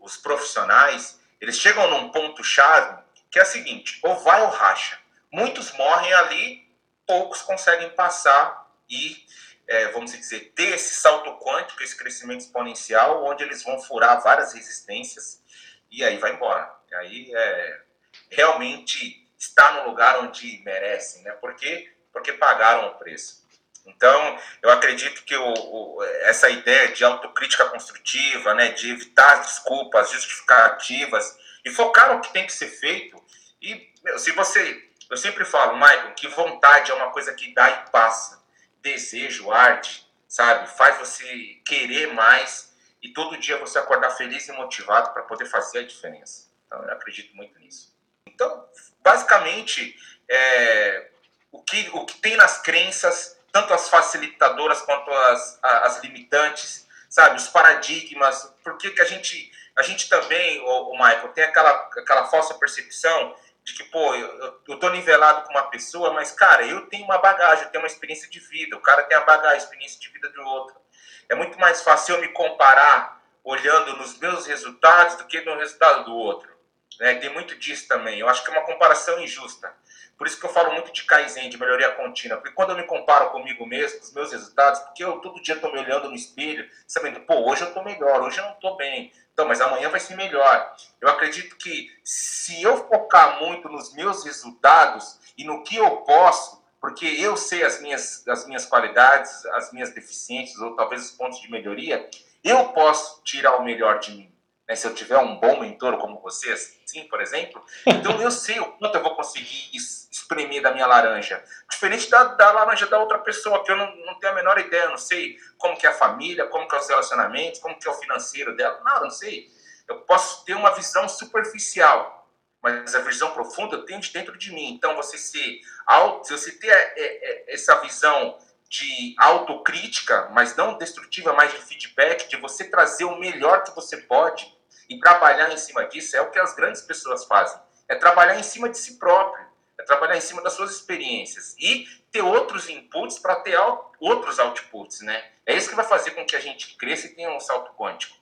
os 0.00 0.16
profissionais, 0.16 1.20
eles 1.38 1.58
chegam 1.58 1.86
num 1.90 2.10
ponto-chave 2.10 3.02
que 3.30 3.38
é 3.38 3.42
o 3.42 3.46
seguinte: 3.46 4.00
ou 4.02 4.18
vai 4.20 4.40
ou 4.40 4.48
racha. 4.48 4.98
muitos 5.30 5.70
morrem 5.72 6.14
ali, 6.14 6.66
poucos 7.06 7.42
conseguem 7.42 7.90
passar 7.90 8.72
e, 8.88 9.22
é, 9.68 9.88
vamos 9.88 10.12
dizer, 10.12 10.54
ter 10.56 10.70
esse 10.70 10.94
salto 10.94 11.38
quântico, 11.38 11.82
esse 11.82 11.94
crescimento 11.94 12.40
exponencial, 12.40 13.22
onde 13.22 13.44
eles 13.44 13.62
vão 13.62 13.78
furar 13.82 14.22
várias 14.22 14.54
resistências 14.54 15.42
e 15.90 16.02
aí 16.02 16.16
vai 16.16 16.32
embora. 16.32 16.74
E 16.90 16.94
aí 16.94 17.34
é, 17.34 17.82
realmente 18.30 19.30
está 19.36 19.72
no 19.72 19.90
lugar 19.90 20.20
onde 20.20 20.62
merecem, 20.64 21.22
né? 21.22 21.32
Porque, 21.32 21.94
porque 22.10 22.32
pagaram 22.32 22.88
o 22.88 22.94
preço. 22.94 23.41
Então, 23.84 24.38
eu 24.62 24.70
acredito 24.70 25.24
que 25.24 25.36
o, 25.36 25.54
o, 25.54 26.04
essa 26.22 26.48
ideia 26.48 26.92
de 26.92 27.04
autocrítica 27.04 27.64
construtiva, 27.66 28.54
né, 28.54 28.70
de 28.70 28.90
evitar 28.90 29.42
desculpas 29.42 30.10
justificativas 30.10 31.36
e 31.64 31.70
focar 31.70 32.12
no 32.12 32.20
que 32.20 32.32
tem 32.32 32.46
que 32.46 32.52
ser 32.52 32.68
feito. 32.68 33.22
E 33.60 33.92
meu, 34.02 34.18
se 34.18 34.30
você, 34.32 34.88
eu 35.10 35.16
sempre 35.16 35.44
falo, 35.44 35.74
Michael, 35.74 36.14
que 36.14 36.28
vontade 36.28 36.90
é 36.90 36.94
uma 36.94 37.10
coisa 37.10 37.32
que 37.34 37.52
dá 37.54 37.70
e 37.70 37.90
passa. 37.90 38.42
Desejo, 38.80 39.50
arte, 39.52 40.06
sabe, 40.28 40.68
faz 40.68 40.98
você 40.98 41.60
querer 41.64 42.12
mais 42.14 42.72
e 43.00 43.08
todo 43.12 43.36
dia 43.36 43.58
você 43.58 43.78
acordar 43.78 44.10
feliz 44.10 44.48
e 44.48 44.52
motivado 44.52 45.12
para 45.12 45.22
poder 45.22 45.46
fazer 45.46 45.80
a 45.80 45.86
diferença. 45.86 46.48
Então, 46.66 46.82
eu 46.84 46.92
acredito 46.92 47.34
muito 47.36 47.58
nisso. 47.58 47.92
Então, 48.26 48.66
basicamente, 49.00 49.96
é, 50.28 51.10
o, 51.50 51.62
que, 51.62 51.90
o 51.92 52.06
que 52.06 52.18
tem 52.18 52.36
nas 52.36 52.62
crenças 52.62 53.36
tanto 53.52 53.74
as 53.74 53.88
facilitadoras 53.88 54.80
quanto 54.80 55.12
as, 55.12 55.58
as 55.62 56.02
limitantes, 56.02 56.88
sabe? 57.08 57.36
Os 57.36 57.48
paradigmas. 57.48 58.52
Por 58.64 58.78
que, 58.78 58.90
que 58.90 59.02
a 59.02 59.04
gente, 59.04 59.52
a 59.76 59.82
gente 59.82 60.08
também, 60.08 60.60
o, 60.62 60.90
o 60.90 60.92
Michael, 60.92 61.28
tem 61.28 61.44
aquela, 61.44 61.70
aquela 61.70 62.24
falsa 62.28 62.54
percepção 62.54 63.36
de 63.62 63.74
que, 63.74 63.84
pô, 63.84 64.14
eu, 64.14 64.60
eu 64.66 64.78
tô 64.78 64.88
nivelado 64.88 65.46
com 65.46 65.52
uma 65.52 65.70
pessoa, 65.70 66.12
mas, 66.12 66.32
cara, 66.32 66.66
eu 66.66 66.86
tenho 66.86 67.04
uma 67.04 67.18
bagagem, 67.18 67.64
eu 67.64 67.70
tenho 67.70 67.84
uma 67.84 67.88
experiência 67.88 68.28
de 68.28 68.40
vida, 68.40 68.76
o 68.76 68.80
cara 68.80 69.04
tem 69.04 69.16
a 69.16 69.20
bagagem, 69.20 69.54
a 69.54 69.62
experiência 69.62 70.00
de 70.00 70.08
vida 70.08 70.28
do 70.30 70.42
outro. 70.42 70.80
É 71.28 71.34
muito 71.34 71.58
mais 71.60 71.82
fácil 71.82 72.16
eu 72.16 72.20
me 72.20 72.28
comparar 72.28 73.22
olhando 73.44 73.96
nos 73.98 74.18
meus 74.18 74.46
resultados 74.46 75.16
do 75.16 75.26
que 75.26 75.40
no 75.42 75.56
resultado 75.56 76.04
do 76.04 76.14
outro. 76.14 76.51
Né? 77.00 77.14
Tem 77.14 77.32
muito 77.32 77.58
disso 77.58 77.88
também. 77.88 78.18
Eu 78.18 78.28
acho 78.28 78.44
que 78.44 78.50
é 78.50 78.52
uma 78.52 78.66
comparação 78.66 79.20
injusta. 79.20 79.72
Por 80.16 80.26
isso 80.26 80.38
que 80.38 80.46
eu 80.46 80.50
falo 80.50 80.72
muito 80.72 80.92
de 80.92 81.04
Kaizen, 81.04 81.50
de 81.50 81.58
melhoria 81.58 81.90
contínua. 81.92 82.38
Porque 82.38 82.54
quando 82.54 82.70
eu 82.70 82.76
me 82.76 82.84
comparo 82.84 83.30
comigo 83.30 83.66
mesmo, 83.66 83.98
com 83.98 84.04
os 84.04 84.12
meus 84.12 84.32
resultados, 84.32 84.80
porque 84.80 85.02
eu 85.02 85.18
todo 85.18 85.42
dia 85.42 85.54
estou 85.54 85.72
me 85.72 85.80
olhando 85.80 86.08
no 86.08 86.14
espelho, 86.14 86.68
sabendo, 86.86 87.20
pô, 87.20 87.50
hoje 87.50 87.62
eu 87.62 87.68
estou 87.68 87.82
melhor, 87.82 88.22
hoje 88.22 88.38
eu 88.38 88.44
não 88.44 88.52
estou 88.52 88.76
bem. 88.76 89.12
Então, 89.32 89.48
mas 89.48 89.60
amanhã 89.60 89.88
vai 89.88 89.98
ser 89.98 90.14
melhor. 90.14 90.76
Eu 91.00 91.08
acredito 91.08 91.56
que 91.56 91.90
se 92.04 92.62
eu 92.62 92.86
focar 92.86 93.40
muito 93.40 93.68
nos 93.68 93.92
meus 93.94 94.24
resultados 94.24 95.18
e 95.36 95.44
no 95.44 95.64
que 95.64 95.76
eu 95.76 95.98
posso, 96.02 96.62
porque 96.80 97.06
eu 97.06 97.36
sei 97.36 97.64
as 97.64 97.80
minhas, 97.80 98.26
as 98.28 98.46
minhas 98.46 98.66
qualidades, 98.66 99.44
as 99.46 99.72
minhas 99.72 99.92
deficiências, 99.94 100.60
ou 100.60 100.76
talvez 100.76 101.04
os 101.06 101.10
pontos 101.12 101.40
de 101.40 101.50
melhoria, 101.50 102.08
eu 102.44 102.68
posso 102.68 103.22
tirar 103.22 103.56
o 103.56 103.64
melhor 103.64 103.98
de 103.98 104.12
mim. 104.12 104.32
Né? 104.68 104.76
Se 104.76 104.86
eu 104.86 104.94
tiver 104.94 105.18
um 105.18 105.38
bom 105.38 105.60
mentor 105.60 105.98
como 105.98 106.20
você, 106.20 106.52
assim, 106.52 107.04
por 107.08 107.20
exemplo, 107.20 107.64
então 107.86 108.20
eu 108.20 108.30
sei 108.30 108.60
o 108.60 108.72
quanto 108.72 108.96
eu 108.96 109.02
vou 109.02 109.14
conseguir 109.16 109.70
espremer 110.10 110.62
da 110.62 110.72
minha 110.72 110.86
laranja. 110.86 111.42
Diferente 111.70 112.08
da, 112.10 112.24
da 112.24 112.52
laranja 112.52 112.86
da 112.86 112.98
outra 112.98 113.18
pessoa, 113.18 113.64
que 113.64 113.70
eu 113.70 113.76
não, 113.76 113.94
não 114.06 114.18
tenho 114.18 114.32
a 114.32 114.36
menor 114.36 114.58
ideia, 114.58 114.84
eu 114.84 114.90
não 114.90 114.98
sei 114.98 115.36
como 115.58 115.76
que 115.76 115.86
é 115.86 115.90
a 115.90 115.94
família, 115.94 116.46
como 116.46 116.68
que 116.68 116.74
é 116.74 116.78
os 116.78 116.88
relacionamentos, 116.88 117.60
como 117.60 117.78
que 117.78 117.88
é 117.88 117.90
o 117.90 117.94
financeiro 117.94 118.56
dela, 118.56 118.80
nada, 118.84 119.00
não 119.00 119.10
sei. 119.10 119.50
Eu 119.88 120.00
posso 120.02 120.44
ter 120.44 120.54
uma 120.54 120.74
visão 120.74 121.08
superficial, 121.08 122.28
mas 122.62 122.94
a 122.94 123.00
visão 123.00 123.32
profunda 123.32 123.76
eu 123.76 123.84
tenho 123.84 124.00
de 124.00 124.12
dentro 124.12 124.38
de 124.38 124.52
mim. 124.52 124.72
Então, 124.72 124.94
você 124.94 125.60
alto, 125.84 126.28
se 126.28 126.32
você 126.32 126.52
ter 126.52 126.70
é, 126.70 126.92
é, 126.96 127.54
essa 127.54 127.74
visão 127.80 128.38
de 128.72 129.14
autocrítica, 129.18 130.30
mas 130.32 130.56
não 130.56 130.78
destrutiva, 130.78 131.34
mas 131.34 131.52
de 131.52 131.58
feedback, 131.58 132.26
de 132.26 132.36
você 132.36 132.64
trazer 132.64 133.04
o 133.04 133.18
melhor 133.18 133.62
que 133.64 133.74
você 133.76 133.98
pode 133.98 134.50
e 134.88 134.98
trabalhar 134.98 135.52
em 135.52 135.58
cima 135.58 135.84
disso, 135.84 136.16
é 136.16 136.22
o 136.22 136.30
que 136.30 136.38
as 136.38 136.56
grandes 136.56 136.80
pessoas 136.80 137.26
fazem. 137.26 137.60
É 137.86 137.94
trabalhar 137.94 138.40
em 138.40 138.42
cima 138.42 138.70
de 138.70 138.78
si 138.78 138.98
próprio, 138.98 139.44
é 139.78 139.82
trabalhar 139.82 140.16
em 140.16 140.22
cima 140.22 140.40
das 140.40 140.54
suas 140.54 140.70
experiências 140.70 141.54
e 141.58 141.86
ter 142.10 142.22
outros 142.22 142.66
inputs 142.70 143.18
para 143.18 143.36
ter 143.36 143.58
outros 144.00 144.38
outputs, 144.38 145.02
né? 145.02 145.22
É 145.44 145.54
isso 145.54 145.68
que 145.68 145.76
vai 145.76 145.84
fazer 145.84 146.12
com 146.12 146.24
que 146.24 146.34
a 146.34 146.40
gente 146.40 146.74
cresça 146.78 147.08
e 147.08 147.10
tenha 147.10 147.30
um 147.30 147.40
salto 147.40 147.72
quântico. 147.76 148.16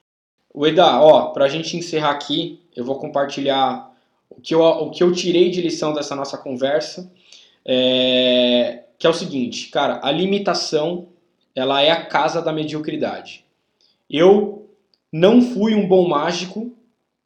O 0.53 0.67
Eda, 0.67 1.01
ó, 1.01 1.29
para 1.29 1.45
a 1.45 1.49
gente 1.49 1.77
encerrar 1.77 2.11
aqui, 2.11 2.69
eu 2.75 2.85
vou 2.85 2.99
compartilhar 2.99 3.89
o 4.29 4.41
que 4.41 4.53
eu, 4.53 4.63
o 4.63 4.91
que 4.91 5.05
eu 5.05 5.13
tirei 5.13 5.49
de 5.49 5.63
lição 5.63 5.93
dessa 5.93 6.17
nossa 6.17 6.37
conversa. 6.37 7.09
É, 7.65 8.83
que 9.01 9.07
é 9.07 9.11
o 9.11 9.15
seguinte, 9.15 9.71
cara, 9.71 9.99
a 10.03 10.13
limitação 10.13 11.09
ela 11.55 11.83
é 11.83 11.91
a 11.91 12.05
casa 12.05 12.43
da 12.43 12.53
mediocridade. 12.53 13.47
Eu 14.11 14.69
não 15.11 15.41
fui 15.41 15.75
um 15.75 15.89
bom 15.89 16.07
mágico 16.07 16.71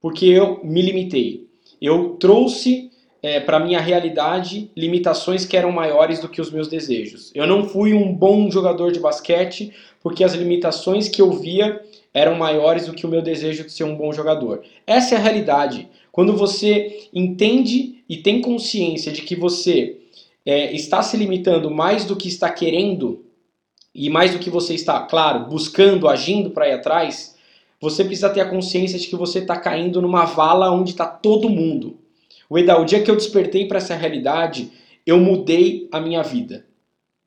porque 0.00 0.24
eu 0.24 0.64
me 0.64 0.80
limitei. 0.80 1.48
Eu 1.82 2.10
trouxe 2.10 2.92
é, 3.20 3.40
para 3.40 3.58
minha 3.58 3.80
realidade 3.80 4.70
limitações 4.76 5.44
que 5.44 5.56
eram 5.56 5.72
maiores 5.72 6.20
do 6.20 6.28
que 6.28 6.40
os 6.40 6.52
meus 6.52 6.68
desejos. 6.68 7.32
Eu 7.34 7.44
não 7.44 7.68
fui 7.68 7.92
um 7.92 8.14
bom 8.14 8.48
jogador 8.52 8.92
de 8.92 9.00
basquete 9.00 9.72
porque 10.00 10.22
as 10.22 10.32
limitações 10.32 11.08
que 11.08 11.20
eu 11.20 11.32
via 11.32 11.82
eram 12.14 12.36
maiores 12.36 12.86
do 12.86 12.92
que 12.92 13.04
o 13.04 13.08
meu 13.08 13.20
desejo 13.20 13.64
de 13.64 13.72
ser 13.72 13.82
um 13.82 13.96
bom 13.96 14.12
jogador. 14.12 14.62
Essa 14.86 15.16
é 15.16 15.18
a 15.18 15.20
realidade. 15.20 15.88
Quando 16.12 16.36
você 16.36 17.08
entende 17.12 18.04
e 18.08 18.18
tem 18.18 18.40
consciência 18.40 19.10
de 19.10 19.22
que 19.22 19.34
você 19.34 20.03
é, 20.44 20.72
está 20.74 21.02
se 21.02 21.16
limitando 21.16 21.70
mais 21.70 22.04
do 22.04 22.16
que 22.16 22.28
está 22.28 22.50
querendo 22.50 23.24
e 23.94 24.10
mais 24.10 24.32
do 24.32 24.38
que 24.38 24.50
você 24.50 24.74
está, 24.74 25.00
claro, 25.00 25.48
buscando, 25.48 26.08
agindo 26.08 26.50
para 26.50 26.68
ir 26.68 26.72
atrás, 26.72 27.36
você 27.80 28.04
precisa 28.04 28.30
ter 28.30 28.40
a 28.40 28.48
consciência 28.48 28.98
de 28.98 29.06
que 29.06 29.16
você 29.16 29.38
está 29.38 29.56
caindo 29.56 30.02
numa 30.02 30.24
vala 30.24 30.70
onde 30.70 30.90
está 30.90 31.06
todo 31.06 31.48
mundo. 31.48 31.98
O 32.48 32.58
Eda, 32.58 32.78
o 32.78 32.84
dia 32.84 33.02
que 33.02 33.10
eu 33.10 33.16
despertei 33.16 33.66
para 33.68 33.78
essa 33.78 33.94
realidade, 33.94 34.72
eu 35.06 35.18
mudei 35.18 35.88
a 35.92 36.00
minha 36.00 36.22
vida. 36.22 36.66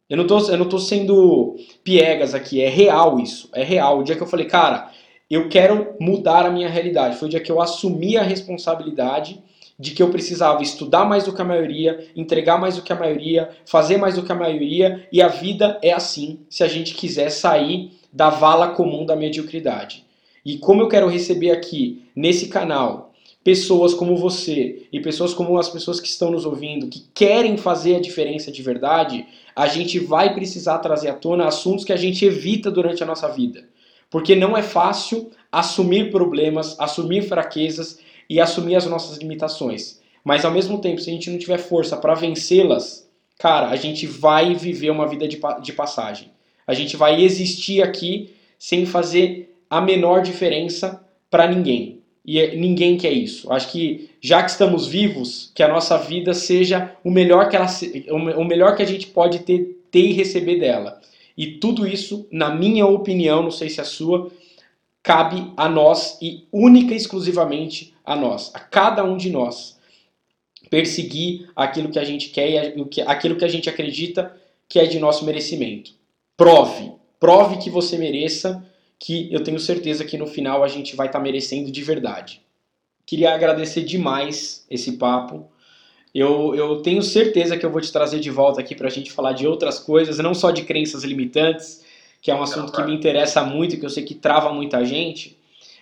Eu 0.09 0.17
não, 0.17 0.27
tô, 0.27 0.39
eu 0.49 0.57
não 0.57 0.69
tô 0.69 0.79
sendo 0.79 1.57
piegas 1.83 2.33
aqui, 2.33 2.61
é 2.61 2.69
real 2.69 3.19
isso, 3.19 3.49
é 3.53 3.63
real. 3.63 3.99
O 3.99 4.03
dia 4.03 4.15
que 4.15 4.23
eu 4.23 4.27
falei, 4.27 4.45
cara, 4.45 4.91
eu 5.29 5.49
quero 5.49 5.95
mudar 5.99 6.45
a 6.45 6.49
minha 6.49 6.69
realidade, 6.69 7.17
foi 7.17 7.27
o 7.27 7.31
dia 7.31 7.41
que 7.41 7.51
eu 7.51 7.61
assumi 7.61 8.15
a 8.15 8.23
responsabilidade 8.23 9.43
de 9.79 9.91
que 9.91 10.01
eu 10.01 10.09
precisava 10.09 10.63
estudar 10.63 11.05
mais 11.05 11.25
do 11.25 11.33
que 11.33 11.41
a 11.41 11.45
maioria, 11.45 12.07
entregar 12.15 12.59
mais 12.59 12.75
do 12.75 12.81
que 12.81 12.91
a 12.91 12.95
maioria, 12.95 13.49
fazer 13.65 13.97
mais 13.97 14.15
do 14.15 14.23
que 14.23 14.31
a 14.31 14.35
maioria, 14.35 15.07
e 15.11 15.21
a 15.21 15.27
vida 15.27 15.79
é 15.83 15.93
assim, 15.93 16.39
se 16.49 16.63
a 16.63 16.67
gente 16.67 16.95
quiser 16.95 17.29
sair 17.29 17.91
da 18.11 18.29
vala 18.29 18.69
comum 18.69 19.05
da 19.05 19.15
mediocridade. 19.15 20.05
E 20.43 20.57
como 20.57 20.81
eu 20.81 20.87
quero 20.87 21.07
receber 21.07 21.51
aqui 21.51 22.03
nesse 22.15 22.47
canal 22.47 23.13
pessoas 23.43 23.93
como 23.93 24.17
você 24.17 24.87
e 24.91 24.99
pessoas 24.99 25.33
como 25.33 25.57
as 25.57 25.69
pessoas 25.69 25.99
que 25.99 26.07
estão 26.07 26.31
nos 26.31 26.45
ouvindo, 26.45 26.87
que 26.87 27.05
querem 27.13 27.55
fazer 27.55 27.95
a 27.95 28.01
diferença 28.01 28.51
de 28.51 28.61
verdade, 28.61 29.25
a 29.55 29.67
gente 29.67 29.99
vai 29.99 30.33
precisar 30.33 30.79
trazer 30.79 31.09
à 31.09 31.13
tona 31.13 31.47
assuntos 31.47 31.85
que 31.85 31.93
a 31.93 31.97
gente 31.97 32.25
evita 32.25 32.69
durante 32.69 33.03
a 33.03 33.05
nossa 33.05 33.27
vida. 33.29 33.67
Porque 34.09 34.35
não 34.35 34.57
é 34.57 34.61
fácil 34.61 35.31
assumir 35.51 36.11
problemas, 36.11 36.77
assumir 36.79 37.21
fraquezas 37.21 37.99
e 38.29 38.39
assumir 38.39 38.75
as 38.75 38.85
nossas 38.85 39.17
limitações. 39.17 39.99
Mas 40.23 40.43
ao 40.43 40.51
mesmo 40.51 40.79
tempo, 40.79 40.99
se 40.99 41.09
a 41.09 41.13
gente 41.13 41.29
não 41.29 41.37
tiver 41.37 41.57
força 41.57 41.95
para 41.95 42.13
vencê-las, 42.13 43.09
cara, 43.39 43.69
a 43.69 43.75
gente 43.75 44.05
vai 44.05 44.53
viver 44.55 44.89
uma 44.89 45.07
vida 45.07 45.27
de, 45.27 45.39
de 45.61 45.73
passagem. 45.73 46.31
A 46.65 46.73
gente 46.73 46.97
vai 46.97 47.21
existir 47.21 47.81
aqui 47.81 48.33
sem 48.59 48.85
fazer 48.85 49.55
a 49.69 49.79
menor 49.79 50.21
diferença 50.21 51.01
para 51.29 51.47
ninguém. 51.47 52.01
E 52.25 52.39
é, 52.39 52.55
ninguém 52.55 52.97
quer 52.97 53.13
isso. 53.13 53.51
Acho 53.53 53.71
que 53.71 54.09
já 54.19 54.43
que 54.43 54.51
estamos 54.51 54.85
vivos, 54.85 55.49
que 55.55 55.63
a 55.63 55.67
nossa 55.67 55.97
vida 55.97 56.33
seja 56.33 56.93
o 57.03 57.09
melhor 57.09 57.47
que, 57.47 57.55
ela, 57.55 57.67
o 58.11 58.43
melhor 58.43 58.75
que 58.75 58.83
a 58.83 58.85
gente 58.85 59.07
pode 59.07 59.39
ter, 59.39 59.79
ter 59.89 60.07
e 60.07 60.13
receber 60.13 60.59
dela. 60.59 60.99
E 61.37 61.51
tudo 61.51 61.87
isso, 61.87 62.27
na 62.29 62.53
minha 62.53 62.85
opinião, 62.85 63.43
não 63.43 63.51
sei 63.51 63.69
se 63.69 63.79
é 63.79 63.83
a 63.83 63.85
sua, 63.85 64.29
cabe 65.07 65.53
a 65.55 65.69
nós 65.69 66.17
e 66.21 66.45
única 66.51 66.93
e 66.93 66.97
exclusivamente 66.97 67.93
a 68.03 68.13
nós, 68.13 68.51
a 68.53 68.59
cada 68.59 69.05
um 69.05 69.15
de 69.15 69.29
nós, 69.29 69.79
perseguir 70.69 71.49
aquilo 71.55 71.89
que 71.89 71.97
a 71.97 72.03
gente 72.03 72.27
quer 72.27 72.75
e 72.75 73.01
aquilo 73.03 73.37
que 73.37 73.45
a 73.45 73.47
gente 73.47 73.69
acredita 73.69 74.35
que 74.67 74.77
é 74.77 74.85
de 74.85 74.99
nosso 74.99 75.23
merecimento. 75.23 75.91
Prove, 76.35 76.91
prove 77.21 77.55
que 77.55 77.69
você 77.69 77.97
mereça, 77.97 78.61
que 78.99 79.33
eu 79.33 79.41
tenho 79.41 79.57
certeza 79.61 80.03
que 80.03 80.17
no 80.17 80.27
final 80.27 80.61
a 80.61 80.67
gente 80.67 80.93
vai 80.93 81.07
estar 81.07 81.19
tá 81.19 81.23
merecendo 81.23 81.71
de 81.71 81.81
verdade. 81.81 82.41
Queria 83.05 83.33
agradecer 83.33 83.83
demais 83.83 84.65
esse 84.69 84.97
papo. 84.97 85.49
Eu, 86.13 86.53
eu 86.53 86.81
tenho 86.81 87.01
certeza 87.01 87.55
que 87.55 87.65
eu 87.65 87.71
vou 87.71 87.79
te 87.79 87.93
trazer 87.93 88.19
de 88.19 88.29
volta 88.29 88.59
aqui 88.59 88.75
para 88.75 88.87
a 88.87 88.91
gente 88.91 89.09
falar 89.09 89.31
de 89.31 89.47
outras 89.47 89.79
coisas, 89.79 90.17
não 90.17 90.33
só 90.33 90.51
de 90.51 90.63
crenças 90.63 91.05
limitantes, 91.05 91.86
que 92.27 92.31
é 92.31 92.35
um 92.35 92.43
assunto 92.43 92.73
que 92.73 92.83
me 92.83 92.93
interessa 92.93 93.41
muito, 93.41 93.79
que 93.79 93.85
eu 93.85 93.89
sei 93.89 94.03
que 94.03 94.13
trava 94.13 94.51
muita 94.51 94.83
gente, 94.83 95.39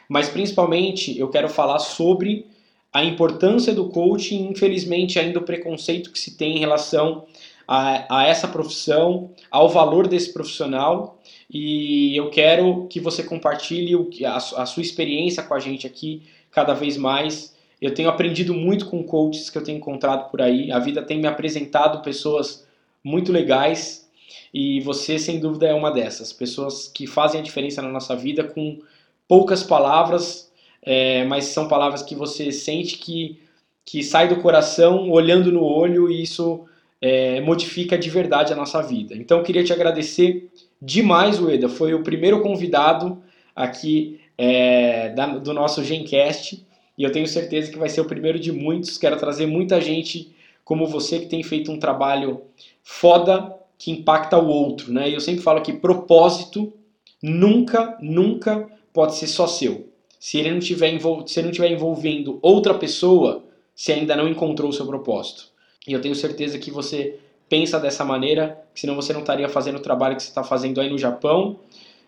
mas 0.07 0.29
principalmente 0.29 1.17
eu 1.17 1.27
quero 1.27 1.49
falar 1.49 1.79
sobre 1.79 2.45
a 2.93 3.03
importância 3.03 3.73
do 3.73 3.89
coaching, 3.89 4.49
infelizmente 4.51 5.17
ainda 5.17 5.39
o 5.39 5.41
preconceito 5.41 6.11
que 6.11 6.19
se 6.19 6.37
tem 6.37 6.57
em 6.57 6.59
relação 6.59 7.25
a, 7.67 8.19
a 8.19 8.27
essa 8.27 8.47
profissão, 8.47 9.31
ao 9.49 9.67
valor 9.67 10.07
desse 10.07 10.31
profissional 10.31 11.19
e 11.49 12.15
eu 12.15 12.29
quero 12.29 12.85
que 12.91 12.99
você 12.99 13.23
compartilhe 13.23 13.95
o, 13.95 14.07
a, 14.27 14.35
a 14.35 14.65
sua 14.67 14.83
experiência 14.83 15.41
com 15.41 15.55
a 15.55 15.59
gente 15.59 15.87
aqui 15.87 16.21
cada 16.51 16.75
vez 16.75 16.95
mais. 16.95 17.55
Eu 17.81 17.91
tenho 17.91 18.07
aprendido 18.07 18.53
muito 18.53 18.85
com 18.85 19.01
coaches 19.01 19.49
que 19.49 19.57
eu 19.57 19.63
tenho 19.63 19.79
encontrado 19.79 20.29
por 20.29 20.43
aí. 20.43 20.71
A 20.71 20.77
vida 20.77 21.01
tem 21.01 21.19
me 21.19 21.27
apresentado 21.27 22.03
pessoas 22.03 22.67
muito 23.03 23.31
legais 23.31 24.04
e 24.57 24.79
você, 24.79 25.19
sem 25.19 25.37
dúvida, 25.37 25.67
é 25.67 25.73
uma 25.73 25.91
dessas. 25.91 26.31
Pessoas 26.31 26.87
que 26.87 27.05
fazem 27.05 27.41
a 27.41 27.43
diferença 27.43 27.81
na 27.81 27.89
nossa 27.89 28.15
vida 28.15 28.41
com 28.41 28.79
poucas 29.27 29.61
palavras, 29.61 30.49
é, 30.81 31.25
mas 31.25 31.47
são 31.47 31.67
palavras 31.67 32.01
que 32.01 32.15
você 32.15 32.53
sente 32.53 32.97
que, 32.97 33.37
que 33.83 34.01
sai 34.01 34.29
do 34.29 34.37
coração, 34.37 35.11
olhando 35.11 35.51
no 35.51 35.61
olho 35.61 36.09
e 36.09 36.23
isso 36.23 36.63
é, 37.01 37.41
modifica 37.41 37.97
de 37.97 38.09
verdade 38.09 38.53
a 38.53 38.55
nossa 38.55 38.81
vida. 38.81 39.13
Então, 39.13 39.39
eu 39.39 39.43
queria 39.43 39.61
te 39.61 39.73
agradecer 39.73 40.49
demais, 40.81 41.37
Ueda. 41.37 41.67
Foi 41.67 41.93
o 41.93 42.01
primeiro 42.01 42.41
convidado 42.41 43.21
aqui 43.53 44.21
é, 44.37 45.09
da, 45.09 45.37
do 45.37 45.53
nosso 45.53 45.83
Gencast 45.83 46.65
e 46.97 47.03
eu 47.03 47.11
tenho 47.11 47.27
certeza 47.27 47.69
que 47.69 47.77
vai 47.77 47.89
ser 47.89 47.99
o 47.99 48.05
primeiro 48.05 48.39
de 48.39 48.53
muitos. 48.53 48.97
Quero 48.97 49.17
trazer 49.17 49.47
muita 49.47 49.81
gente 49.81 50.33
como 50.63 50.87
você 50.87 51.19
que 51.19 51.25
tem 51.25 51.43
feito 51.43 51.73
um 51.73 51.77
trabalho 51.77 52.43
foda 52.81 53.53
que 53.77 53.91
impacta 53.91 54.37
o 54.37 54.47
outro, 54.47 54.91
né? 54.91 55.09
E 55.09 55.13
eu 55.13 55.19
sempre 55.19 55.41
falo 55.41 55.61
que 55.61 55.73
propósito 55.73 56.73
nunca, 57.21 57.97
nunca 58.01 58.69
pode 58.93 59.15
ser 59.15 59.27
só 59.27 59.47
seu. 59.47 59.89
Se 60.19 60.37
ele 60.39 60.51
não 60.51 60.59
tiver 60.59 60.97
se 60.99 61.39
ele 61.39 61.47
não 61.47 61.51
estiver 61.51 61.71
envolvendo 61.71 62.39
outra 62.41 62.73
pessoa, 62.73 63.43
você 63.75 63.93
ainda 63.93 64.15
não 64.15 64.27
encontrou 64.27 64.69
o 64.69 64.73
seu 64.73 64.85
propósito. 64.85 65.47
E 65.87 65.93
eu 65.93 66.01
tenho 66.01 66.15
certeza 66.15 66.57
que 66.57 66.71
você 66.71 67.19
pensa 67.47 67.79
dessa 67.79 68.03
maneira, 68.03 68.59
senão 68.73 68.95
você 68.95 69.13
não 69.13 69.19
estaria 69.19 69.47
fazendo 69.47 69.77
o 69.77 69.81
trabalho 69.81 70.15
que 70.15 70.23
você 70.23 70.29
está 70.29 70.43
fazendo 70.43 70.81
aí 70.81 70.89
no 70.89 70.97
Japão. 70.97 71.59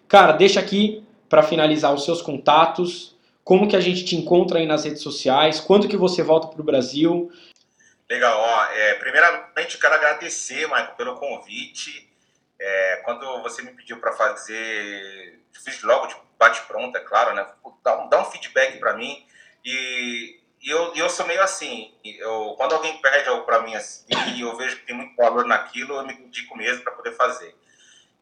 Cara, 0.08 0.32
deixa 0.32 0.60
aqui 0.60 1.04
para 1.30 1.44
finalizar 1.44 1.94
os 1.94 2.06
seus 2.06 2.22
contatos, 2.22 3.16
como 3.44 3.68
que 3.68 3.76
a 3.76 3.80
gente 3.80 4.04
te 4.04 4.16
encontra 4.16 4.60
aí 4.60 4.66
nas 4.66 4.84
redes 4.84 5.02
sociais, 5.02 5.60
quando 5.60 5.88
que 5.88 5.98
você 5.98 6.24
volta 6.24 6.48
para 6.48 6.62
o 6.62 6.66
Brasil. 6.66 7.30
Legal, 8.10 8.40
ó, 8.40 8.66
é, 8.72 8.94
primeiramente 8.96 9.76
eu 9.76 9.82
quero 9.82 9.96
agradecer, 9.96 10.66
Michael, 10.68 10.96
pelo 10.96 11.16
convite. 11.16 12.10
É, 12.60 13.02
quando 13.04 13.42
você 13.42 13.62
me 13.62 13.72
pediu 13.72 14.00
para 14.00 14.14
fazer, 14.14 15.44
fiz 15.54 15.84
logo 15.84 16.08
de 16.08 16.16
bate-pronto, 16.40 16.98
é 16.98 17.02
claro, 17.02 17.36
né? 17.36 17.46
Dá 17.84 18.00
um, 18.00 18.10
dá 18.10 18.22
um 18.22 18.26
feedback 18.32 18.80
para 18.80 18.94
mim. 18.94 19.26
E 19.64 20.40
e 20.62 20.70
eu, 20.70 20.94
eu 20.96 21.10
sou 21.10 21.26
meio 21.26 21.42
assim, 21.42 21.94
eu, 22.04 22.56
quando 22.58 22.74
alguém 22.74 22.98
pede 22.98 23.30
algo 23.30 23.46
para 23.46 23.62
mim 23.62 23.76
assim, 23.76 24.06
e 24.36 24.42
eu 24.42 24.56
vejo 24.58 24.78
que 24.78 24.86
tem 24.86 24.96
muito 24.96 25.16
valor 25.16 25.46
naquilo, 25.46 25.96
eu 25.96 26.06
me 26.06 26.14
dedico 26.14 26.58
mesmo 26.58 26.84
para 26.84 26.94
poder 26.94 27.14
fazer. 27.14 27.56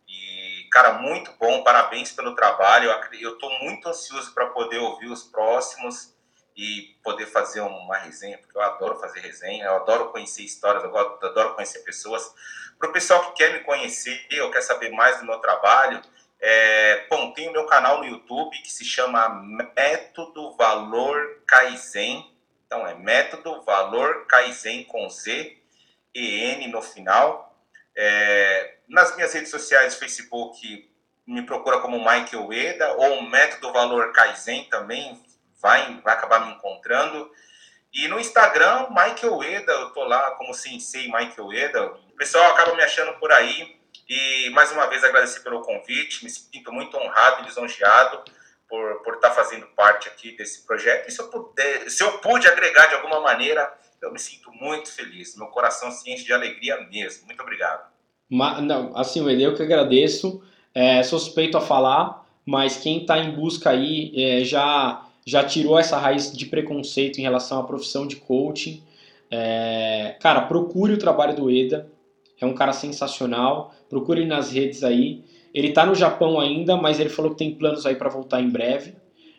E, 0.07 0.67
cara, 0.71 0.93
muito 0.93 1.31
bom, 1.39 1.63
parabéns 1.63 2.11
pelo 2.11 2.35
trabalho. 2.35 2.91
Eu 3.19 3.33
estou 3.33 3.49
muito 3.59 3.87
ansioso 3.87 4.33
para 4.33 4.47
poder 4.47 4.77
ouvir 4.77 5.07
os 5.07 5.23
próximos 5.23 6.14
e 6.55 6.95
poder 7.03 7.25
fazer 7.25 7.59
uma 7.59 7.97
resenha, 7.97 8.37
porque 8.37 8.57
eu 8.57 8.61
adoro 8.61 8.99
fazer 8.99 9.19
resenha, 9.19 9.65
eu 9.65 9.75
adoro 9.75 10.11
conhecer 10.11 10.43
histórias, 10.43 10.83
eu 10.83 10.97
adoro 10.97 11.53
conhecer 11.53 11.79
pessoas. 11.79 12.33
Para 12.79 12.89
o 12.89 12.93
pessoal 12.93 13.31
que 13.31 13.37
quer 13.37 13.53
me 13.53 13.59
conhecer, 13.59 14.25
ou 14.41 14.51
quer 14.51 14.61
saber 14.61 14.89
mais 14.91 15.19
do 15.19 15.25
meu 15.25 15.37
trabalho, 15.39 16.01
é, 16.39 17.07
bom, 17.09 17.31
tem 17.33 17.49
o 17.49 17.51
meu 17.51 17.65
canal 17.65 17.99
no 17.99 18.05
YouTube 18.05 18.57
que 18.61 18.71
se 18.71 18.85
chama 18.85 19.29
Método 19.75 20.55
Valor 20.55 21.41
Kaizen. 21.47 22.33
Então 22.65 22.85
é 22.87 22.93
Método 22.93 23.63
Valor 23.63 24.25
Kaizen 24.27 24.83
com 24.85 25.09
Z 25.09 25.57
e 26.13 26.39
N 26.53 26.67
no 26.67 26.81
final. 26.81 27.57
É, 27.95 28.75
nas 28.87 29.15
minhas 29.15 29.33
redes 29.33 29.49
sociais, 29.49 29.95
Facebook, 29.95 30.89
me 31.25 31.41
procura 31.41 31.79
como 31.79 31.97
Michael 31.97 32.53
Eda 32.53 32.93
ou 32.93 33.21
Método 33.23 33.73
Valor 33.73 34.11
Kaizen 34.11 34.65
também 34.65 35.21
vai, 35.61 35.99
vai 36.01 36.13
acabar 36.13 36.45
me 36.45 36.53
encontrando. 36.53 37.29
E 37.93 38.07
no 38.07 38.19
Instagram, 38.19 38.87
Michael 38.89 39.43
Eda, 39.43 39.71
eu 39.71 39.89
tô 39.91 40.03
lá 40.03 40.31
como 40.31 40.53
Sensei 40.53 41.05
Michael 41.05 41.53
Eda. 41.53 41.85
O 41.93 42.17
pessoal 42.17 42.51
acaba 42.51 42.75
me 42.75 42.83
achando 42.83 43.17
por 43.19 43.31
aí. 43.31 43.75
E 44.07 44.49
mais 44.51 44.71
uma 44.71 44.85
vez 44.87 45.03
agradecer 45.03 45.39
pelo 45.39 45.61
convite, 45.61 46.23
me 46.23 46.29
sinto 46.29 46.71
muito 46.71 46.95
honrado 46.97 47.41
e 47.41 47.45
lisonjeado 47.45 48.23
por, 48.67 49.01
por 49.03 49.15
estar 49.15 49.31
fazendo 49.31 49.65
parte 49.67 50.07
aqui 50.07 50.35
desse 50.35 50.65
projeto. 50.65 51.07
E 51.07 51.11
se 51.11 51.21
eu, 51.21 51.29
puder, 51.29 51.89
se 51.89 52.03
eu 52.03 52.17
pude 52.19 52.47
agregar 52.47 52.87
de 52.87 52.95
alguma 52.95 53.21
maneira, 53.21 53.73
eu 54.01 54.11
me 54.11 54.19
sinto 54.19 54.51
muito 54.51 54.91
feliz. 54.91 55.35
Meu 55.35 55.47
coração 55.47 55.89
se 55.91 56.11
enche 56.11 56.25
de 56.25 56.33
alegria 56.33 56.79
mesmo. 56.91 57.25
Muito 57.25 57.41
obrigado. 57.41 57.89
Ma, 58.29 58.61
não, 58.61 58.95
assim, 58.95 59.27
eu 59.41 59.55
que 59.55 59.63
agradeço. 59.63 60.43
É, 60.73 61.01
suspeito 61.03 61.57
a 61.57 61.61
falar, 61.61 62.25
mas 62.45 62.75
quem 62.75 63.01
está 63.01 63.17
em 63.17 63.31
busca 63.31 63.69
aí 63.69 64.11
é, 64.13 64.43
já, 64.43 65.04
já 65.25 65.43
tirou 65.43 65.79
essa 65.79 65.97
raiz 65.97 66.31
de 66.31 66.45
preconceito 66.45 67.17
em 67.17 67.23
relação 67.23 67.59
à 67.59 67.63
profissão 67.63 68.05
de 68.05 68.17
coaching. 68.17 68.83
É, 69.31 70.15
cara, 70.21 70.41
procure 70.41 70.93
o 70.93 70.99
trabalho 70.99 71.35
do 71.35 71.49
Eda 71.49 71.89
é 72.39 72.45
um 72.45 72.53
cara 72.53 72.73
sensacional. 72.73 73.73
Procure 73.89 74.21
ele 74.21 74.29
nas 74.29 74.51
redes 74.51 74.83
aí. 74.83 75.23
Ele 75.53 75.69
está 75.69 75.85
no 75.85 75.95
Japão 75.95 76.39
ainda, 76.39 76.75
mas 76.75 76.99
ele 76.99 77.09
falou 77.09 77.31
que 77.31 77.37
tem 77.37 77.55
planos 77.55 77.85
aí 77.85 77.95
para 77.95 78.09
voltar 78.09 78.41
em 78.41 78.49
breve. 78.49 78.95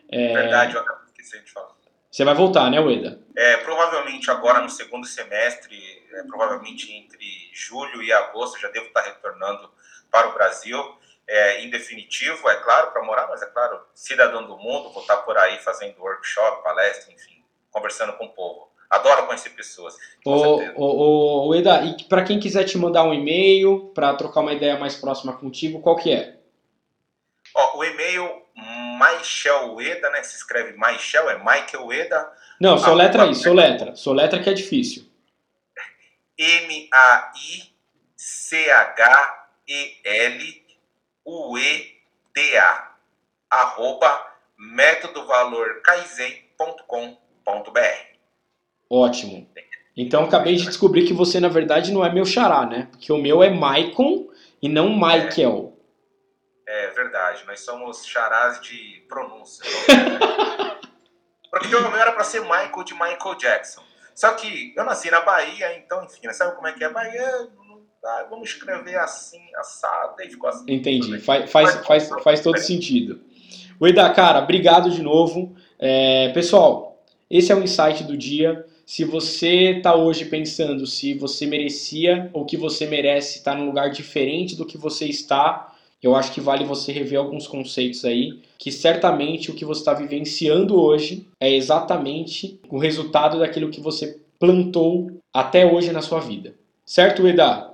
É... 0.08 0.32
Verdade, 0.32 0.74
eu 0.74 0.84
esqueci 1.08 1.44
de 1.44 1.52
falar. 1.52 1.74
Você 2.10 2.24
vai 2.24 2.34
voltar, 2.34 2.70
né, 2.70 2.80
Ueda? 2.80 3.20
É, 3.36 3.58
provavelmente 3.58 4.30
agora 4.30 4.62
no 4.62 4.70
segundo 4.70 5.06
semestre, 5.06 5.76
é, 6.14 6.22
provavelmente 6.22 6.90
entre 6.90 7.26
julho 7.52 8.02
e 8.02 8.10
agosto, 8.10 8.58
já 8.58 8.68
devo 8.68 8.86
estar 8.86 9.02
retornando 9.02 9.68
para 10.10 10.28
o 10.28 10.32
Brasil. 10.32 10.78
É, 11.28 11.64
em 11.64 11.70
definitivo, 11.70 12.48
é 12.48 12.56
claro, 12.56 12.92
para 12.92 13.02
morar, 13.02 13.26
mas 13.28 13.42
é 13.42 13.46
claro, 13.46 13.80
cidadão 13.92 14.46
do 14.46 14.56
mundo, 14.56 14.92
vou 14.92 15.02
estar 15.02 15.16
por 15.18 15.36
aí 15.36 15.58
fazendo 15.58 16.00
workshop, 16.00 16.62
palestra, 16.62 17.12
enfim, 17.12 17.42
conversando 17.70 18.12
com 18.12 18.26
o 18.26 18.32
povo. 18.32 18.68
Adoro 18.88 19.26
conhecer 19.26 19.50
pessoas. 19.50 19.96
O, 20.24 20.30
o, 20.76 21.48
o, 21.48 21.54
Eda, 21.54 21.82
e 21.82 22.04
para 22.04 22.22
quem 22.22 22.38
quiser 22.38 22.64
te 22.64 22.78
mandar 22.78 23.02
um 23.02 23.12
e-mail 23.12 23.90
para 23.94 24.14
trocar 24.14 24.40
uma 24.40 24.52
ideia 24.52 24.78
mais 24.78 24.94
próxima 24.94 25.36
contigo, 25.36 25.80
qual 25.80 25.96
que 25.96 26.12
é? 26.12 26.36
Ó, 27.54 27.78
o 27.78 27.84
e-mail 27.84 28.42
Michael 28.56 29.80
Eda, 29.80 30.10
né? 30.10 30.22
Se 30.22 30.36
escreve 30.36 30.72
Michael, 30.72 31.30
é 31.30 31.38
Michael 31.38 31.92
Eda. 31.92 32.32
Não, 32.60 32.78
só 32.78 32.94
letra 32.94 33.24
aí, 33.24 33.34
só 33.34 33.52
letra. 33.52 33.94
Só 33.96 34.12
letra 34.12 34.40
que 34.40 34.48
é 34.48 34.54
difícil. 34.54 35.04
M-A-I-C-H-E-L-U-E-D-A 41.26 42.92
arroba 43.50 44.26
métodovalorkaizen.com 44.58 47.18
Ótimo. 48.88 49.50
Então 49.96 50.24
acabei 50.24 50.54
de 50.56 50.66
descobrir 50.66 51.06
que 51.06 51.12
você 51.12 51.38
na 51.40 51.48
verdade 51.48 51.92
não 51.92 52.04
é 52.04 52.12
meu 52.12 52.24
xará, 52.24 52.64
né? 52.66 52.86
Porque 52.90 53.12
o 53.12 53.18
meu 53.18 53.42
é 53.42 53.50
Maicon 53.50 54.28
e 54.62 54.68
não 54.68 54.90
Michael. 54.90 55.76
É, 56.66 56.84
é 56.84 56.90
verdade, 56.90 57.44
nós 57.46 57.60
somos 57.60 58.06
charás 58.06 58.60
de 58.60 59.04
pronúncia. 59.08 59.64
Porque 61.50 61.74
o 61.74 61.80
meu 61.80 61.96
era 61.96 62.12
para 62.12 62.22
ser 62.24 62.42
Michael 62.42 62.84
de 62.84 62.94
Michael 62.94 63.34
Jackson. 63.36 63.82
Só 64.14 64.34
que 64.34 64.74
eu 64.76 64.84
nasci 64.84 65.10
na 65.10 65.20
Bahia, 65.20 65.78
então, 65.78 66.04
enfim, 66.04 66.30
sabe 66.32 66.54
como 66.54 66.66
é 66.66 66.72
que 66.72 66.84
é? 66.84 66.88
Bahia, 66.88 67.48
ah, 68.04 68.26
vamos 68.30 68.50
escrever 68.50 68.96
assim, 68.96 69.40
assado, 69.56 70.14
e 70.22 70.30
ficou 70.30 70.48
assim. 70.48 70.64
Entendi, 70.68 71.18
faz, 71.18 71.50
faz, 71.50 71.74
faz, 71.86 72.08
faz 72.22 72.40
todo 72.40 72.58
sentido. 72.58 73.20
Ueda, 73.80 74.08
cara, 74.10 74.38
obrigado 74.38 74.90
de 74.90 75.02
novo. 75.02 75.54
É, 75.78 76.30
pessoal, 76.30 77.02
esse 77.30 77.52
é 77.52 77.54
o 77.54 77.62
insight 77.62 78.04
do 78.04 78.16
dia. 78.16 78.64
Se 78.86 79.04
você 79.04 79.78
está 79.78 79.94
hoje 79.94 80.24
pensando 80.26 80.86
se 80.86 81.14
você 81.14 81.44
merecia 81.44 82.30
ou 82.32 82.46
que 82.46 82.56
você 82.56 82.86
merece 82.86 83.38
estar 83.38 83.54
num 83.54 83.66
lugar 83.66 83.90
diferente 83.90 84.54
do 84.54 84.64
que 84.64 84.78
você 84.78 85.06
está, 85.06 85.74
eu 86.02 86.14
acho 86.14 86.32
que 86.32 86.40
vale 86.40 86.64
você 86.64 86.92
rever 86.92 87.18
alguns 87.18 87.48
conceitos 87.48 88.04
aí, 88.04 88.40
que 88.58 88.70
certamente 88.70 89.50
o 89.50 89.54
que 89.54 89.64
você 89.64 89.80
está 89.80 89.92
vivenciando 89.92 90.80
hoje 90.80 91.26
é 91.40 91.52
exatamente 91.52 92.60
o 92.68 92.78
resultado 92.78 93.40
daquilo 93.40 93.70
que 93.70 93.80
você 93.80 94.20
plantou 94.38 95.10
até 95.34 95.66
hoje 95.66 95.90
na 95.92 96.02
sua 96.02 96.20
vida. 96.20 96.54
Certo, 96.84 97.26
Eda? 97.26 97.65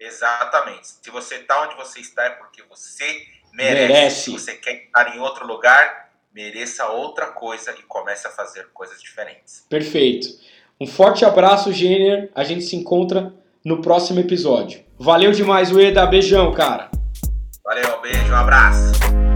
Exatamente. 0.00 0.88
Se 1.02 1.10
você 1.10 1.36
está 1.36 1.62
onde 1.62 1.76
você 1.76 2.00
está 2.00 2.24
é 2.24 2.30
porque 2.30 2.62
você 2.68 3.26
merece. 3.52 3.92
merece. 3.92 4.24
Se 4.24 4.30
você 4.30 4.54
quer 4.54 4.84
estar 4.84 5.16
em 5.16 5.20
outro 5.20 5.46
lugar, 5.46 6.10
mereça 6.32 6.86
outra 6.88 7.26
coisa 7.26 7.74
e 7.78 7.82
comece 7.82 8.26
a 8.26 8.30
fazer 8.30 8.68
coisas 8.72 9.00
diferentes. 9.02 9.66
Perfeito. 9.68 10.28
Um 10.80 10.86
forte 10.86 11.24
abraço, 11.24 11.72
Gêner. 11.72 12.30
A 12.34 12.44
gente 12.44 12.62
se 12.62 12.76
encontra 12.76 13.34
no 13.64 13.82
próximo 13.82 14.20
episódio. 14.20 14.84
Valeu 14.98 15.32
demais, 15.32 15.72
Ueda. 15.72 16.06
Beijão, 16.06 16.52
cara. 16.54 16.90
Valeu, 17.64 18.00
beijo, 18.00 18.32
um 18.32 18.36
abraço. 18.36 19.27